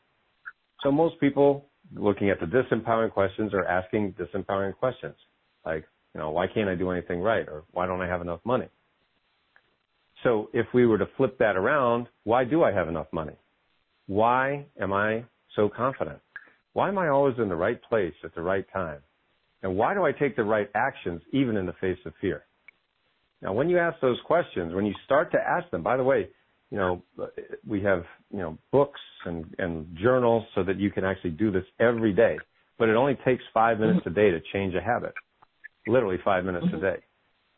So 0.83 0.91
most 0.91 1.19
people 1.21 1.67
looking 1.95 2.31
at 2.31 2.41
the 2.41 2.47
disempowering 2.47 3.13
questions 3.13 3.55
are 3.55 3.65
asking 3.65 4.15
disempowering 4.15 4.77
questions 4.77 5.15
like, 5.65 5.85
you 6.15 6.21
know, 6.21 6.31
why 6.31 6.47
can't 6.47 6.69
I 6.69 6.75
do 6.75 6.91
anything 6.91 7.21
right 7.21 7.47
or 7.49 7.65
why 7.73 7.87
don't 7.87 8.01
I 8.01 8.07
have 8.07 8.21
enough 8.21 8.41
money? 8.45 8.69
So 10.23 10.49
if 10.55 10.67
we 10.73 10.87
were 10.87 10.99
to 10.99 11.09
flip 11.17 11.39
that 11.39 11.57
around, 11.57 12.09
why 12.25 12.45
do 12.45 12.63
I 12.63 12.73
have 12.73 12.89
enough 12.89 13.09
money? 13.13 13.37
Why 14.07 14.67
am 14.81 14.93
I 14.93 15.25
so 15.55 15.69
confident? 15.69 16.21
Why 16.73 16.89
am 16.89 16.99
I 16.99 17.09
always 17.09 17.37
in 17.39 17.49
the 17.49 17.57
right 17.57 17.81
place 17.83 18.15
at 18.25 18.35
the 18.35 18.43
right 18.43 18.67
time? 18.73 19.01
And 19.63 19.77
why 19.77 19.95
do 19.95 20.05
I 20.05 20.13
take 20.13 20.37
the 20.37 20.45
right 20.45 20.71
actions 20.75 21.23
even 21.33 21.57
in 21.57 21.67
the 21.67 21.73
face 21.75 21.99
of 22.07 22.13
fear? 22.21 22.45
Now, 23.43 23.53
when 23.53 23.69
you 23.69 23.79
ask 23.79 24.01
those 24.01 24.19
questions, 24.25 24.75
when 24.75 24.87
you 24.87 24.95
start 25.05 25.33
to 25.33 25.39
ask 25.39 25.71
them, 25.71 25.83
by 25.83 25.97
the 25.97 26.05
way, 26.05 26.29
you 26.71 26.79
know, 26.79 27.03
we 27.67 27.83
have, 27.83 28.05
you 28.31 28.39
know, 28.39 28.59
books 28.73 29.01
and, 29.25 29.45
and 29.59 29.97
journals 30.03 30.45
so 30.55 30.65
that 30.65 30.79
you 30.79 30.91
can 30.91 31.05
actually 31.05 31.31
do 31.31 31.51
this 31.51 31.65
every 31.79 32.13
day. 32.13 32.39
But 32.79 32.89
it 32.89 32.97
only 32.97 33.17
takes 33.25 33.43
five 33.55 33.79
minutes 33.79 34.01
a 34.07 34.11
day 34.11 34.31
to 34.31 34.41
change 34.53 34.75
a 34.75 34.81
habit. 34.81 35.15
Literally 35.87 36.19
five 36.25 36.45
minutes 36.45 36.67
a 36.75 36.81
day. 36.81 36.97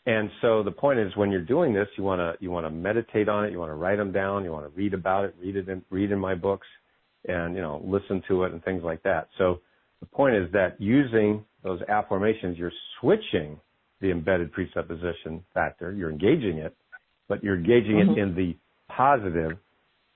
And 0.07 0.31
so 0.41 0.63
the 0.63 0.71
point 0.71 0.99
is, 0.99 1.15
when 1.17 1.31
you're 1.31 1.41
doing 1.41 1.75
this, 1.75 1.89
you 1.97 2.05
want 2.05 2.21
to 2.21 2.35
you 2.43 2.51
want 2.51 2.65
to 2.65 2.71
meditate 2.71 3.29
on 3.29 3.45
it. 3.45 3.53
You 3.53 3.59
want 3.59 3.71
to 3.71 3.75
write 3.75 3.97
them 3.97 4.11
down. 4.11 4.45
You 4.45 4.53
want 4.53 4.65
to 4.65 4.75
read 4.75 4.95
about 4.95 5.27
it. 5.27 5.35
Read 5.39 5.57
it 5.57 5.69
in 5.69 5.83
read 5.91 6.13
in 6.13 6.19
my 6.19 6.35
books, 6.35 6.67
and 7.27 7.55
you 7.55 7.61
know 7.61 7.83
listen 7.85 8.23
to 8.29 8.45
it 8.45 8.53
and 8.53 8.65
things 8.65 8.83
like 8.83 9.03
that. 9.03 9.29
So 9.37 9.61
the 10.01 10.07
point 10.07 10.37
is 10.37 10.51
that 10.53 10.81
using 10.81 11.45
those 11.63 11.81
Afformations, 11.91 12.57
you're 12.57 12.73
switching 13.01 13.61
the 14.01 14.11
embedded 14.11 14.51
presupposition 14.53 15.45
factor. 15.53 15.93
You're 15.93 16.11
engaging 16.11 16.59
it, 16.59 16.75
but 17.29 17.43
you're 17.43 17.57
engaging 17.57 17.97
mm-hmm. 17.97 18.13
it 18.13 18.19
in 18.19 18.35
the 18.35 18.57
positive, 18.99 19.53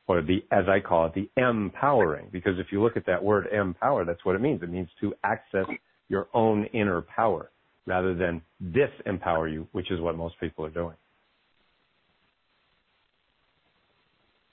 or 0.09 0.21
the 0.21 0.45
as 0.51 0.65
I 0.69 0.81
call 0.81 1.07
it, 1.07 1.15
the 1.15 1.31
empowering. 1.41 2.29
Because 2.33 2.59
if 2.59 2.67
you 2.73 2.83
look 2.83 2.97
at 2.97 3.07
that 3.07 3.23
word 3.23 3.47
empower, 3.47 4.05
that's 4.05 4.25
what 4.25 4.35
it 4.35 4.41
means. 4.41 4.63
It 4.63 4.69
means 4.69 4.89
to 5.01 5.15
access 5.25 5.67
your 6.09 6.29
own 6.35 6.67
inner 6.75 7.01
power 7.01 7.51
rather 7.87 8.15
than 8.15 8.43
disempower 8.63 9.51
you, 9.51 9.67
which 9.73 9.91
is 9.91 10.01
what 10.01 10.17
most 10.17 10.35
people 10.41 10.67
are 10.67 10.71
doing. 10.71 10.97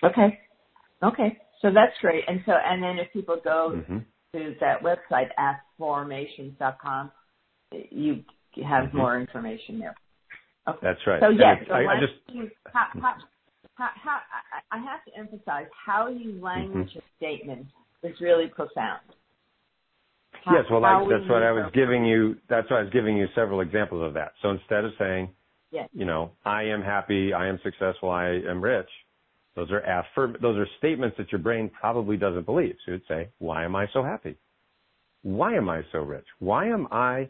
Okay. 0.03 0.39
Okay. 1.03 1.37
So 1.61 1.69
that's 1.73 1.93
great. 2.01 2.23
And 2.27 2.41
so, 2.45 2.53
and 2.53 2.81
then 2.81 2.97
if 2.97 3.11
people 3.11 3.39
go 3.43 3.73
mm-hmm. 3.75 3.97
to 4.33 4.55
that 4.61 4.81
website, 4.81 5.27
afformations.com, 5.79 7.11
you 7.91 8.23
have 8.67 8.85
mm-hmm. 8.85 8.97
more 8.97 9.19
information 9.19 9.79
there. 9.79 9.95
Okay. 10.67 10.79
That's 10.81 10.99
right. 11.05 11.19
So 11.21 11.29
yes, 11.29 11.57
so 11.67 11.73
I, 11.73 11.79
I, 11.79 11.99
just 11.99 12.13
how, 12.73 12.85
how, 13.01 13.15
how, 13.79 13.89
how, 14.03 14.19
I 14.71 14.77
have 14.77 15.03
to 15.05 15.17
emphasize 15.17 15.67
how 15.85 16.09
you 16.09 16.39
language 16.41 16.89
mm-hmm. 16.89 16.99
a 16.99 17.01
statement 17.17 17.65
is 18.03 18.15
really 18.21 18.47
profound. 18.47 19.01
How, 20.45 20.55
yes, 20.55 20.65
well, 20.69 20.81
like, 20.81 21.09
that's 21.09 21.29
what 21.29 21.43
I 21.43 21.51
was 21.51 21.71
giving 21.73 22.05
you. 22.05 22.35
That's 22.49 22.69
why 22.69 22.79
I 22.79 22.83
was 22.83 22.91
giving 22.91 23.17
you 23.17 23.27
several 23.35 23.61
examples 23.61 24.05
of 24.05 24.13
that. 24.13 24.33
So 24.41 24.51
instead 24.51 24.85
of 24.85 24.91
saying, 24.99 25.29
yes. 25.71 25.89
you 25.93 26.05
know, 26.05 26.31
I 26.45 26.63
am 26.63 26.81
happy, 26.81 27.33
I 27.33 27.47
am 27.47 27.59
successful, 27.63 28.09
I 28.09 28.39
am 28.47 28.61
rich, 28.61 28.87
those 29.55 29.71
are 29.71 29.79
affirm. 29.79 30.37
Those 30.41 30.57
are 30.57 30.67
statements 30.77 31.17
that 31.17 31.31
your 31.31 31.39
brain 31.39 31.69
probably 31.77 32.15
doesn't 32.15 32.45
believe. 32.45 32.75
So 32.85 32.93
you'd 32.93 33.01
say, 33.07 33.29
why 33.39 33.65
am 33.65 33.75
I 33.75 33.87
so 33.91 34.03
happy? 34.03 34.37
Why 35.23 35.55
am 35.55 35.67
I 35.67 35.81
so 35.91 35.99
rich? 35.99 36.25
Why 36.39 36.67
am 36.67 36.87
I 36.91 37.27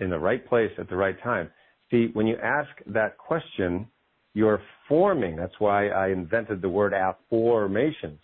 in 0.00 0.10
the 0.10 0.18
right 0.18 0.44
place 0.48 0.72
at 0.78 0.88
the 0.88 0.96
right 0.96 1.20
time? 1.22 1.50
See, 1.90 2.08
when 2.12 2.26
you 2.26 2.36
ask 2.42 2.70
that 2.86 3.18
question, 3.18 3.86
you're 4.34 4.62
forming. 4.88 5.36
That's 5.36 5.58
why 5.58 5.88
I 5.88 6.08
invented 6.08 6.62
the 6.62 6.68
word 6.68 6.92
Afformations. 6.92 8.18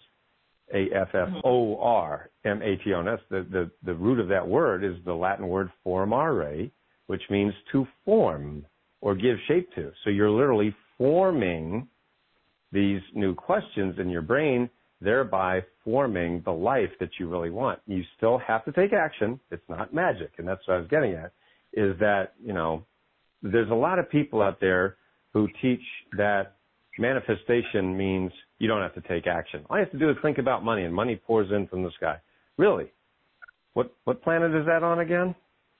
A-F-F-O-R-M-A-T-O-N-S. 0.74 1.20
The, 3.30 3.46
the, 3.50 3.70
the 3.84 3.94
root 3.94 4.20
of 4.20 4.28
that 4.28 4.46
word 4.46 4.84
is 4.84 4.96
the 5.04 5.14
Latin 5.14 5.48
word 5.48 5.70
formare, 5.84 6.70
which 7.06 7.22
means 7.30 7.54
to 7.72 7.86
form 8.04 8.66
or 9.00 9.14
give 9.14 9.38
shape 9.46 9.72
to. 9.76 9.92
So 10.04 10.10
you're 10.10 10.30
literally 10.30 10.74
forming 10.98 11.88
these 12.70 13.00
new 13.14 13.34
questions 13.34 13.98
in 13.98 14.10
your 14.10 14.20
brain, 14.20 14.68
thereby 15.00 15.64
forming 15.84 16.42
the 16.44 16.50
life 16.52 16.90
that 17.00 17.10
you 17.18 17.28
really 17.28 17.50
want. 17.50 17.80
You 17.86 18.02
still 18.16 18.36
have 18.38 18.64
to 18.66 18.72
take 18.72 18.92
action. 18.92 19.40
It's 19.50 19.66
not 19.68 19.94
magic. 19.94 20.32
And 20.36 20.46
that's 20.46 20.60
what 20.66 20.74
I 20.74 20.80
was 20.80 20.88
getting 20.88 21.14
at 21.14 21.32
is 21.72 21.98
that, 22.00 22.34
you 22.42 22.52
know, 22.52 22.84
there's 23.42 23.70
a 23.70 23.74
lot 23.74 23.98
of 23.98 24.10
people 24.10 24.42
out 24.42 24.60
there 24.60 24.97
who 25.32 25.48
teach 25.60 25.82
that 26.16 26.56
manifestation 26.98 27.96
means 27.96 28.32
you 28.58 28.68
don't 28.68 28.82
have 28.82 28.94
to 28.94 29.00
take 29.02 29.26
action. 29.26 29.64
All 29.70 29.78
you 29.78 29.84
have 29.84 29.92
to 29.92 29.98
do 29.98 30.10
is 30.10 30.16
think 30.22 30.38
about 30.38 30.64
money, 30.64 30.84
and 30.84 30.94
money 30.94 31.16
pours 31.16 31.50
in 31.52 31.66
from 31.68 31.82
the 31.82 31.90
sky. 31.96 32.16
Really? 32.56 32.92
What 33.74 33.94
what 34.04 34.22
planet 34.22 34.54
is 34.54 34.66
that 34.66 34.82
on 34.82 35.00
again? 35.00 35.34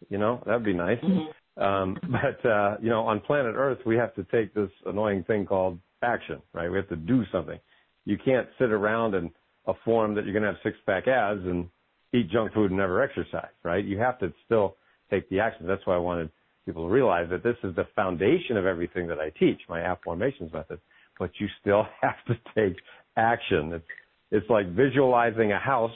You 0.08 0.18
know, 0.18 0.42
that'd 0.46 0.64
be 0.64 0.74
nice. 0.74 0.98
Mm-hmm. 1.02 1.62
Um, 1.62 1.98
but 2.10 2.48
uh, 2.48 2.76
you 2.80 2.88
know, 2.88 3.02
on 3.02 3.20
planet 3.20 3.54
Earth, 3.56 3.78
we 3.84 3.96
have 3.96 4.14
to 4.14 4.24
take 4.24 4.54
this 4.54 4.70
annoying 4.86 5.24
thing 5.24 5.46
called 5.46 5.78
action, 6.02 6.40
right? 6.52 6.70
We 6.70 6.76
have 6.76 6.88
to 6.90 6.96
do 6.96 7.24
something. 7.32 7.58
You 8.04 8.16
can't 8.24 8.48
sit 8.58 8.70
around 8.70 9.14
and 9.14 9.30
a 9.66 9.74
form 9.84 10.14
that 10.14 10.24
you're 10.24 10.32
going 10.32 10.44
to 10.44 10.48
have 10.48 10.60
six 10.62 10.76
pack 10.86 11.08
abs 11.08 11.44
and 11.44 11.68
eat 12.14 12.30
junk 12.30 12.54
food 12.54 12.70
and 12.70 12.78
never 12.78 13.02
exercise, 13.02 13.50
right? 13.62 13.84
You 13.84 13.98
have 13.98 14.18
to 14.20 14.32
still 14.46 14.76
take 15.10 15.28
the 15.28 15.40
action. 15.40 15.66
That's 15.66 15.86
why 15.86 15.94
I 15.94 15.98
wanted 15.98 16.30
people 16.68 16.88
realize 16.88 17.28
that 17.30 17.42
this 17.42 17.56
is 17.64 17.74
the 17.74 17.86
foundation 17.96 18.56
of 18.56 18.66
everything 18.66 19.06
that 19.08 19.18
I 19.18 19.30
teach, 19.30 19.60
my 19.68 19.80
Afformations 19.80 20.52
method 20.52 20.80
but 21.18 21.30
you 21.38 21.48
still 21.60 21.86
have 22.00 22.16
to 22.26 22.34
take 22.54 22.76
action. 23.16 23.72
It's, 23.72 23.84
it's 24.30 24.50
like 24.50 24.72
visualizing 24.74 25.52
a 25.52 25.58
house 25.58 25.90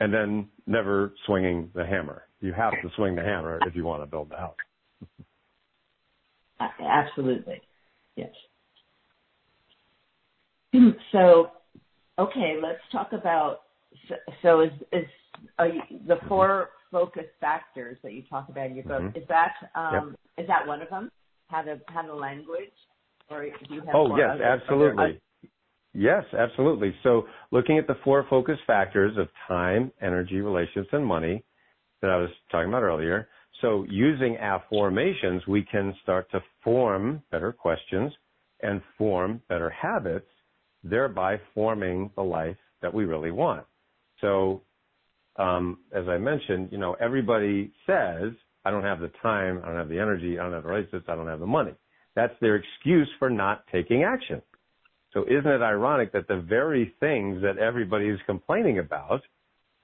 and 0.00 0.12
then 0.12 0.48
never 0.66 1.12
swinging 1.26 1.70
the 1.74 1.84
hammer. 1.84 2.22
You 2.40 2.52
have 2.52 2.72
to 2.82 2.90
swing 2.96 3.14
the 3.16 3.22
hammer 3.22 3.58
if 3.66 3.74
you 3.74 3.84
want 3.84 4.02
to 4.02 4.06
build 4.06 4.30
the 4.30 4.36
house. 4.36 4.56
Absolutely. 6.80 7.60
Yes. 8.16 8.30
So, 11.10 11.52
okay, 12.18 12.56
let's 12.62 12.80
talk 12.92 13.12
about. 13.12 13.60
So, 14.42 14.60
is 14.60 14.70
is 14.92 15.06
you, 15.60 15.80
the 16.06 16.16
four 16.28 16.70
focus 16.96 17.26
factors 17.40 17.98
that 18.02 18.12
you 18.12 18.22
talk 18.30 18.48
about 18.48 18.66
in 18.66 18.76
your 18.76 18.84
book? 18.84 19.02
Mm-hmm. 19.02 19.18
Is 19.18 19.24
that 19.28 19.52
um, 19.74 20.14
yep. 20.36 20.44
is 20.44 20.48
that 20.48 20.66
one 20.66 20.80
of 20.80 20.88
them? 20.88 21.10
How 21.48 21.62
to 21.62 21.80
how 21.88 22.02
to 22.02 22.14
language 22.14 22.70
or 23.30 23.44
do 23.44 23.74
you 23.74 23.80
have 23.80 23.94
oh, 23.94 24.16
yes, 24.16 24.38
absolutely. 24.40 25.20
Yes, 25.92 26.24
absolutely. 26.38 26.94
So 27.02 27.24
looking 27.50 27.78
at 27.78 27.86
the 27.86 27.96
four 28.04 28.26
focus 28.28 28.58
factors 28.66 29.16
of 29.18 29.28
time, 29.48 29.90
energy, 30.00 30.40
relations, 30.40 30.86
and 30.92 31.04
money 31.04 31.44
that 32.02 32.10
I 32.10 32.16
was 32.16 32.30
talking 32.50 32.68
about 32.68 32.82
earlier. 32.82 33.28
So 33.62 33.86
using 33.88 34.36
Afformations, 34.36 35.46
we 35.48 35.62
can 35.62 35.94
start 36.02 36.30
to 36.32 36.40
form 36.62 37.22
better 37.32 37.52
questions 37.52 38.12
and 38.62 38.82
form 38.98 39.40
better 39.48 39.70
habits 39.70 40.26
thereby 40.84 41.40
forming 41.54 42.10
the 42.16 42.22
life 42.22 42.56
that 42.82 42.92
we 42.92 43.04
really 43.04 43.30
want. 43.30 43.64
So, 44.20 44.62
Um, 45.38 45.78
as 45.92 46.08
I 46.08 46.18
mentioned, 46.18 46.68
you 46.72 46.78
know, 46.78 46.96
everybody 47.00 47.72
says, 47.86 48.32
I 48.64 48.70
don't 48.70 48.82
have 48.82 49.00
the 49.00 49.10
time, 49.22 49.60
I 49.62 49.68
don't 49.68 49.76
have 49.76 49.88
the 49.88 50.00
energy, 50.00 50.38
I 50.38 50.42
don't 50.42 50.52
have 50.52 50.62
the 50.62 50.68
relationships, 50.68 51.06
I 51.08 51.14
don't 51.14 51.28
have 51.28 51.40
the 51.40 51.46
money. 51.46 51.74
That's 52.14 52.32
their 52.40 52.56
excuse 52.56 53.08
for 53.18 53.28
not 53.28 53.64
taking 53.70 54.02
action. 54.02 54.40
So 55.12 55.24
isn't 55.24 55.46
it 55.46 55.62
ironic 55.62 56.12
that 56.12 56.28
the 56.28 56.40
very 56.40 56.94
things 57.00 57.42
that 57.42 57.58
everybody 57.58 58.08
is 58.08 58.18
complaining 58.26 58.78
about, 58.78 59.22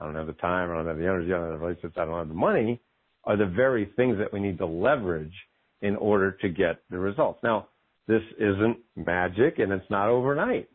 I 0.00 0.04
don't 0.04 0.14
have 0.14 0.26
the 0.26 0.32
time, 0.34 0.70
I 0.70 0.74
don't 0.74 0.86
have 0.86 0.96
the 0.98 1.04
energy, 1.04 1.32
I 1.32 1.36
don't 1.36 1.50
have 1.50 1.60
the 1.60 1.64
relationships, 1.64 1.94
I 1.98 2.04
don't 2.04 2.18
have 2.18 2.28
the 2.28 2.34
money, 2.34 2.80
are 3.24 3.36
the 3.36 3.46
very 3.46 3.92
things 3.96 4.18
that 4.18 4.32
we 4.32 4.40
need 4.40 4.58
to 4.58 4.66
leverage 4.66 5.34
in 5.80 5.96
order 5.96 6.32
to 6.32 6.48
get 6.48 6.80
the 6.90 6.98
results. 6.98 7.40
Now, 7.42 7.68
this 8.08 8.22
isn't 8.38 8.78
magic 8.96 9.58
and 9.58 9.72
it's 9.72 9.88
not 9.90 10.08
overnight. 10.08 10.68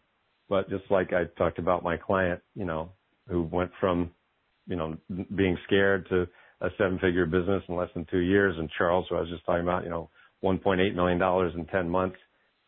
But 0.49 0.69
just 0.69 0.85
like 0.89 1.11
I 1.11 1.25
talked 1.37 1.59
about 1.59 1.83
my 1.83 1.97
client, 1.97 2.41
you 2.55 2.65
know, 2.65 2.91
who 3.27 3.43
went 3.43 3.71
from, 3.79 4.11
you 4.67 4.75
know, 4.75 4.97
being 5.35 5.57
scared 5.65 6.07
to 6.09 6.27
a 6.61 6.69
seven 6.77 6.99
figure 6.99 7.25
business 7.25 7.63
in 7.67 7.75
less 7.75 7.89
than 7.93 8.05
two 8.09 8.19
years 8.19 8.55
and 8.57 8.69
Charles, 8.77 9.05
who 9.09 9.15
I 9.15 9.21
was 9.21 9.29
just 9.29 9.45
talking 9.45 9.63
about, 9.63 9.83
you 9.83 9.89
know, 9.89 10.09
$1.8 10.43 10.95
million 10.95 11.21
in 11.59 11.65
10 11.65 11.89
months. 11.89 12.17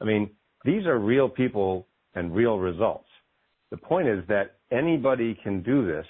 I 0.01 0.05
mean, 0.05 0.29
these 0.65 0.85
are 0.85 0.97
real 0.97 1.29
people 1.29 1.87
and 2.15 2.33
real 2.33 2.57
results. 2.57 3.07
The 3.71 3.77
point 3.77 4.07
is 4.07 4.23
that 4.27 4.57
anybody 4.71 5.37
can 5.43 5.61
do 5.61 5.85
this, 5.85 6.05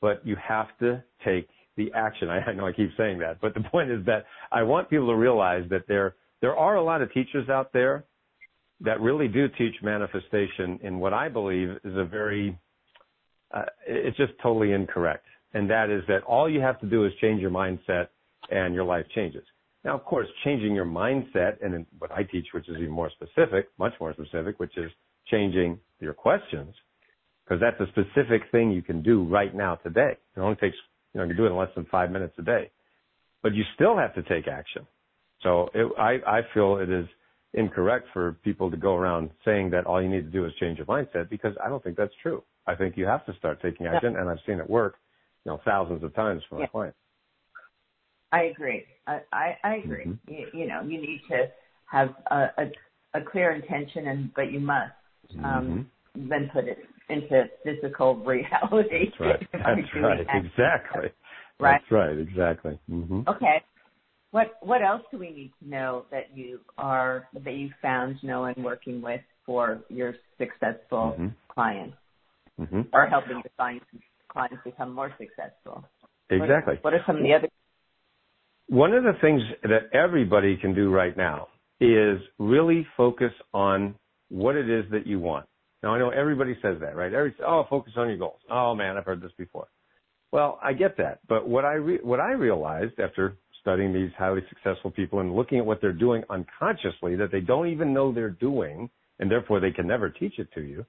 but 0.00 0.24
you 0.26 0.36
have 0.36 0.66
to 0.80 1.02
take 1.24 1.48
the 1.76 1.90
action. 1.94 2.28
I, 2.30 2.52
know 2.52 2.66
I 2.66 2.72
keep 2.72 2.90
saying 2.96 3.18
that, 3.20 3.40
but 3.40 3.54
the 3.54 3.60
point 3.60 3.90
is 3.90 4.04
that 4.06 4.24
I 4.52 4.62
want 4.62 4.90
people 4.90 5.08
to 5.08 5.16
realize 5.16 5.64
that 5.70 5.86
there 5.88 6.14
there 6.40 6.56
are 6.56 6.76
a 6.76 6.82
lot 6.82 7.02
of 7.02 7.12
teachers 7.12 7.50
out 7.50 7.70
there 7.72 8.04
that 8.80 8.98
really 9.00 9.28
do 9.28 9.46
teach 9.58 9.74
manifestation 9.82 10.80
in 10.82 10.98
what 10.98 11.12
I 11.12 11.28
believe 11.28 11.68
is 11.84 11.96
a 11.96 12.04
very 12.04 12.58
uh, 13.52 13.62
it's 13.86 14.16
just 14.16 14.32
totally 14.42 14.72
incorrect. 14.72 15.26
And 15.52 15.68
that 15.70 15.90
is 15.90 16.02
that 16.08 16.22
all 16.24 16.48
you 16.48 16.60
have 16.60 16.80
to 16.80 16.86
do 16.86 17.04
is 17.06 17.12
change 17.20 17.40
your 17.40 17.50
mindset 17.50 18.08
and 18.50 18.74
your 18.74 18.84
life 18.84 19.06
changes. 19.14 19.42
Now, 19.84 19.94
of 19.94 20.04
course, 20.04 20.28
changing 20.44 20.74
your 20.74 20.84
mindset 20.84 21.64
and 21.64 21.74
in 21.74 21.86
what 21.98 22.12
I 22.12 22.22
teach, 22.22 22.46
which 22.52 22.68
is 22.68 22.76
even 22.76 22.90
more 22.90 23.10
specific, 23.10 23.68
much 23.78 23.94
more 24.00 24.12
specific, 24.12 24.60
which 24.60 24.76
is 24.76 24.90
changing 25.30 25.78
your 26.00 26.12
questions, 26.12 26.74
because 27.44 27.60
that's 27.60 27.80
a 27.80 27.86
specific 27.90 28.42
thing 28.52 28.70
you 28.70 28.82
can 28.82 29.02
do 29.02 29.24
right 29.24 29.54
now 29.54 29.76
today. 29.76 30.16
It 30.36 30.40
only 30.40 30.56
takes 30.56 30.76
you 31.12 31.18
know, 31.18 31.24
you 31.24 31.30
can 31.30 31.36
do 31.36 31.46
it 31.46 31.50
in 31.50 31.56
less 31.56 31.70
than 31.74 31.86
five 31.90 32.10
minutes 32.10 32.34
a 32.38 32.42
day. 32.42 32.70
But 33.42 33.54
you 33.54 33.64
still 33.74 33.96
have 33.96 34.14
to 34.14 34.22
take 34.22 34.46
action. 34.46 34.86
So 35.42 35.70
it, 35.74 35.90
I, 35.98 36.18
I 36.26 36.40
feel 36.54 36.76
it 36.76 36.90
is 36.90 37.06
incorrect 37.54 38.06
for 38.12 38.32
people 38.44 38.70
to 38.70 38.76
go 38.76 38.94
around 38.94 39.30
saying 39.44 39.70
that 39.70 39.86
all 39.86 40.00
you 40.00 40.08
need 40.08 40.24
to 40.24 40.30
do 40.30 40.44
is 40.44 40.52
change 40.60 40.78
your 40.78 40.86
mindset 40.86 41.28
because 41.28 41.54
I 41.64 41.68
don't 41.68 41.82
think 41.82 41.96
that's 41.96 42.12
true. 42.22 42.42
I 42.66 42.74
think 42.74 42.96
you 42.96 43.06
have 43.06 43.24
to 43.26 43.34
start 43.38 43.60
taking 43.62 43.86
action, 43.86 44.16
and 44.16 44.28
I've 44.28 44.38
seen 44.46 44.60
it 44.60 44.70
work, 44.70 44.96
you 45.44 45.52
know, 45.52 45.60
thousands 45.64 46.02
of 46.02 46.14
times 46.14 46.42
for 46.48 46.56
my 46.56 46.62
yeah. 46.62 46.66
clients. 46.68 46.98
I 48.32 48.42
agree. 48.44 48.84
I, 49.06 49.20
I, 49.32 49.56
I 49.64 49.74
agree. 49.76 50.04
Mm-hmm. 50.06 50.32
You, 50.32 50.46
you, 50.52 50.68
know, 50.68 50.82
you 50.82 51.00
need 51.00 51.20
to 51.30 51.46
have 51.86 52.10
a, 52.30 52.46
a, 52.58 53.18
a 53.18 53.22
clear 53.22 53.52
intention, 53.52 54.06
and 54.06 54.34
but 54.34 54.52
you 54.52 54.60
must 54.60 54.92
um, 55.44 55.88
mm-hmm. 56.14 56.28
then 56.28 56.50
put 56.52 56.64
it 56.64 56.78
into 57.08 57.44
physical 57.64 58.16
reality. 58.16 59.10
That's 59.18 59.20
right. 59.20 59.48
That's 59.52 60.02
right. 60.02 60.20
Exactly. 60.20 61.08
Right. 61.58 61.80
That's 61.80 61.90
right. 61.90 62.18
Exactly. 62.18 62.78
Mm-hmm. 62.90 63.28
Okay. 63.28 63.62
What 64.30 64.54
What 64.62 64.82
else 64.82 65.02
do 65.10 65.18
we 65.18 65.30
need 65.30 65.52
to 65.62 65.68
know 65.68 66.04
that 66.12 66.36
you 66.36 66.60
are 66.78 67.28
that 67.34 67.54
you 67.54 67.70
found 67.82 68.16
knowing 68.22 68.54
working 68.58 69.02
with 69.02 69.20
for 69.44 69.80
your 69.88 70.14
successful 70.38 71.16
mm-hmm. 71.18 71.26
clients, 71.48 71.96
mm-hmm. 72.60 72.82
or 72.92 73.06
helping 73.06 73.38
your 73.38 73.50
clients 73.56 73.86
clients 74.30 74.58
become 74.64 74.94
more 74.94 75.12
successful? 75.18 75.84
Exactly. 76.30 76.74
What, 76.82 76.94
are 76.94 77.02
some 77.06 77.16
of 77.16 77.22
the 77.22 77.34
other? 77.34 77.48
One 78.68 78.92
of 78.92 79.02
the 79.02 79.14
things 79.20 79.42
that 79.62 79.90
everybody 79.92 80.56
can 80.56 80.74
do 80.74 80.90
right 80.90 81.16
now 81.16 81.48
is 81.80 82.20
really 82.38 82.86
focus 82.96 83.32
on 83.52 83.94
what 84.28 84.54
it 84.54 84.70
is 84.70 84.84
that 84.92 85.06
you 85.06 85.18
want. 85.18 85.46
Now 85.82 85.94
I 85.94 85.98
know 85.98 86.10
everybody 86.10 86.56
says 86.62 86.76
that, 86.80 86.94
right? 86.94 87.12
Every 87.12 87.34
oh, 87.44 87.64
focus 87.68 87.94
on 87.96 88.08
your 88.08 88.18
goals. 88.18 88.40
Oh 88.50 88.74
man, 88.74 88.96
I've 88.96 89.04
heard 89.04 89.22
this 89.22 89.32
before. 89.36 89.66
Well, 90.30 90.60
I 90.62 90.74
get 90.74 90.96
that, 90.98 91.20
but 91.28 91.48
what 91.48 91.64
I 91.64 91.74
re- 91.74 92.00
what 92.02 92.20
I 92.20 92.32
realized 92.32 93.00
after 93.00 93.36
studying 93.60 93.92
these 93.92 94.10
highly 94.16 94.42
successful 94.48 94.90
people 94.90 95.20
and 95.20 95.34
looking 95.34 95.58
at 95.58 95.66
what 95.66 95.80
they're 95.80 95.92
doing 95.92 96.22
unconsciously 96.30 97.16
that 97.16 97.32
they 97.32 97.40
don't 97.40 97.68
even 97.68 97.92
know 97.92 98.12
they're 98.12 98.30
doing, 98.30 98.88
and 99.18 99.30
therefore 99.30 99.60
they 99.60 99.70
can 99.70 99.86
never 99.86 100.10
teach 100.10 100.38
it 100.38 100.48
to 100.54 100.60
you, 100.60 100.84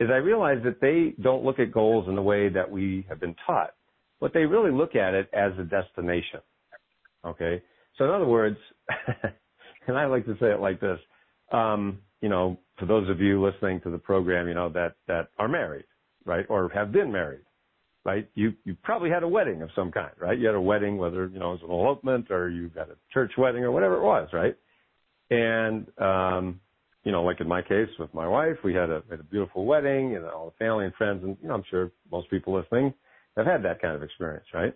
is 0.00 0.08
I 0.10 0.16
realized 0.16 0.64
that 0.64 0.80
they 0.80 1.14
don't 1.22 1.44
look 1.44 1.58
at 1.58 1.70
goals 1.70 2.08
in 2.08 2.16
the 2.16 2.22
way 2.22 2.48
that 2.48 2.68
we 2.68 3.06
have 3.08 3.20
been 3.20 3.36
taught, 3.46 3.74
but 4.20 4.32
they 4.32 4.44
really 4.44 4.72
look 4.72 4.96
at 4.96 5.14
it 5.14 5.28
as 5.32 5.52
a 5.58 5.62
destination. 5.62 6.40
Okay, 7.24 7.62
so 7.96 8.04
in 8.04 8.10
other 8.10 8.26
words, 8.26 8.56
and 9.86 9.96
I 9.96 10.06
like 10.06 10.24
to 10.24 10.34
say 10.40 10.46
it 10.46 10.60
like 10.60 10.80
this. 10.80 10.98
Um, 11.52 11.98
you 12.20 12.28
know, 12.28 12.58
for 12.78 12.86
those 12.86 13.08
of 13.08 13.20
you 13.20 13.44
listening 13.44 13.80
to 13.82 13.90
the 13.90 13.98
program, 13.98 14.48
you 14.48 14.54
know, 14.54 14.68
that, 14.70 14.94
that 15.06 15.28
are 15.38 15.48
married, 15.48 15.84
right? 16.24 16.46
Or 16.48 16.70
have 16.70 16.92
been 16.92 17.12
married, 17.12 17.44
right? 18.04 18.28
You, 18.34 18.54
you 18.64 18.76
probably 18.82 19.10
had 19.10 19.22
a 19.22 19.28
wedding 19.28 19.62
of 19.62 19.70
some 19.74 19.90
kind, 19.90 20.12
right? 20.18 20.38
You 20.38 20.46
had 20.46 20.54
a 20.54 20.60
wedding, 20.60 20.96
whether, 20.96 21.26
you 21.28 21.38
know, 21.38 21.52
it 21.52 21.60
was 21.60 21.64
an 21.64 21.70
elopement 21.70 22.30
or 22.30 22.48
you 22.48 22.68
got 22.68 22.88
a 22.88 22.96
church 23.12 23.32
wedding 23.36 23.64
or 23.64 23.70
whatever 23.70 23.96
it 23.96 24.02
was, 24.02 24.28
right? 24.32 24.56
And, 25.30 25.86
um, 25.98 26.60
you 27.04 27.12
know, 27.12 27.22
like 27.22 27.40
in 27.40 27.48
my 27.48 27.62
case 27.62 27.88
with 27.98 28.12
my 28.12 28.28
wife, 28.28 28.56
we 28.64 28.74
had 28.74 28.90
a, 28.90 29.02
had 29.10 29.20
a 29.20 29.24
beautiful 29.24 29.64
wedding 29.64 30.16
and 30.16 30.24
all 30.26 30.46
the 30.46 30.64
family 30.64 30.84
and 30.84 30.94
friends 30.94 31.22
and, 31.24 31.36
you 31.42 31.48
know, 31.48 31.54
I'm 31.54 31.64
sure 31.70 31.90
most 32.10 32.28
people 32.30 32.54
listening 32.54 32.92
have 33.36 33.46
had 33.46 33.64
that 33.64 33.80
kind 33.80 33.94
of 33.94 34.02
experience, 34.02 34.46
right? 34.52 34.74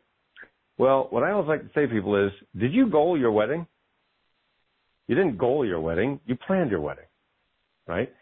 Well, 0.78 1.08
what 1.10 1.22
I 1.22 1.32
always 1.32 1.48
like 1.48 1.62
to 1.62 1.68
say 1.74 1.82
to 1.82 1.88
people 1.88 2.26
is, 2.26 2.32
did 2.58 2.72
you 2.72 2.88
goal 2.88 3.18
your 3.18 3.30
wedding? 3.30 3.66
You 5.06 5.14
didn't 5.14 5.38
goal 5.38 5.66
your 5.66 5.80
wedding, 5.80 6.18
you 6.26 6.36
planned 6.36 6.70
your 6.70 6.80
wedding 6.80 7.04
right? 7.86 8.12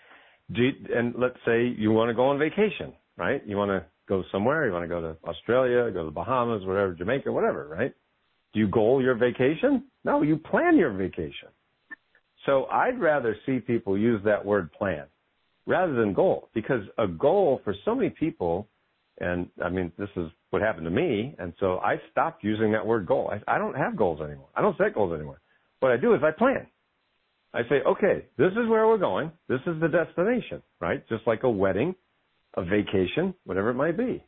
You, 0.49 0.71
and 0.95 1.15
let's 1.17 1.37
say 1.47 1.67
you 1.67 1.93
want 1.93 2.11
to 2.11 2.15
go 2.15 2.29
on 2.29 2.39
vacation, 2.39 2.93
right? 3.17 3.43
You 3.47 3.57
want 3.57 3.71
to 3.71 3.85
go 4.09 4.23
somewhere, 4.33 4.67
you 4.67 4.73
want 4.73 4.85
to 4.85 4.89
go 4.89 5.01
to 5.01 5.17
Australia, 5.25 5.91
go 5.91 6.01
to 6.01 6.07
the 6.07 6.11
Bahamas, 6.11 6.67
whatever, 6.67 6.95
Jamaica, 6.95 7.33
whatever, 7.33 7.69
right? 7.69 7.95
Do 8.53 8.61
you 8.61 8.69
goal 8.69 9.03
your 9.03 9.15
vacation? 9.15 9.85
No, 10.05 10.23
you 10.23 10.37
plan 10.37 10.77
your 10.77 10.93
vacation. 10.93 11.49
So 12.47 12.67
I'd 12.67 13.01
rather 13.01 13.37
see 13.47 13.61
people 13.61 13.97
use 13.97 14.21
that 14.25 14.45
word 14.45 14.73
plan 14.73 15.05
rather 15.67 15.93
than 15.93 16.13
goal 16.13 16.49
because 16.55 16.83
a 16.99 17.07
goal 17.07 17.61
for 17.65 17.75
so 17.85 17.95
many 17.95 18.11
people, 18.11 18.69
and 19.21 19.49
I 19.65 19.69
mean, 19.69 19.93
this 19.99 20.09
is 20.17 20.29
what 20.51 20.63
happened 20.63 20.85
to 20.85 20.91
me. 20.91 21.35
And 21.39 21.53
so 21.61 21.79
I 21.79 21.97
stopped 22.11 22.43
using 22.43 22.73
that 22.73 22.85
word 22.85 23.07
goal. 23.07 23.33
I, 23.33 23.55
I 23.55 23.59
don't 23.59 23.77
have 23.77 23.97
goals 23.97 24.21
anymore. 24.21 24.49
I 24.57 24.61
don't 24.61 24.77
set 24.77 24.95
goals 24.95 25.15
anymore. 25.15 25.41
What 25.81 25.93
I 25.93 25.97
do 25.97 26.15
is 26.15 26.21
I 26.25 26.31
plan. 26.37 26.67
I 27.55 27.63
say, 27.69 27.83
okay, 27.87 28.27
this 28.39 28.53
is 28.53 28.69
where 28.69 28.87
we're 28.87 28.99
going. 28.99 29.31
This 29.49 29.61
is 29.67 29.81
the 29.81 29.89
destination, 29.89 30.63
right? 30.81 31.07
Just 31.09 31.27
like 31.27 31.43
a 31.43 31.51
wedding, 31.51 31.95
a 32.57 32.65
vacation, 32.65 33.35
whatever 33.45 33.71
it 33.71 33.75
might 33.75 33.97
be. 33.97 34.25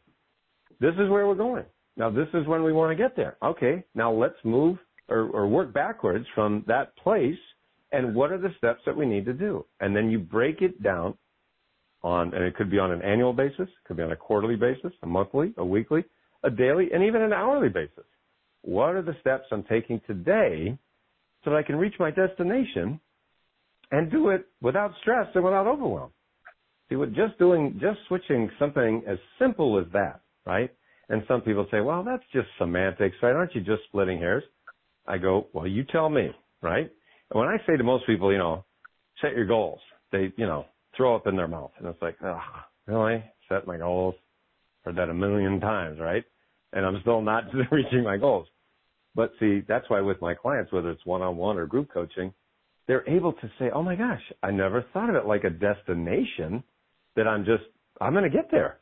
This 0.81 0.93
is 0.95 1.09
where 1.09 1.27
we're 1.27 1.35
going. 1.35 1.65
Now, 1.97 2.11
this 2.11 2.29
is 2.35 2.47
when 2.47 2.63
we 2.65 2.73
want 2.73 2.97
to 2.97 3.03
get 3.03 3.17
there. 3.17 3.37
Okay, 3.43 3.85
now 3.95 4.13
let's 4.13 4.35
move 4.45 4.79
or, 5.09 5.29
or 5.29 5.47
work 5.47 5.73
backwards 5.73 6.27
from 6.35 6.65
that 6.67 6.97
place 6.97 7.39
and 7.95 8.15
what 8.15 8.33
are 8.33 8.39
the 8.39 8.55
steps 8.59 8.81
that 8.87 8.97
we 8.97 9.07
need 9.07 9.25
to 9.27 9.33
do? 9.33 9.65
And 9.81 9.95
then 9.95 10.11
you 10.11 10.19
break 10.19 10.63
it 10.63 10.83
down 10.83 11.15
on, 12.03 12.35
and 12.35 12.45
it 12.45 12.55
could 12.57 12.71
be 12.71 12.79
on 12.79 12.91
an 12.93 13.03
annual 13.03 13.33
basis, 13.33 13.69
could 13.87 13.97
be 13.97 14.03
on 14.03 14.13
a 14.13 14.17
quarterly 14.17 14.57
basis, 14.57 14.93
a 15.03 15.07
monthly, 15.07 15.55
a 15.57 15.65
weekly, 15.65 16.05
a 16.43 16.51
daily, 16.51 16.89
and 16.93 17.03
even 17.03 17.23
an 17.23 17.33
hourly 17.33 17.69
basis. 17.69 18.05
What 18.63 18.95
are 18.95 19.03
the 19.03 19.17
steps 19.21 19.45
I'm 19.51 19.65
taking 19.65 20.01
today 20.07 20.77
so 21.45 21.51
that 21.51 21.57
I 21.57 21.63
can 21.63 21.77
reach 21.77 21.95
my 21.99 22.11
destination 22.11 23.01
and 23.91 24.11
do 24.11 24.31
it 24.31 24.47
without 24.61 24.93
stress 25.01 25.29
and 25.35 25.45
without 25.45 25.67
overwhelm. 25.67 26.11
See, 26.89 26.97
what 26.97 27.13
just 27.13 27.39
doing, 27.39 27.79
just 27.81 27.99
switching 28.09 28.51
something 28.59 29.03
as 29.07 29.19
simple 29.39 29.79
as 29.79 29.87
that, 29.93 30.21
right? 30.47 30.71
And 31.09 31.23
some 31.29 31.43
people 31.43 31.67
say, 31.71 31.81
well, 31.81 32.03
that's 32.03 32.23
just 32.33 32.49
semantics, 32.59 33.17
right? 33.23 33.35
Aren't 33.35 33.55
you 33.55 33.61
just 33.61 33.83
splitting 33.89 34.19
hairs? 34.19 34.43
I 35.07 35.19
go, 35.19 35.47
well, 35.53 35.67
you 35.67 35.85
tell 35.85 36.09
me, 36.09 36.31
right? 36.63 36.91
When 37.31 37.49
I 37.49 37.57
say 37.67 37.77
to 37.77 37.85
most 37.85 38.07
people, 38.07 38.33
you 38.33 38.39
know, 38.39 38.65
set 39.21 39.33
your 39.33 39.47
goals, 39.47 39.81
they, 40.13 40.33
you 40.37 40.47
know, 40.47 40.67
throw 40.97 41.17
up 41.17 41.27
in 41.27 41.37
their 41.37 41.49
mouth. 41.49 41.73
And 41.79 41.87
it's 41.87 42.01
like, 42.03 42.17
oh, 42.23 42.41
really? 42.87 43.23
Set 43.49 43.67
my 43.67 43.79
goals? 43.79 44.15
Heard 44.85 44.97
that 44.97 45.09
a 45.09 45.15
million 45.15 45.61
times, 45.61 45.99
right? 45.99 46.25
And 46.73 46.85
I'm 46.85 46.99
still 47.01 47.23
not 47.23 47.45
reaching 47.71 48.05
my 48.05 48.17
goals. 48.17 48.47
But 49.15 49.33
see, 49.39 49.63
that's 49.67 49.89
why 49.89 50.01
with 50.01 50.21
my 50.21 50.35
clients, 50.35 50.73
whether 50.73 50.91
it's 50.91 51.07
one-on-one 51.07 51.57
or 51.57 51.67
group 51.67 51.89
coaching, 51.93 52.33
they're 52.87 53.09
able 53.09 53.33
to 53.33 53.51
say, 53.59 53.71
"Oh 53.73 53.83
my 53.83 53.95
gosh, 53.95 54.21
I 54.43 54.51
never 54.51 54.85
thought 54.93 55.09
of 55.09 55.17
it 55.17 55.27
like 55.27 55.45
a 55.45 55.51
destination 55.51 56.63
that 57.17 57.27
I'm 57.27 57.45
just 57.45 57.63
I'm 58.01 58.13
going 58.13 58.25
to 58.25 58.37
get 58.37 58.51
there." 58.51 58.81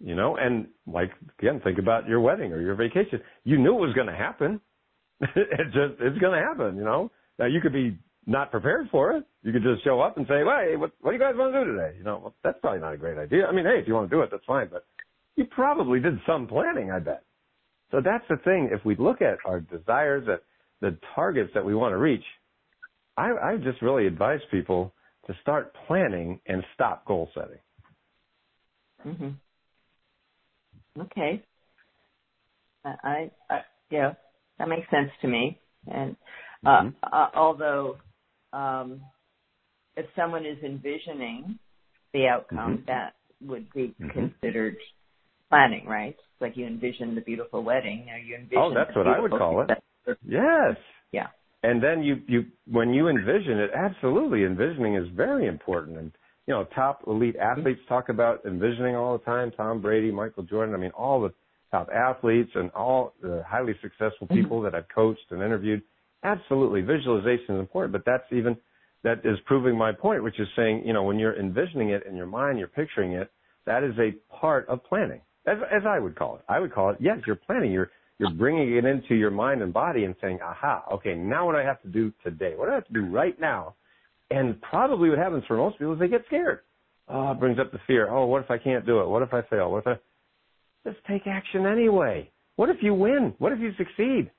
You 0.00 0.14
know, 0.14 0.36
and 0.36 0.68
like 0.86 1.10
again, 1.38 1.60
think 1.62 1.78
about 1.78 2.08
your 2.08 2.20
wedding 2.20 2.52
or 2.52 2.60
your 2.60 2.74
vacation. 2.74 3.20
You 3.44 3.58
knew 3.58 3.76
it 3.76 3.86
was 3.86 3.94
going 3.94 4.06
to 4.06 4.14
happen. 4.14 4.60
it 5.20 5.66
just 5.66 6.00
it's 6.00 6.18
going 6.18 6.40
to 6.40 6.44
happen, 6.44 6.76
you 6.76 6.84
know. 6.84 7.10
Now 7.38 7.46
you 7.46 7.60
could 7.60 7.72
be 7.72 7.96
not 8.26 8.50
prepared 8.50 8.88
for 8.90 9.12
it. 9.12 9.24
You 9.42 9.52
could 9.52 9.62
just 9.62 9.84
show 9.84 10.00
up 10.00 10.16
and 10.16 10.26
say, 10.26 10.44
"Well, 10.44 10.58
hey, 10.60 10.76
what, 10.76 10.92
what 11.00 11.12
do 11.12 11.16
you 11.16 11.22
guys 11.22 11.34
want 11.36 11.54
to 11.54 11.64
do 11.64 11.72
today?" 11.72 11.96
You 11.96 12.04
know, 12.04 12.18
well, 12.22 12.34
that's 12.42 12.58
probably 12.60 12.80
not 12.80 12.94
a 12.94 12.98
great 12.98 13.18
idea. 13.18 13.46
I 13.46 13.52
mean, 13.52 13.64
hey, 13.64 13.80
if 13.80 13.88
you 13.88 13.94
want 13.94 14.10
to 14.10 14.16
do 14.16 14.22
it, 14.22 14.30
that's 14.30 14.44
fine, 14.44 14.68
but 14.70 14.84
you 15.36 15.44
probably 15.44 16.00
did 16.00 16.18
some 16.26 16.46
planning, 16.46 16.90
I 16.90 16.98
bet. 16.98 17.22
So 17.90 18.00
that's 18.04 18.24
the 18.28 18.36
thing. 18.38 18.68
If 18.72 18.84
we 18.84 18.96
look 18.96 19.22
at 19.22 19.38
our 19.46 19.60
desires, 19.60 20.28
at 20.30 20.42
the 20.80 20.96
targets 21.14 21.50
that 21.54 21.64
we 21.64 21.74
want 21.74 21.92
to 21.92 21.96
reach, 21.96 22.24
I, 23.16 23.30
I 23.30 23.56
just 23.56 23.80
really 23.80 24.06
advise 24.06 24.40
people 24.50 24.92
to 25.26 25.34
start 25.40 25.74
planning 25.86 26.40
and 26.46 26.62
stop 26.74 27.04
goal 27.06 27.30
setting. 27.34 27.58
Mm-hmm. 29.06 31.02
Okay. 31.02 31.42
I, 32.84 33.30
I, 33.50 33.60
yeah, 33.90 34.14
that 34.58 34.68
makes 34.68 34.88
sense 34.90 35.10
to 35.22 35.28
me. 35.28 35.58
And 35.86 36.16
mm-hmm. 36.64 36.88
uh, 37.02 37.26
although 37.34 37.96
um, 38.52 39.00
if 39.96 40.06
someone 40.16 40.46
is 40.46 40.58
envisioning 40.64 41.58
the 42.12 42.26
outcome, 42.26 42.78
mm-hmm. 42.78 42.86
that 42.86 43.14
would 43.44 43.72
be 43.72 43.94
mm-hmm. 44.00 44.08
considered 44.10 44.76
planning, 45.48 45.86
right? 45.86 46.16
It's 46.18 46.40
like 46.40 46.56
you 46.56 46.66
envision 46.66 47.14
the 47.14 47.20
beautiful 47.20 47.62
wedding. 47.62 48.06
Or 48.10 48.18
you 48.18 48.36
envision 48.36 48.58
oh, 48.58 48.72
that's 48.74 48.94
what 48.96 49.06
I 49.06 49.20
would 49.20 49.30
call 49.30 49.62
it. 49.62 49.70
Yes. 50.26 50.76
Yeah. 51.12 51.26
And 51.62 51.82
then 51.82 52.02
you, 52.02 52.16
you, 52.26 52.44
when 52.70 52.94
you 52.94 53.08
envision 53.08 53.58
it, 53.58 53.70
absolutely, 53.74 54.44
envisioning 54.44 54.94
is 54.94 55.08
very 55.14 55.46
important. 55.46 55.98
And 55.98 56.12
you 56.46 56.54
know, 56.54 56.66
top 56.74 57.02
elite 57.06 57.36
athletes 57.36 57.80
talk 57.88 58.08
about 58.08 58.44
envisioning 58.46 58.96
all 58.96 59.18
the 59.18 59.24
time. 59.24 59.50
Tom 59.54 59.82
Brady, 59.82 60.10
Michael 60.10 60.44
Jordan. 60.44 60.74
I 60.74 60.78
mean, 60.78 60.92
all 60.92 61.20
the 61.20 61.32
top 61.70 61.90
athletes 61.94 62.50
and 62.54 62.70
all 62.70 63.12
the 63.20 63.44
highly 63.46 63.74
successful 63.82 64.26
mm-hmm. 64.26 64.34
people 64.34 64.62
that 64.62 64.74
I've 64.74 64.88
coached 64.88 65.20
and 65.30 65.42
interviewed. 65.42 65.82
Absolutely, 66.24 66.80
visualization 66.80 67.54
is 67.54 67.60
important, 67.60 67.92
but 67.92 68.04
that's 68.04 68.24
even 68.32 68.56
that 69.04 69.20
is 69.24 69.38
proving 69.46 69.76
my 69.78 69.92
point, 69.92 70.22
which 70.24 70.40
is 70.40 70.48
saying, 70.56 70.82
you 70.84 70.92
know, 70.92 71.04
when 71.04 71.18
you're 71.18 71.38
envisioning 71.38 71.90
it 71.90 72.04
in 72.08 72.16
your 72.16 72.26
mind, 72.26 72.58
you're 72.58 72.66
picturing 72.66 73.12
it. 73.12 73.30
That 73.66 73.84
is 73.84 73.94
a 73.98 74.12
part 74.34 74.68
of 74.68 74.82
planning, 74.84 75.20
as 75.46 75.58
as 75.72 75.82
I 75.86 75.98
would 75.98 76.16
call 76.16 76.36
it. 76.36 76.42
I 76.48 76.58
would 76.58 76.72
call 76.72 76.90
it, 76.90 76.96
yes, 77.00 77.18
you're 77.26 77.36
planning. 77.36 77.72
You're 77.72 77.90
you're 78.18 78.30
bringing 78.30 78.76
it 78.76 78.84
into 78.84 79.14
your 79.14 79.30
mind 79.30 79.62
and 79.62 79.72
body 79.72 80.04
and 80.04 80.14
saying, 80.20 80.40
aha, 80.42 80.84
okay, 80.94 81.14
now 81.14 81.46
what 81.46 81.52
do 81.52 81.58
I 81.58 81.62
have 81.62 81.80
to 81.82 81.88
do 81.88 82.12
today? 82.24 82.54
What 82.56 82.66
do 82.66 82.72
I 82.72 82.74
have 82.74 82.86
to 82.88 82.92
do 82.92 83.06
right 83.06 83.38
now 83.40 83.76
and 84.30 84.60
probably 84.60 85.08
what 85.08 85.18
happens 85.18 85.44
for 85.46 85.56
most 85.56 85.78
people 85.78 85.94
is 85.94 85.98
they 85.98 86.08
get 86.08 86.24
scared. 86.26 86.60
Oh, 87.08 87.32
it 87.32 87.40
brings 87.40 87.58
up 87.58 87.72
the 87.72 87.80
fear. 87.86 88.10
Oh, 88.10 88.26
what 88.26 88.44
if 88.44 88.50
I 88.50 88.58
can't 88.58 88.84
do 88.84 89.00
it? 89.00 89.08
What 89.08 89.22
if 89.22 89.32
I 89.32 89.42
fail? 89.42 89.70
What 89.70 89.86
if 89.86 89.86
I 89.86 90.90
just 90.90 91.02
take 91.06 91.26
action 91.26 91.66
anyway? 91.66 92.30
What 92.56 92.68
if 92.68 92.78
you 92.82 92.92
win? 92.92 93.34
What 93.38 93.52
if 93.52 93.60
you 93.60 93.72
succeed? 93.78 94.30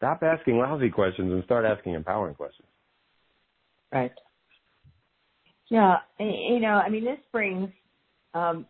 Stop 0.00 0.22
asking 0.22 0.56
lousy 0.56 0.88
questions 0.88 1.30
and 1.30 1.44
start 1.44 1.66
asking 1.66 1.92
empowering 1.92 2.34
questions. 2.34 2.66
Right. 3.92 4.12
Yeah, 5.68 5.96
you 6.18 6.58
know, 6.58 6.80
I 6.84 6.88
mean, 6.88 7.04
this 7.04 7.18
brings 7.30 7.68
um, 8.32 8.64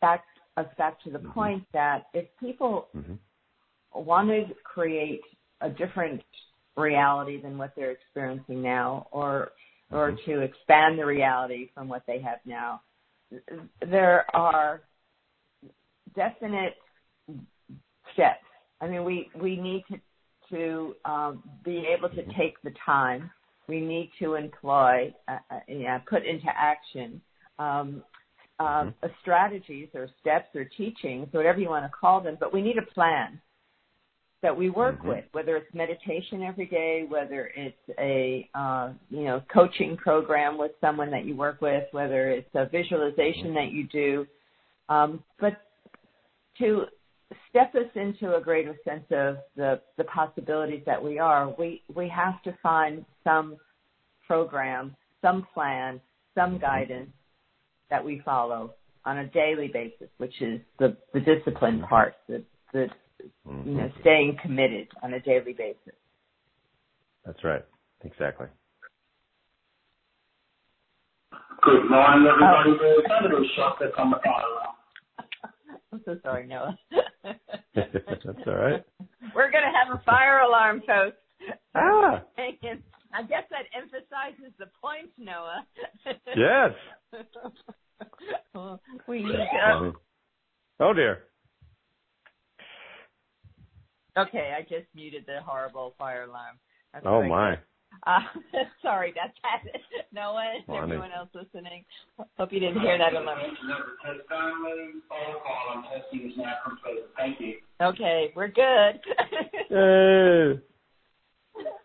back 0.00 0.22
us 0.56 0.66
back 0.78 1.02
to 1.02 1.10
the 1.10 1.18
mm-hmm. 1.18 1.32
point 1.32 1.64
that 1.72 2.06
if 2.14 2.26
people 2.38 2.86
mm-hmm. 2.96 3.14
want 3.92 4.28
to 4.28 4.54
create 4.62 5.22
a 5.60 5.68
different 5.68 6.22
reality 6.76 7.42
than 7.42 7.58
what 7.58 7.72
they're 7.74 7.90
experiencing 7.90 8.62
now, 8.62 9.08
or 9.10 9.50
or 9.90 10.12
mm-hmm. 10.12 10.30
to 10.30 10.40
expand 10.40 10.98
the 10.98 11.04
reality 11.04 11.70
from 11.74 11.88
what 11.88 12.02
they 12.06 12.20
have 12.20 12.38
now. 12.44 12.80
There 13.90 14.24
are 14.34 14.82
definite 16.14 16.74
steps. 18.12 18.44
I 18.80 18.88
mean, 18.88 19.04
we, 19.04 19.30
we 19.40 19.56
need 19.56 19.84
to, 19.90 19.98
to 20.50 20.94
um, 21.04 21.42
be 21.64 21.86
able 21.96 22.08
to 22.10 22.22
take 22.38 22.60
the 22.62 22.72
time. 22.84 23.30
We 23.66 23.80
need 23.80 24.10
to 24.20 24.34
employ, 24.34 25.14
uh, 25.26 25.38
uh, 25.50 25.60
yeah, 25.68 25.98
put 25.98 26.26
into 26.26 26.46
action 26.54 27.20
um, 27.58 28.02
uh, 28.60 28.64
mm-hmm. 28.64 29.06
strategies 29.20 29.88
or 29.94 30.08
steps 30.20 30.54
or 30.54 30.64
teachings, 30.76 31.28
whatever 31.32 31.58
you 31.58 31.68
want 31.68 31.84
to 31.84 31.90
call 31.90 32.20
them, 32.20 32.36
but 32.38 32.52
we 32.52 32.62
need 32.62 32.78
a 32.78 32.94
plan 32.94 33.40
that 34.42 34.56
we 34.56 34.68
work 34.68 34.98
mm-hmm. 34.98 35.08
with, 35.08 35.24
whether 35.32 35.56
it's 35.56 35.74
meditation 35.74 36.42
every 36.42 36.66
day, 36.66 37.06
whether 37.08 37.50
it's 37.56 37.98
a 37.98 38.48
uh, 38.54 38.92
you 39.08 39.24
know 39.24 39.42
coaching 39.52 39.96
program 39.96 40.58
with 40.58 40.72
someone 40.80 41.10
that 41.10 41.24
you 41.24 41.34
work 41.34 41.60
with, 41.62 41.84
whether 41.92 42.30
it's 42.30 42.54
a 42.54 42.66
visualization 42.66 43.46
mm-hmm. 43.46 43.54
that 43.54 43.72
you 43.72 43.88
do, 43.88 44.26
um, 44.88 45.22
but 45.40 45.54
to 46.58 46.84
step 47.50 47.74
us 47.74 47.90
into 47.94 48.36
a 48.36 48.40
greater 48.40 48.76
sense 48.84 49.04
of 49.10 49.36
the 49.56 49.80
the 49.96 50.04
possibilities 50.04 50.82
that 50.86 51.02
we 51.02 51.18
are, 51.18 51.54
we 51.58 51.82
we 51.94 52.08
have 52.08 52.42
to 52.42 52.56
find 52.62 53.04
some 53.22 53.56
program, 54.26 54.94
some 55.22 55.46
plan, 55.54 56.00
some 56.34 56.52
mm-hmm. 56.52 56.60
guidance 56.60 57.10
that 57.90 58.04
we 58.04 58.20
follow 58.24 58.74
on 59.04 59.18
a 59.18 59.26
daily 59.28 59.68
basis, 59.72 60.08
which 60.18 60.40
is 60.40 60.60
the 60.78 60.96
the 61.12 61.20
discipline 61.20 61.78
mm-hmm. 61.78 61.88
part, 61.88 62.14
the 62.28 62.42
the 62.72 62.88
mm-hmm. 63.46 63.68
you 63.68 63.76
know, 63.76 63.90
staying 64.00 64.36
committed 64.42 64.88
on 65.02 65.14
a 65.14 65.20
daily 65.20 65.52
basis. 65.52 65.94
That's 67.24 67.42
right. 67.44 67.64
Exactly. 68.02 68.46
Good 71.62 71.88
morning, 71.88 72.28
everybody. 72.28 72.76
Oh. 72.78 73.02
Kind 73.08 73.32
of 73.32 73.40
a 73.40 73.44
shock 73.56 73.78
that 73.80 73.94
I'm 75.94 76.00
I'm 76.00 76.02
so 76.04 76.20
sorry, 76.22 76.46
Noah. 76.46 76.76
That's 77.74 78.46
all 78.46 78.54
right. 78.54 78.84
We're 79.34 79.50
going 79.50 79.62
to 79.64 79.72
have 79.72 79.96
a 79.96 80.02
fire 80.04 80.40
alarm 80.40 80.80
toast. 80.80 81.16
Ah. 81.74 82.22
I 82.36 83.22
guess 83.22 83.44
that 83.50 83.66
emphasizes 83.76 84.52
the 84.58 84.66
point, 84.80 85.10
Noah. 85.18 85.64
yes. 86.36 86.70
well, 88.54 88.80
we 89.08 89.22
need 89.22 89.32
to. 89.32 89.92
Oh 90.80 90.92
dear. 90.92 91.24
Okay, 94.18 94.52
I 94.56 94.62
just 94.62 94.86
muted 94.94 95.24
the 95.26 95.40
horrible 95.44 95.94
fire 95.96 96.24
alarm. 96.24 96.58
That's 96.92 97.06
oh 97.06 97.22
my. 97.22 97.58
Uh, 98.06 98.20
sorry 98.82 99.12
about 99.12 99.30
that. 99.42 99.80
Noah 100.12 100.52
and 100.68 100.76
everyone 100.76 101.10
else 101.16 101.28
listening. 101.34 101.84
Hope 102.36 102.52
you 102.52 102.60
didn't 102.60 102.80
hear 102.80 102.98
that 102.98 103.12
alarm. 103.12 103.40
Thank 107.16 107.40
you. 107.40 107.54
Okay, 107.80 108.32
we're 108.36 108.48
good. 108.48 109.00
hey. 109.68 110.60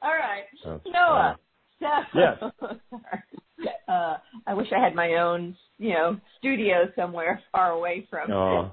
All 0.02 0.12
right. 0.12 0.44
That's 0.66 0.82
Noah. 0.86 1.38
So, 1.80 1.88
yes. 2.16 2.52
uh, 3.88 4.18
I 4.48 4.54
wish 4.54 4.68
I 4.76 4.84
had 4.84 4.96
my 4.96 5.16
own, 5.16 5.56
you 5.78 5.94
know, 5.94 6.18
studio 6.38 6.90
somewhere 6.96 7.42
far 7.52 7.72
away 7.72 8.08
from 8.10 8.32
oh. 8.32 8.72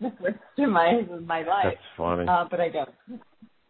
the 0.00 0.12
rest 0.20 0.38
of 0.58 0.68
my 0.70 1.02
my 1.26 1.42
life. 1.42 1.64
That's 1.64 1.76
funny. 1.96 2.26
Uh, 2.28 2.44
but 2.50 2.60
I 2.60 2.68
don't. 2.68 2.90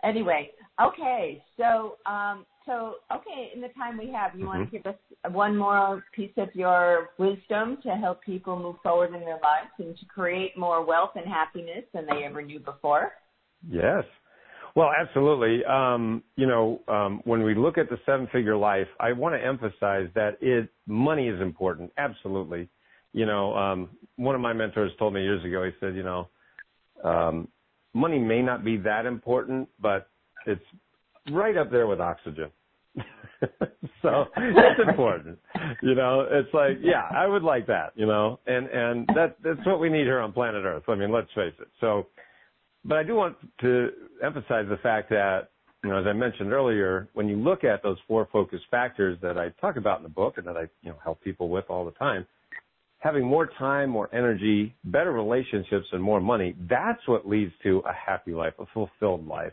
Anyway, 0.03 0.51
okay. 0.81 1.43
So, 1.57 1.97
um, 2.07 2.45
so 2.67 2.95
okay. 3.15 3.51
In 3.55 3.61
the 3.61 3.69
time 3.69 3.99
we 3.99 4.11
have, 4.13 4.35
you 4.35 4.41
mm-hmm. 4.41 4.59
want 4.59 4.71
to 4.71 4.79
give 4.79 4.87
us 4.87 4.99
one 5.31 5.57
more 5.57 6.05
piece 6.15 6.33
of 6.37 6.49
your 6.55 7.11
wisdom 7.19 7.79
to 7.83 7.91
help 7.91 8.23
people 8.23 8.59
move 8.59 8.77
forward 8.83 9.15
in 9.15 9.21
their 9.21 9.41
lives 9.43 9.71
and 9.79 9.97
to 9.99 10.05
create 10.07 10.57
more 10.57 10.85
wealth 10.85 11.11
and 11.17 11.27
happiness 11.27 11.85
than 11.95 12.07
they 12.07 12.25
ever 12.25 12.43
knew 12.43 12.61
before. 12.61 13.13
Yes. 13.69 14.05
Well, 14.77 14.91
absolutely. 14.97 15.65
Um, 15.65 16.23
you 16.37 16.47
know, 16.47 16.81
um, 16.87 17.21
when 17.25 17.43
we 17.43 17.55
look 17.55 17.77
at 17.77 17.91
the 17.91 17.99
seven-figure 18.07 18.57
life, 18.57 18.87
I 19.01 19.13
want 19.13 19.35
to 19.35 19.45
emphasize 19.45 20.09
that 20.15 20.39
it 20.41 20.71
money 20.87 21.29
is 21.29 21.41
important. 21.41 21.91
Absolutely. 21.99 22.69
You 23.13 23.27
know, 23.27 23.55
um, 23.57 23.91
one 24.17 24.37
of 24.37 24.41
my 24.41 24.53
mentors 24.53 24.93
told 24.99 25.15
me 25.15 25.23
years 25.23 25.45
ago. 25.45 25.65
He 25.65 25.73
said, 25.81 25.97
you 25.97 26.05
know, 26.05 26.29
um, 27.03 27.49
money 27.95 28.19
may 28.19 28.43
not 28.43 28.65
be 28.65 28.77
that 28.79 29.07
important, 29.07 29.69
but 29.81 30.09
it's 30.47 30.63
right 31.31 31.57
up 31.57 31.71
there 31.71 31.87
with 31.87 32.01
oxygen. 32.01 32.51
so 34.03 34.25
it's 34.37 34.81
important. 34.89 35.39
You 35.83 35.95
know, 35.95 36.27
it's 36.31 36.53
like, 36.53 36.79
yeah, 36.83 37.09
I 37.11 37.27
would 37.27 37.43
like 37.43 37.67
that, 37.67 37.93
you 37.95 38.07
know, 38.07 38.39
and, 38.47 38.67
and 38.69 39.07
that, 39.15 39.37
that's 39.43 39.65
what 39.67 39.81
we 39.81 39.89
need 39.89 40.05
here 40.05 40.21
on 40.21 40.33
planet 40.33 40.65
Earth. 40.65 40.85
I 40.89 40.95
mean, 40.95 41.13
let's 41.13 41.29
face 41.35 41.55
it. 41.61 41.69
So, 41.81 42.07
but 42.85 42.99
I 42.99 43.03
do 43.03 43.15
want 43.15 43.37
to 43.61 43.91
emphasize 44.23 44.67
the 44.69 44.79
fact 44.83 45.11
that, 45.11 45.51
you 45.85 45.91
know, 45.91 45.99
as 45.99 46.07
I 46.07 46.13
mentioned 46.13 46.53
earlier, 46.53 47.09
when 47.15 47.29
you 47.29 47.37
look 47.37 47.65
at 47.65 47.83
those 47.83 47.97
four 48.07 48.29
focus 48.33 48.61
factors 48.71 49.19
that 49.23 49.39
I 49.39 49.49
talk 49.61 49.77
about 49.77 49.99
in 49.99 50.03
the 50.03 50.11
book 50.11 50.37
and 50.37 50.47
that 50.47 50.57
I, 50.57 50.63
you 50.83 50.91
know, 50.91 50.97
help 51.03 51.23
people 51.23 51.49
with 51.49 51.65
all 51.69 51.85
the 51.85 51.91
time, 51.93 52.27
having 52.99 53.25
more 53.25 53.51
time, 53.59 53.89
more 53.89 54.15
energy, 54.15 54.75
better 54.85 55.13
relationships, 55.13 55.87
and 55.93 56.03
more 56.03 56.21
money, 56.21 56.55
that's 56.69 57.01
what 57.07 57.27
leads 57.27 57.53
to 57.63 57.83
a 57.87 57.93
happy 57.93 58.33
life, 58.33 58.53
a 58.59 58.67
fulfilled 58.75 59.27
life, 59.27 59.53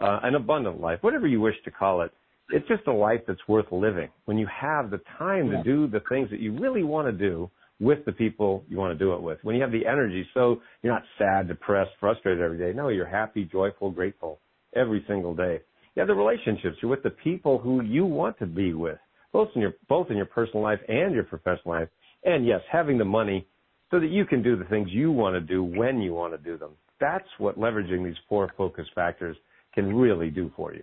uh, 0.00 0.20
an 0.22 0.34
abundant 0.34 0.80
life, 0.80 0.98
whatever 1.02 1.26
you 1.26 1.40
wish 1.40 1.56
to 1.64 1.70
call 1.70 2.02
it. 2.02 2.12
It's 2.52 2.66
just 2.66 2.86
a 2.88 2.92
life 2.92 3.20
that's 3.28 3.40
worth 3.46 3.66
living. 3.70 4.08
When 4.24 4.36
you 4.36 4.48
have 4.48 4.90
the 4.90 5.00
time 5.18 5.50
to 5.50 5.62
do 5.62 5.86
the 5.86 6.00
things 6.08 6.30
that 6.30 6.40
you 6.40 6.52
really 6.58 6.82
want 6.82 7.06
to 7.06 7.12
do, 7.12 7.48
with 7.80 8.04
the 8.04 8.12
people 8.12 8.62
you 8.68 8.76
want 8.76 8.96
to 8.96 9.04
do 9.04 9.14
it 9.14 9.22
with. 9.22 9.38
When 9.42 9.56
you 9.56 9.62
have 9.62 9.72
the 9.72 9.86
energy, 9.86 10.26
so 10.34 10.60
you're 10.82 10.92
not 10.92 11.02
sad, 11.18 11.48
depressed, 11.48 11.90
frustrated 11.98 12.42
every 12.42 12.58
day. 12.58 12.72
No, 12.76 12.88
you're 12.88 13.08
happy, 13.08 13.48
joyful, 13.50 13.90
grateful 13.90 14.38
every 14.76 15.04
single 15.08 15.34
day. 15.34 15.60
You 15.94 16.00
have 16.00 16.08
the 16.08 16.14
relationships. 16.14 16.76
You're 16.80 16.90
with 16.90 17.02
the 17.02 17.10
people 17.10 17.58
who 17.58 17.82
you 17.82 18.04
want 18.04 18.38
to 18.38 18.46
be 18.46 18.74
with, 18.74 18.98
both 19.32 19.48
in 19.54 19.62
your 19.62 19.72
both 19.88 20.10
in 20.10 20.16
your 20.16 20.26
personal 20.26 20.62
life 20.62 20.78
and 20.88 21.14
your 21.14 21.24
professional 21.24 21.74
life. 21.74 21.88
And 22.22 22.46
yes, 22.46 22.60
having 22.70 22.98
the 22.98 23.04
money 23.04 23.46
so 23.90 23.98
that 23.98 24.10
you 24.10 24.24
can 24.24 24.42
do 24.42 24.56
the 24.56 24.66
things 24.66 24.88
you 24.92 25.10
want 25.10 25.34
to 25.34 25.40
do 25.40 25.64
when 25.64 26.00
you 26.00 26.12
want 26.12 26.32
to 26.34 26.38
do 26.38 26.56
them. 26.56 26.72
That's 27.00 27.26
what 27.38 27.58
leveraging 27.58 28.04
these 28.04 28.16
four 28.28 28.52
focus 28.56 28.86
factors 28.94 29.36
can 29.74 29.94
really 29.94 30.30
do 30.30 30.50
for 30.56 30.74
you. 30.74 30.82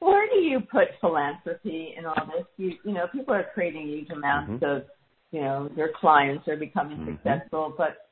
Where 0.00 0.28
do 0.28 0.36
you 0.40 0.60
put 0.60 0.88
philanthropy 1.00 1.94
in 1.96 2.06
all 2.06 2.26
this? 2.26 2.44
You 2.56 2.72
you 2.84 2.92
know, 2.92 3.06
people 3.12 3.34
are 3.34 3.46
creating 3.54 3.86
huge 3.86 4.10
amounts 4.10 4.52
mm-hmm. 4.52 4.64
of, 4.64 4.82
you 5.30 5.40
know, 5.40 5.70
their 5.76 5.90
clients 6.00 6.48
are 6.48 6.56
becoming 6.56 6.98
mm-hmm. 6.98 7.12
successful, 7.12 7.72
but 7.78 8.10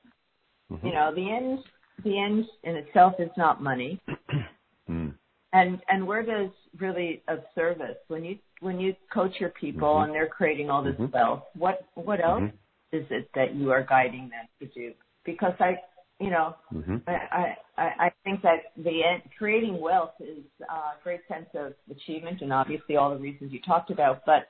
mm-hmm. 0.71 0.87
you 0.87 0.93
know, 0.93 1.13
the 1.15 1.29
end 1.29 1.59
the 2.05 2.19
end 2.19 2.45
in 2.63 2.77
itself 2.77 3.15
is 3.19 3.31
not 3.37 3.63
money. 3.63 4.01
mm. 4.91 5.13
And 5.53 5.81
and 5.89 6.07
where 6.07 6.23
does 6.23 6.51
really 6.79 7.23
of 7.27 7.41
service 7.57 7.97
when 8.07 8.25
you 8.25 8.39
when 8.61 8.79
you 8.79 8.95
coach 9.13 9.33
your 9.41 9.51
people 9.51 9.95
mm-hmm. 9.95 10.05
and 10.05 10.15
they're 10.15 10.29
creating 10.29 10.71
all 10.71 10.85
this 10.85 10.95
mm-hmm. 10.95 11.13
wealth, 11.13 11.43
what 11.57 11.89
what 11.95 12.25
else 12.25 12.43
mm-hmm. 12.43 12.97
is 12.97 13.05
it 13.11 13.29
that 13.35 13.57
you 13.57 13.73
are 13.73 13.83
guiding 13.83 14.31
them 14.31 14.47
to 14.61 14.67
do? 14.67 14.93
Because 15.25 15.55
I 15.59 15.81
you 16.21 16.31
know, 16.31 16.55
mm-hmm. 16.73 16.97
I, 17.07 17.57
I, 17.79 17.83
I 17.83 18.13
think 18.25 18.43
that 18.43 18.73
the 18.77 19.01
creating 19.39 19.81
wealth 19.81 20.13
is 20.21 20.45
a 20.61 21.03
great 21.03 21.21
sense 21.29 21.47
of 21.55 21.73
achievement 21.91 22.43
and 22.43 22.53
obviously 22.53 22.97
all 22.97 23.11
the 23.11 23.21
reasons 23.21 23.53
you 23.53 23.61
talked 23.67 23.91
about, 23.91 24.23
but 24.27 24.49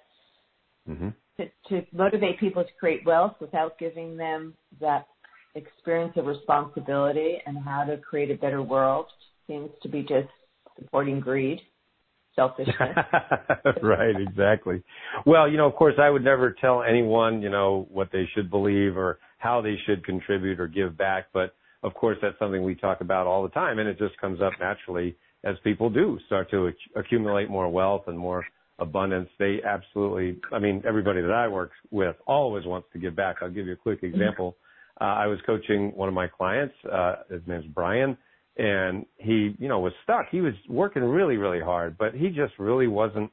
mm-hmm. 0.88 1.10
to, 1.36 1.46
to 1.68 1.86
motivate 1.96 2.40
people 2.40 2.64
to 2.64 2.70
create 2.78 3.06
wealth 3.06 3.34
without 3.40 3.78
giving 3.78 4.16
them 4.16 4.54
that 4.80 5.06
experience 5.54 6.12
of 6.16 6.26
responsibility 6.26 7.38
and 7.46 7.56
how 7.58 7.84
to 7.84 7.96
create 7.98 8.32
a 8.32 8.36
better 8.36 8.62
world 8.62 9.06
seems 9.46 9.70
to 9.82 9.88
be 9.88 10.02
just 10.02 10.28
supporting 10.76 11.20
greed, 11.20 11.60
selfishness. 12.34 12.74
right, 13.82 14.14
exactly. 14.20 14.82
Well, 15.24 15.48
you 15.48 15.56
know, 15.56 15.66
of 15.66 15.76
course, 15.76 15.94
I 16.00 16.10
would 16.10 16.24
never 16.24 16.54
tell 16.60 16.82
anyone, 16.82 17.42
you 17.42 17.50
know, 17.50 17.86
what 17.90 18.08
they 18.12 18.28
should 18.34 18.50
believe 18.50 18.96
or 18.96 19.18
how 19.38 19.60
they 19.60 19.76
should 19.86 20.04
contribute 20.04 20.58
or 20.58 20.66
give 20.66 20.96
back, 20.96 21.26
but 21.32 21.54
of 21.82 21.94
course, 21.94 22.18
that's 22.20 22.38
something 22.38 22.62
we 22.62 22.74
talk 22.74 23.00
about 23.00 23.26
all 23.26 23.42
the 23.42 23.48
time, 23.50 23.78
and 23.78 23.88
it 23.88 23.98
just 23.98 24.16
comes 24.18 24.40
up 24.40 24.52
naturally 24.60 25.16
as 25.44 25.56
people 25.64 25.88
do 25.88 26.18
start 26.26 26.50
to 26.50 26.70
accumulate 26.96 27.48
more 27.48 27.68
wealth 27.68 28.02
and 28.06 28.18
more 28.18 28.44
abundance. 28.78 29.28
They 29.38 29.60
absolutely, 29.66 30.38
I 30.52 30.58
mean, 30.58 30.82
everybody 30.86 31.22
that 31.22 31.30
I 31.30 31.48
work 31.48 31.70
with 31.90 32.16
always 32.26 32.66
wants 32.66 32.88
to 32.92 32.98
give 32.98 33.16
back. 33.16 33.36
I'll 33.40 33.50
give 33.50 33.66
you 33.66 33.72
a 33.72 33.76
quick 33.76 34.02
example. 34.02 34.56
Uh, 35.00 35.04
I 35.04 35.26
was 35.26 35.38
coaching 35.46 35.92
one 35.94 36.08
of 36.08 36.14
my 36.14 36.26
clients. 36.26 36.74
Uh, 36.90 37.16
his 37.30 37.40
name's 37.46 37.64
Brian, 37.74 38.18
and 38.58 39.06
he, 39.16 39.54
you 39.58 39.68
know, 39.68 39.80
was 39.80 39.92
stuck. 40.04 40.26
He 40.30 40.42
was 40.42 40.52
working 40.68 41.02
really, 41.02 41.38
really 41.38 41.60
hard, 41.60 41.96
but 41.96 42.14
he 42.14 42.28
just 42.28 42.52
really 42.58 42.86
wasn't 42.86 43.30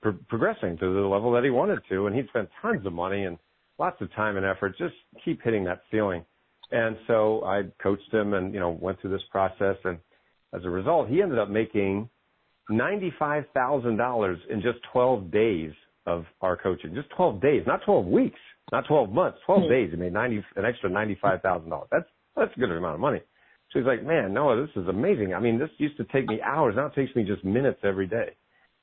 pro- 0.00 0.18
progressing 0.28 0.78
to 0.78 0.94
the 0.94 1.00
level 1.00 1.32
that 1.32 1.42
he 1.42 1.50
wanted 1.50 1.80
to. 1.88 2.06
And 2.06 2.14
he'd 2.14 2.28
spent 2.28 2.48
tons 2.62 2.86
of 2.86 2.92
money 2.92 3.24
and 3.24 3.38
lots 3.78 4.00
of 4.00 4.12
time 4.14 4.36
and 4.36 4.46
effort, 4.46 4.76
just 4.78 4.94
keep 5.24 5.42
hitting 5.42 5.64
that 5.64 5.82
ceiling. 5.90 6.24
And 6.72 6.96
so 7.06 7.42
I 7.44 7.62
coached 7.82 8.12
him 8.12 8.34
and, 8.34 8.54
you 8.54 8.60
know, 8.60 8.70
went 8.70 9.00
through 9.00 9.10
this 9.10 9.22
process. 9.30 9.76
And 9.84 9.98
as 10.54 10.64
a 10.64 10.70
result, 10.70 11.08
he 11.08 11.20
ended 11.22 11.38
up 11.38 11.48
making 11.48 12.08
$95,000 12.70 14.36
in 14.48 14.62
just 14.62 14.78
12 14.92 15.30
days 15.30 15.72
of 16.06 16.24
our 16.40 16.56
coaching. 16.56 16.94
Just 16.94 17.10
12 17.16 17.40
days, 17.40 17.62
not 17.66 17.80
12 17.84 18.06
weeks, 18.06 18.38
not 18.72 18.86
12 18.86 19.10
months, 19.10 19.38
12 19.46 19.62
mm-hmm. 19.62 19.70
days. 19.70 19.90
He 19.90 19.96
made 19.96 20.12
90, 20.12 20.44
an 20.56 20.64
extra 20.64 20.90
$95,000. 20.90 21.86
That's, 21.90 22.04
that's 22.36 22.52
a 22.56 22.60
good 22.60 22.70
amount 22.70 22.94
of 22.94 23.00
money. 23.00 23.20
So 23.72 23.78
he's 23.78 23.86
like, 23.86 24.04
man, 24.04 24.32
Noah, 24.32 24.66
this 24.66 24.82
is 24.82 24.88
amazing. 24.88 25.34
I 25.34 25.40
mean, 25.40 25.58
this 25.58 25.70
used 25.78 25.96
to 25.98 26.04
take 26.04 26.26
me 26.26 26.40
hours. 26.42 26.74
Now 26.76 26.86
it 26.86 26.94
takes 26.94 27.14
me 27.14 27.24
just 27.24 27.44
minutes 27.44 27.78
every 27.84 28.06
day. 28.06 28.36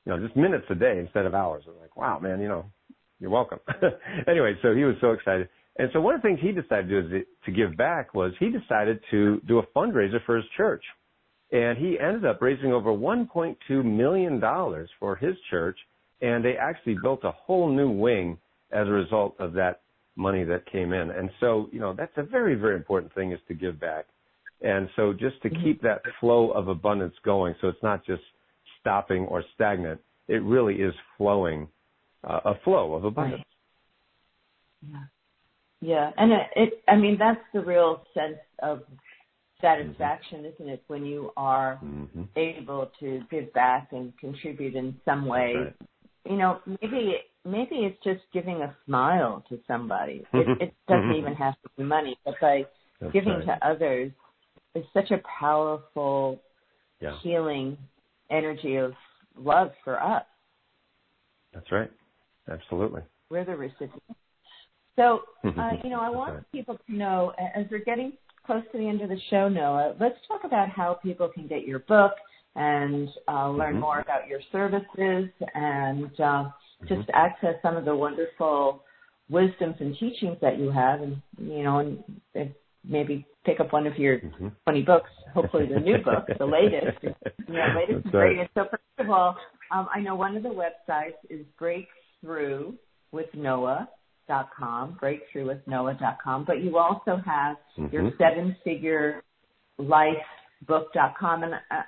You 0.06 0.12
know, 0.12 0.24
just 0.24 0.36
minutes 0.36 0.64
a 0.70 0.74
day 0.74 0.98
instead 0.98 1.26
of 1.26 1.34
hours. 1.34 1.64
I'm 1.68 1.78
like, 1.80 1.94
wow, 1.96 2.18
man, 2.18 2.40
you 2.40 2.48
know, 2.48 2.64
you're 3.20 3.30
welcome. 3.30 3.58
anyway, 4.26 4.54
so 4.62 4.74
he 4.74 4.84
was 4.84 4.94
so 5.00 5.10
excited. 5.10 5.48
And 5.78 5.88
so 5.92 6.00
one 6.00 6.14
of 6.14 6.22
the 6.22 6.28
things 6.28 6.40
he 6.42 6.50
decided 6.50 6.88
to 6.88 7.08
do 7.08 7.24
to 7.44 7.52
give 7.52 7.76
back 7.76 8.12
was 8.12 8.32
he 8.40 8.50
decided 8.50 9.00
to 9.12 9.40
do 9.46 9.60
a 9.60 9.66
fundraiser 9.68 10.24
for 10.26 10.36
his 10.36 10.44
church. 10.56 10.82
And 11.52 11.78
he 11.78 11.98
ended 11.98 12.26
up 12.26 12.42
raising 12.42 12.72
over 12.72 12.90
$1.2 12.90 13.84
million 13.84 14.40
for 14.98 15.16
his 15.16 15.36
church. 15.48 15.78
And 16.20 16.44
they 16.44 16.56
actually 16.56 16.96
built 17.00 17.20
a 17.22 17.30
whole 17.30 17.68
new 17.70 17.90
wing 17.90 18.38
as 18.72 18.88
a 18.88 18.90
result 18.90 19.36
of 19.38 19.52
that 19.54 19.82
money 20.16 20.42
that 20.44 20.70
came 20.70 20.92
in. 20.92 21.10
And 21.10 21.30
so, 21.38 21.68
you 21.72 21.78
know, 21.78 21.94
that's 21.96 22.12
a 22.16 22.24
very, 22.24 22.56
very 22.56 22.74
important 22.74 23.14
thing 23.14 23.30
is 23.32 23.38
to 23.46 23.54
give 23.54 23.80
back. 23.80 24.06
And 24.60 24.88
so 24.96 25.12
just 25.12 25.40
to 25.42 25.50
keep 25.50 25.80
that 25.82 26.02
flow 26.18 26.50
of 26.50 26.66
abundance 26.66 27.14
going, 27.24 27.54
so 27.60 27.68
it's 27.68 27.82
not 27.84 28.04
just 28.04 28.22
stopping 28.80 29.24
or 29.26 29.44
stagnant, 29.54 30.00
it 30.26 30.42
really 30.42 30.74
is 30.74 30.92
flowing, 31.16 31.68
uh, 32.24 32.40
a 32.44 32.54
flow 32.64 32.94
of 32.94 33.04
abundance. 33.04 33.44
Yeah. 34.82 34.98
Yeah, 35.80 36.10
and 36.16 36.32
it, 36.32 36.46
it 36.56 36.82
I 36.88 36.96
mean 36.96 37.16
that's 37.18 37.40
the 37.52 37.60
real 37.60 38.02
sense 38.14 38.38
of 38.62 38.82
satisfaction, 39.60 40.38
mm-hmm. 40.38 40.62
isn't 40.62 40.68
it? 40.68 40.82
When 40.88 41.04
you 41.04 41.30
are 41.36 41.78
mm-hmm. 41.82 42.22
able 42.36 42.90
to 43.00 43.20
give 43.30 43.52
back 43.52 43.88
and 43.92 44.16
contribute 44.18 44.74
in 44.74 44.96
some 45.04 45.26
way. 45.26 45.54
Right. 45.56 45.74
You 46.28 46.36
know, 46.36 46.58
maybe 46.66 47.14
maybe 47.44 47.76
it's 47.76 48.02
just 48.04 48.20
giving 48.32 48.62
a 48.62 48.76
smile 48.86 49.44
to 49.48 49.58
somebody. 49.66 50.24
It, 50.32 50.46
mm-hmm. 50.46 50.62
it 50.62 50.74
doesn't 50.88 51.04
mm-hmm. 51.04 51.18
even 51.18 51.34
have 51.34 51.54
to 51.62 51.68
be 51.76 51.84
money, 51.84 52.18
but 52.24 52.34
by 52.40 52.66
that's 53.00 53.12
giving 53.12 53.34
right. 53.34 53.46
to 53.46 53.66
others 53.66 54.12
is 54.74 54.84
such 54.92 55.10
a 55.10 55.20
powerful 55.40 56.40
yeah. 57.00 57.16
healing 57.22 57.78
energy 58.30 58.76
of 58.76 58.92
love 59.36 59.70
for 59.84 60.02
us. 60.02 60.24
That's 61.54 61.70
right. 61.72 61.90
Absolutely. 62.50 63.02
We're 63.30 63.44
the 63.44 63.56
recipients. 63.56 64.02
So, 64.98 65.20
uh, 65.44 65.70
you 65.84 65.90
know, 65.90 66.00
I 66.00 66.10
want 66.10 66.44
people 66.50 66.76
to 66.76 66.92
know 66.92 67.32
as 67.54 67.66
we're 67.70 67.84
getting 67.84 68.14
close 68.44 68.64
to 68.72 68.78
the 68.78 68.88
end 68.88 69.00
of 69.00 69.08
the 69.08 69.18
show, 69.30 69.48
Noah, 69.48 69.94
let's 70.00 70.16
talk 70.26 70.40
about 70.42 70.68
how 70.68 70.98
people 71.00 71.28
can 71.32 71.46
get 71.46 71.68
your 71.68 71.78
book 71.78 72.12
and 72.56 73.08
uh, 73.28 73.48
learn 73.48 73.74
mm-hmm. 73.74 73.80
more 73.80 74.00
about 74.00 74.26
your 74.26 74.40
services 74.50 75.30
and 75.54 76.06
uh, 76.18 76.50
mm-hmm. 76.50 76.88
just 76.88 77.08
access 77.14 77.54
some 77.62 77.76
of 77.76 77.84
the 77.84 77.94
wonderful 77.94 78.82
wisdoms 79.30 79.76
and 79.78 79.96
teachings 80.00 80.36
that 80.40 80.58
you 80.58 80.72
have, 80.72 81.00
and 81.00 81.22
you 81.38 81.62
know, 81.62 81.78
and, 81.78 82.02
and 82.34 82.52
maybe 82.82 83.24
pick 83.46 83.60
up 83.60 83.72
one 83.72 83.86
of 83.86 83.96
your 83.98 84.18
mm-hmm. 84.18 84.48
20 84.64 84.82
books, 84.82 85.10
hopefully 85.32 85.68
the 85.72 85.78
new 85.78 85.98
book, 85.98 86.26
the 86.40 86.44
latest. 86.44 86.98
You 87.46 87.54
know, 87.54 87.66
latest 87.76 88.04
is 88.04 88.10
great. 88.10 88.38
Right. 88.38 88.50
So 88.54 88.64
first 88.68 88.82
of 88.98 89.10
all, 89.10 89.36
um, 89.70 89.86
I 89.94 90.00
know 90.00 90.16
one 90.16 90.36
of 90.36 90.42
the 90.42 90.48
websites 90.48 91.18
is 91.30 91.46
Breakthrough 91.56 92.72
with 93.12 93.26
Noah 93.32 93.88
com, 94.56 94.98
breakthroughwithnoah.com, 95.02 96.44
but 96.44 96.62
you 96.62 96.78
also 96.78 97.20
have 97.24 97.56
mm-hmm. 97.78 97.94
your 97.94 98.10
seven 98.18 98.56
figure 98.64 99.22
life 99.78 100.16
book.com. 100.66 101.44
And 101.44 101.54
I, 101.70 101.82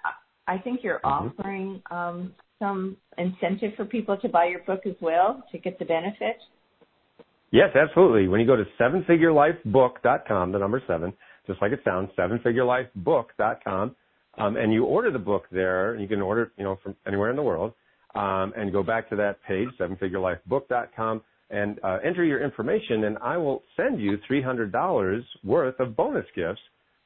I 0.46 0.58
think 0.58 0.80
you're 0.82 1.00
mm-hmm. 1.04 1.38
offering 1.38 1.82
um, 1.90 2.34
some 2.58 2.96
incentive 3.18 3.72
for 3.76 3.84
people 3.84 4.16
to 4.18 4.28
buy 4.28 4.46
your 4.46 4.60
book 4.60 4.80
as 4.86 4.94
well 5.00 5.42
to 5.52 5.58
get 5.58 5.78
the 5.78 5.84
benefit. 5.84 6.36
Yes, 7.52 7.70
absolutely. 7.74 8.28
When 8.28 8.40
you 8.40 8.46
go 8.46 8.56
to 8.56 8.64
sevenfigurelifebook.com, 8.80 10.52
the 10.52 10.58
number 10.58 10.82
seven, 10.86 11.12
just 11.46 11.60
like 11.60 11.72
it 11.72 11.80
sounds, 11.84 12.10
sevenfigurelifebook.com, 12.16 13.96
um, 14.38 14.56
and 14.56 14.72
you 14.72 14.84
order 14.84 15.10
the 15.10 15.18
book 15.18 15.46
there, 15.50 15.96
you 15.96 16.06
can 16.06 16.20
order, 16.20 16.52
you 16.56 16.62
know, 16.62 16.78
from 16.82 16.94
anywhere 17.06 17.30
in 17.30 17.36
the 17.36 17.42
world, 17.42 17.72
um, 18.14 18.52
and 18.56 18.72
go 18.72 18.84
back 18.84 19.08
to 19.10 19.16
that 19.16 19.42
page, 19.46 19.68
sevenfigurelifebook.com, 19.80 21.22
and 21.50 21.78
uh, 21.82 21.98
enter 22.04 22.24
your 22.24 22.42
information, 22.42 23.04
and 23.04 23.18
I 23.18 23.36
will 23.36 23.62
send 23.76 24.00
you 24.00 24.18
$300 24.30 25.22
worth 25.44 25.80
of 25.80 25.96
bonus 25.96 26.26
gifts 26.34 26.60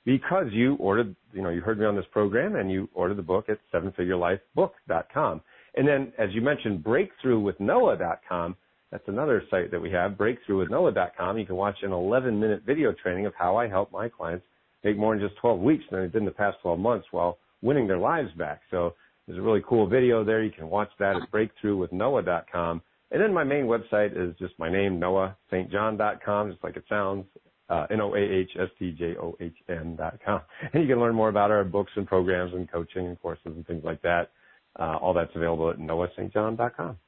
because 0.05 0.47
you 0.53 0.76
ordered, 0.76 1.16
you 1.32 1.42
know, 1.42 1.49
you 1.49 1.62
heard 1.62 1.78
me 1.78 1.86
on 1.86 1.97
this 1.97 2.05
program 2.12 2.57
and 2.57 2.70
you 2.70 2.88
ordered 2.95 3.16
the 3.16 3.22
book 3.22 3.47
at 3.49 3.59
sevenfigurelifebook.com. 3.72 5.40
And 5.76 5.88
then, 5.88 6.12
as 6.18 6.28
you 6.32 6.42
mentioned, 6.42 6.84
breakthroughwithnoah.com. 6.84 8.57
That's 8.92 9.09
another 9.09 9.42
site 9.51 9.70
that 9.70 9.80
we 9.80 9.90
have, 9.90 10.12
breakthroughwithnoah.com. 10.12 11.38
You 11.38 11.47
can 11.47 11.57
watch 11.57 11.76
an 11.82 11.92
11 11.92 12.38
minute 12.38 12.62
video 12.64 12.92
training 12.92 13.26
of 13.26 13.32
how 13.36 13.57
I 13.57 13.66
help 13.66 13.90
my 13.90 14.09
clients 14.09 14.45
make 14.84 14.97
more 14.99 15.14
in 15.14 15.20
just 15.20 15.36
12 15.40 15.59
weeks 15.59 15.84
than 15.90 16.01
they 16.01 16.07
did 16.07 16.18
in 16.18 16.24
the 16.26 16.30
past 16.30 16.59
12 16.62 16.78
months 16.78 17.07
while 17.11 17.38
winning 17.62 17.88
their 17.88 17.99
lives 17.99 18.30
back. 18.36 18.61
So 18.70 18.95
there's 19.26 19.38
a 19.38 19.42
really 19.42 19.62
cool 19.66 19.88
video 19.88 20.22
there. 20.22 20.45
You 20.45 20.53
can 20.53 20.68
watch 20.68 20.90
that 20.99 21.16
at 21.16 21.32
breakthroughwithnoah.com. 21.32 22.82
And 23.15 23.23
then 23.23 23.33
my 23.33 23.45
main 23.45 23.67
website 23.67 24.11
is 24.17 24.35
just 24.41 24.59
my 24.59 24.69
name, 24.69 25.01
noahstjohn.com, 25.01 26.51
just 26.51 26.65
like 26.65 26.77
it 26.77 26.83
sounds, 26.89 27.25
uh, 27.71 27.87
N-O-A-H-S-T-J-O-H-N 27.89 29.97
dot 29.97 30.19
com. 30.25 30.41
And 30.73 30.83
you 30.83 30.89
can 30.89 30.99
learn 31.01 31.15
more 31.15 31.29
about 31.29 31.53
our 31.53 31.62
books 31.62 31.93
and 31.95 32.09
programs 32.09 32.53
and 32.55 32.69
coaching 32.71 33.07
and 33.07 33.21
courses 33.21 33.47
and 33.47 33.65
things 33.69 33.85
like 33.85 34.03
that. 34.03 34.33
Uh, 34.77 34.97
all 35.01 35.15
that's 35.15 35.31
available 35.37 35.71
at 35.71 35.79
noahstjohn.com. 35.79 36.99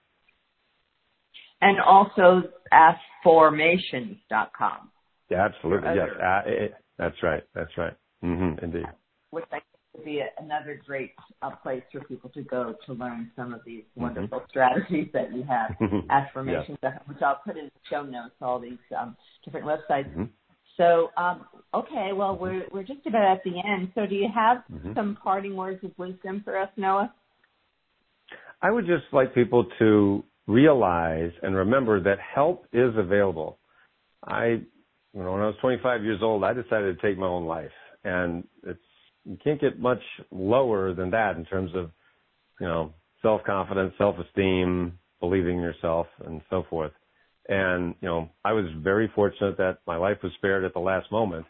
And 1.61 1.81
also 1.81 2.45
askformations.com. 2.73 4.91
Yeah, 5.29 5.45
absolutely. 5.45 5.89
Yes. 5.97 6.09
Uh, 6.23 6.43
it, 6.47 6.75
that's 6.99 7.21
right. 7.21 7.43
That's 7.53 7.77
right. 7.77 7.95
Mm-hmm. 8.23 8.65
Indeed. 8.65 8.87
Which 9.31 9.45
I 9.51 9.59
be 10.05 10.21
a, 10.21 10.43
another 10.43 10.81
great 10.87 11.13
uh, 11.43 11.51
place 11.51 11.83
for 11.93 12.01
people 12.03 12.31
to 12.31 12.43
go 12.43 12.75
to 12.87 12.93
learn 12.93 13.31
some 13.37 13.53
of 13.53 13.61
these 13.65 13.83
mm-hmm. 13.83 14.03
wonderful 14.03 14.43
strategies 14.49 15.09
that 15.13 15.35
you 15.35 15.45
have, 15.45 15.77
Afformations, 16.11 16.79
yeah. 16.83 16.99
which 17.07 17.19
I'll 17.23 17.41
put 17.45 17.57
in 17.57 17.67
the 17.67 17.71
show 17.91 18.03
notes, 18.03 18.35
all 18.41 18.59
these 18.59 18.79
um, 18.99 19.17
different 19.45 19.67
websites. 19.67 20.09
Mm-hmm. 20.11 20.25
So, 20.77 21.11
um, 21.17 21.47
okay, 21.75 22.11
well, 22.15 22.37
we're 22.37 22.65
we're 22.71 22.83
just 22.83 23.07
about 23.07 23.39
at 23.39 23.45
the 23.45 23.63
end. 23.67 23.93
So, 23.95 24.07
do 24.07 24.15
you 24.15 24.29
have 24.35 24.59
mm-hmm. 24.71 24.93
some 24.95 25.17
parting 25.23 25.57
words 25.57 25.83
of 25.85 25.93
wisdom 25.97 26.43
for 26.45 26.59
us, 26.59 26.69
Noah? 26.77 27.13
I 28.61 28.71
would 28.71 28.87
just 28.87 29.05
like 29.13 29.35
people 29.35 29.67
to 29.79 30.25
realize 30.47 31.33
and 31.43 31.55
remember 31.55 32.03
that 32.03 32.19
help 32.35 32.67
is 32.73 32.93
available. 32.97 33.59
I, 34.25 34.47
you 34.47 35.23
know, 35.23 35.33
when 35.33 35.43
I 35.43 35.47
was 35.47 35.57
25 35.61 36.05
years 36.05 36.21
old, 36.23 36.45
I 36.45 36.53
decided 36.53 36.99
to 36.99 37.07
take 37.07 37.19
my 37.19 37.27
own 37.27 37.47
life, 37.47 37.71
and 38.05 38.45
it's 38.67 38.79
you 39.27 39.37
can't 39.43 39.61
get 39.61 39.79
much 39.79 40.03
lower 40.31 40.95
than 40.95 41.11
that 41.11 41.37
in 41.37 41.45
terms 41.45 41.71
of, 41.75 41.91
you 42.61 42.67
know, 42.67 42.95
self 43.23 43.43
confidence, 43.45 43.93
self 43.99 44.17
esteem, 44.19 44.99
believing 45.21 45.57
in 45.57 45.63
yourself, 45.63 46.07
and 46.25 46.41
so 46.49 46.65
forth. 46.71 46.93
And 47.49 47.95
you 48.01 48.09
know, 48.09 48.29
I 48.45 48.53
was 48.53 48.67
very 48.83 49.11
fortunate 49.15 49.57
that 49.59 49.79
my 49.87 49.97
life 49.97 50.19
was 50.23 50.33
spared 50.39 50.65
at 50.65 50.73
the 50.75 50.81
last 50.81 51.11
moment, 51.13 51.47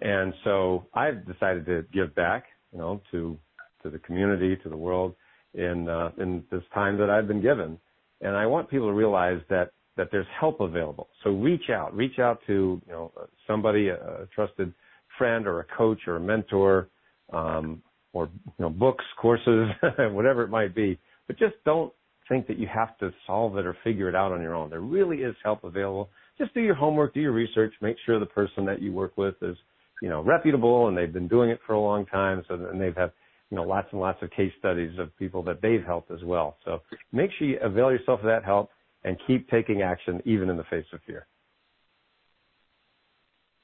and 0.00 0.32
so 0.44 0.86
I've 0.94 1.26
decided 1.26 1.66
to 1.66 1.84
give 1.92 2.14
back, 2.14 2.44
you 2.72 2.78
know, 2.78 3.00
to 3.12 3.38
to 3.82 3.90
the 3.90 3.98
community, 3.98 4.56
to 4.62 4.68
the 4.68 4.76
world, 4.76 5.14
in 5.54 5.88
uh, 5.88 6.10
in 6.18 6.44
this 6.50 6.62
time 6.74 6.98
that 6.98 7.10
I've 7.10 7.28
been 7.28 7.42
given. 7.42 7.78
And 8.22 8.34
I 8.34 8.46
want 8.46 8.70
people 8.70 8.88
to 8.88 8.94
realize 8.94 9.40
that 9.50 9.72
that 9.96 10.08
there's 10.10 10.26
help 10.38 10.60
available. 10.60 11.08
So 11.24 11.30
reach 11.30 11.70
out, 11.70 11.94
reach 11.94 12.18
out 12.18 12.40
to 12.46 12.80
you 12.86 12.92
know 12.92 13.12
somebody, 13.46 13.88
a, 13.88 13.96
a 13.96 14.26
trusted 14.34 14.72
friend 15.18 15.46
or 15.46 15.60
a 15.60 15.64
coach 15.76 16.00
or 16.06 16.16
a 16.16 16.20
mentor, 16.20 16.88
um, 17.32 17.82
or 18.12 18.30
you 18.46 18.52
know 18.58 18.70
books, 18.70 19.04
courses, 19.20 19.68
whatever 20.10 20.42
it 20.42 20.48
might 20.48 20.74
be. 20.74 20.98
But 21.26 21.38
just 21.38 21.54
don't 21.64 21.92
think 22.28 22.46
that 22.48 22.58
you 22.58 22.66
have 22.72 22.96
to 22.98 23.12
solve 23.26 23.56
it 23.56 23.66
or 23.66 23.76
figure 23.84 24.08
it 24.08 24.14
out 24.14 24.32
on 24.32 24.42
your 24.42 24.54
own. 24.54 24.70
There 24.70 24.80
really 24.80 25.18
is 25.18 25.34
help 25.44 25.64
available. 25.64 26.10
Just 26.38 26.54
do 26.54 26.60
your 26.60 26.74
homework, 26.74 27.14
do 27.14 27.20
your 27.20 27.32
research, 27.32 27.72
make 27.80 27.96
sure 28.04 28.18
the 28.18 28.26
person 28.26 28.64
that 28.66 28.82
you 28.82 28.92
work 28.92 29.16
with 29.16 29.34
is 29.42 29.56
you 30.00 30.08
know 30.08 30.22
reputable 30.22 30.88
and 30.88 30.96
they've 30.96 31.12
been 31.12 31.28
doing 31.28 31.50
it 31.50 31.60
for 31.66 31.74
a 31.74 31.80
long 31.80 32.06
time, 32.06 32.42
so 32.48 32.54
and 32.54 32.80
they've 32.80 32.96
had 32.96 33.12
you 33.50 33.56
know 33.56 33.64
lots 33.64 33.88
and 33.92 34.00
lots 34.00 34.22
of 34.22 34.30
case 34.30 34.52
studies 34.58 34.98
of 34.98 35.16
people 35.18 35.42
that 35.44 35.60
they've 35.62 35.84
helped 35.84 36.10
as 36.10 36.22
well. 36.24 36.56
So 36.64 36.82
make 37.12 37.30
sure 37.38 37.48
you 37.48 37.58
avail 37.62 37.90
yourself 37.90 38.20
of 38.20 38.26
that 38.26 38.44
help 38.44 38.70
and 39.04 39.16
keep 39.26 39.48
taking 39.48 39.82
action 39.82 40.20
even 40.24 40.50
in 40.50 40.56
the 40.56 40.64
face 40.64 40.86
of 40.92 41.00
fear. 41.06 41.26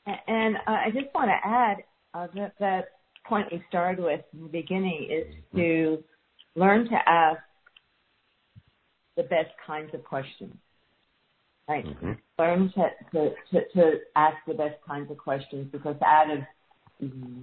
And 0.06 0.56
I 0.66 0.90
just 0.92 1.14
want 1.14 1.30
to 1.30 1.48
add 1.48 1.76
uh, 2.14 2.26
that 2.34 2.54
that 2.58 2.84
point 3.24 3.48
we 3.50 3.62
started 3.68 4.02
with 4.02 4.20
in 4.32 4.42
the 4.42 4.48
beginning 4.48 5.08
is 5.10 5.34
to 5.54 6.02
learn 6.54 6.88
to 6.88 6.96
ask 7.06 7.40
the 9.16 9.22
best 9.24 9.50
kinds 9.66 9.92
of 9.94 10.04
questions. 10.04 10.54
Right? 11.68 11.86
Mm-hmm. 11.86 12.12
Learn 12.38 12.72
to, 12.74 12.88
to, 13.12 13.30
to, 13.52 13.60
to 13.74 13.92
ask 14.16 14.36
the 14.46 14.54
best 14.54 14.76
kinds 14.86 15.10
of 15.10 15.18
questions 15.18 15.68
because 15.70 15.96
out 16.04 16.30
of 16.30 16.38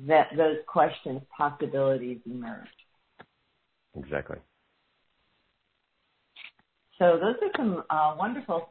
that 0.07 0.27
those 0.38 0.57
questions 0.67 1.21
possibilities 1.36 2.17
emerge. 2.25 2.67
Exactly. 3.97 4.38
So 6.97 7.17
those 7.19 7.36
are 7.41 7.51
some 7.57 7.84
uh, 7.89 8.15
wonderful 8.17 8.69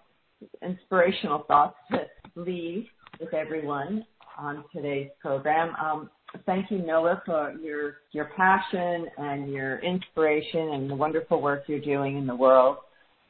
inspirational 0.63 1.45
thoughts 1.49 1.77
to 1.91 2.07
leave 2.37 2.87
with 3.21 3.33
everyone 3.35 4.05
on 4.39 4.65
today's 4.75 5.09
program. 5.21 5.75
Um, 5.77 6.11
thank 6.47 6.71
you, 6.71 6.79
Noah, 6.79 7.23
for 7.25 7.53
your 7.63 7.97
your 8.13 8.31
passion 8.37 9.07
and 9.17 9.53
your 9.53 9.79
inspiration 9.81 10.71
and 10.75 10.91
the 10.91 10.95
wonderful 10.95 11.41
work 11.41 11.65
you're 11.67 11.81
doing 11.81 12.17
in 12.17 12.27
the 12.27 12.37
world 12.37 12.79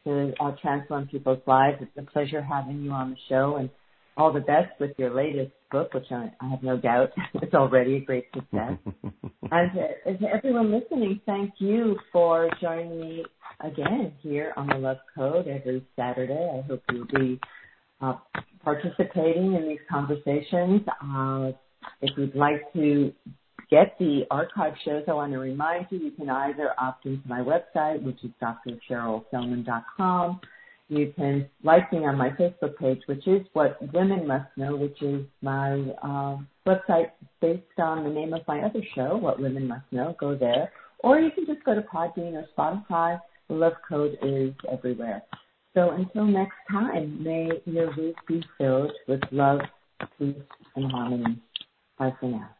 to 0.05 0.33
uh, 0.41 0.53
transform 0.63 1.07
people's 1.09 1.43
lives. 1.47 1.79
It's 1.81 1.91
a 1.97 2.11
pleasure 2.11 2.43
having 2.43 2.83
you 2.83 2.91
on 2.91 3.11
the 3.11 3.17
show, 3.29 3.57
and 3.57 3.71
all 4.17 4.33
the 4.33 4.41
best 4.41 4.79
with 4.81 4.93
your 4.99 5.15
latest 5.15 5.53
book, 5.71 5.95
which 5.95 6.11
I, 6.11 6.33
I 6.41 6.49
have 6.49 6.63
no 6.63 6.77
doubt 6.77 7.11
is 7.43 7.55
already 7.55 7.97
a 7.97 8.01
great 8.01 8.27
success. 8.35 8.73
and 9.51 9.71
to, 9.73 10.19
to 10.19 10.27
everyone 10.35 10.73
listening, 10.73 11.21
thank 11.27 11.55
you 11.59 11.97
for 12.13 12.51
joining 12.61 13.01
me 13.01 13.25
again 13.61 14.13
here 14.21 14.53
on 14.57 14.67
the 14.69 14.77
Love 14.77 14.99
Code 15.15 15.47
every 15.47 15.87
Saturday. 15.97 16.51
I 16.59 16.67
hope 16.67 16.83
you'll 16.91 17.07
be 17.07 17.41
uh, 18.01 18.15
participating 18.65 19.55
in 19.55 19.69
these 19.69 19.81
conversations. 19.91 20.83
Uh, 21.03 21.53
if 22.01 22.17
you'd 22.17 22.35
like 22.35 22.73
to 22.75 23.13
get 23.71 23.97
the 23.99 24.23
archive 24.31 24.75
shows, 24.85 25.05
I 25.09 25.13
want 25.13 25.33
to 25.33 25.39
remind 25.39 25.87
you 25.91 25.99
you 25.99 26.11
can 26.11 26.31
either 26.31 26.71
opt 26.79 27.07
into 27.07 27.27
my 27.29 27.41
website, 27.41 28.03
which 28.03 28.23
is 28.25 28.31
drcherylselman.com. 28.43 30.41
You 30.91 31.13
can 31.15 31.49
like 31.63 31.93
me 31.93 32.07
on 32.07 32.17
my 32.17 32.31
Facebook 32.31 32.77
page, 32.79 33.03
which 33.07 33.27
is 33.27 33.43
what 33.53 33.77
women 33.93 34.27
must 34.27 34.49
know, 34.57 34.75
which 34.75 35.03
is 35.03 35.27
my 35.43 35.73
uh, 36.03 36.39
website 36.67 37.11
based 37.43 37.63
on 37.79 38.05
the 38.05 38.11
name 38.11 38.33
of 38.33 38.41
my 38.49 38.61
other 38.61 38.81
show, 38.95 39.19
What 39.19 39.39
Women 39.39 39.69
Must 39.69 39.85
Know. 39.93 40.17
Go 40.19 40.35
there. 40.35 40.73
Or 41.01 41.21
you 41.21 41.31
can 41.31 41.45
just 41.45 41.63
go 41.65 41.75
to 41.75 41.83
Podbean 41.83 42.33
or 42.33 42.47
Spotify. 42.57 43.21
The 43.49 43.55
Love 43.55 43.75
Code 43.87 44.17
is 44.23 44.55
everywhere. 44.71 45.23
So 45.75 45.91
until 45.91 46.25
next 46.25 46.57
time, 46.71 47.23
may 47.23 47.51
your 47.67 47.95
week 47.95 48.17
be 48.27 48.43
filled 48.57 48.93
with 49.07 49.21
love, 49.31 49.61
peace, 50.19 50.35
and 50.75 50.91
harmony. 50.91 51.39
Bye 51.99 52.15
for 52.21 52.27
now. 52.29 52.51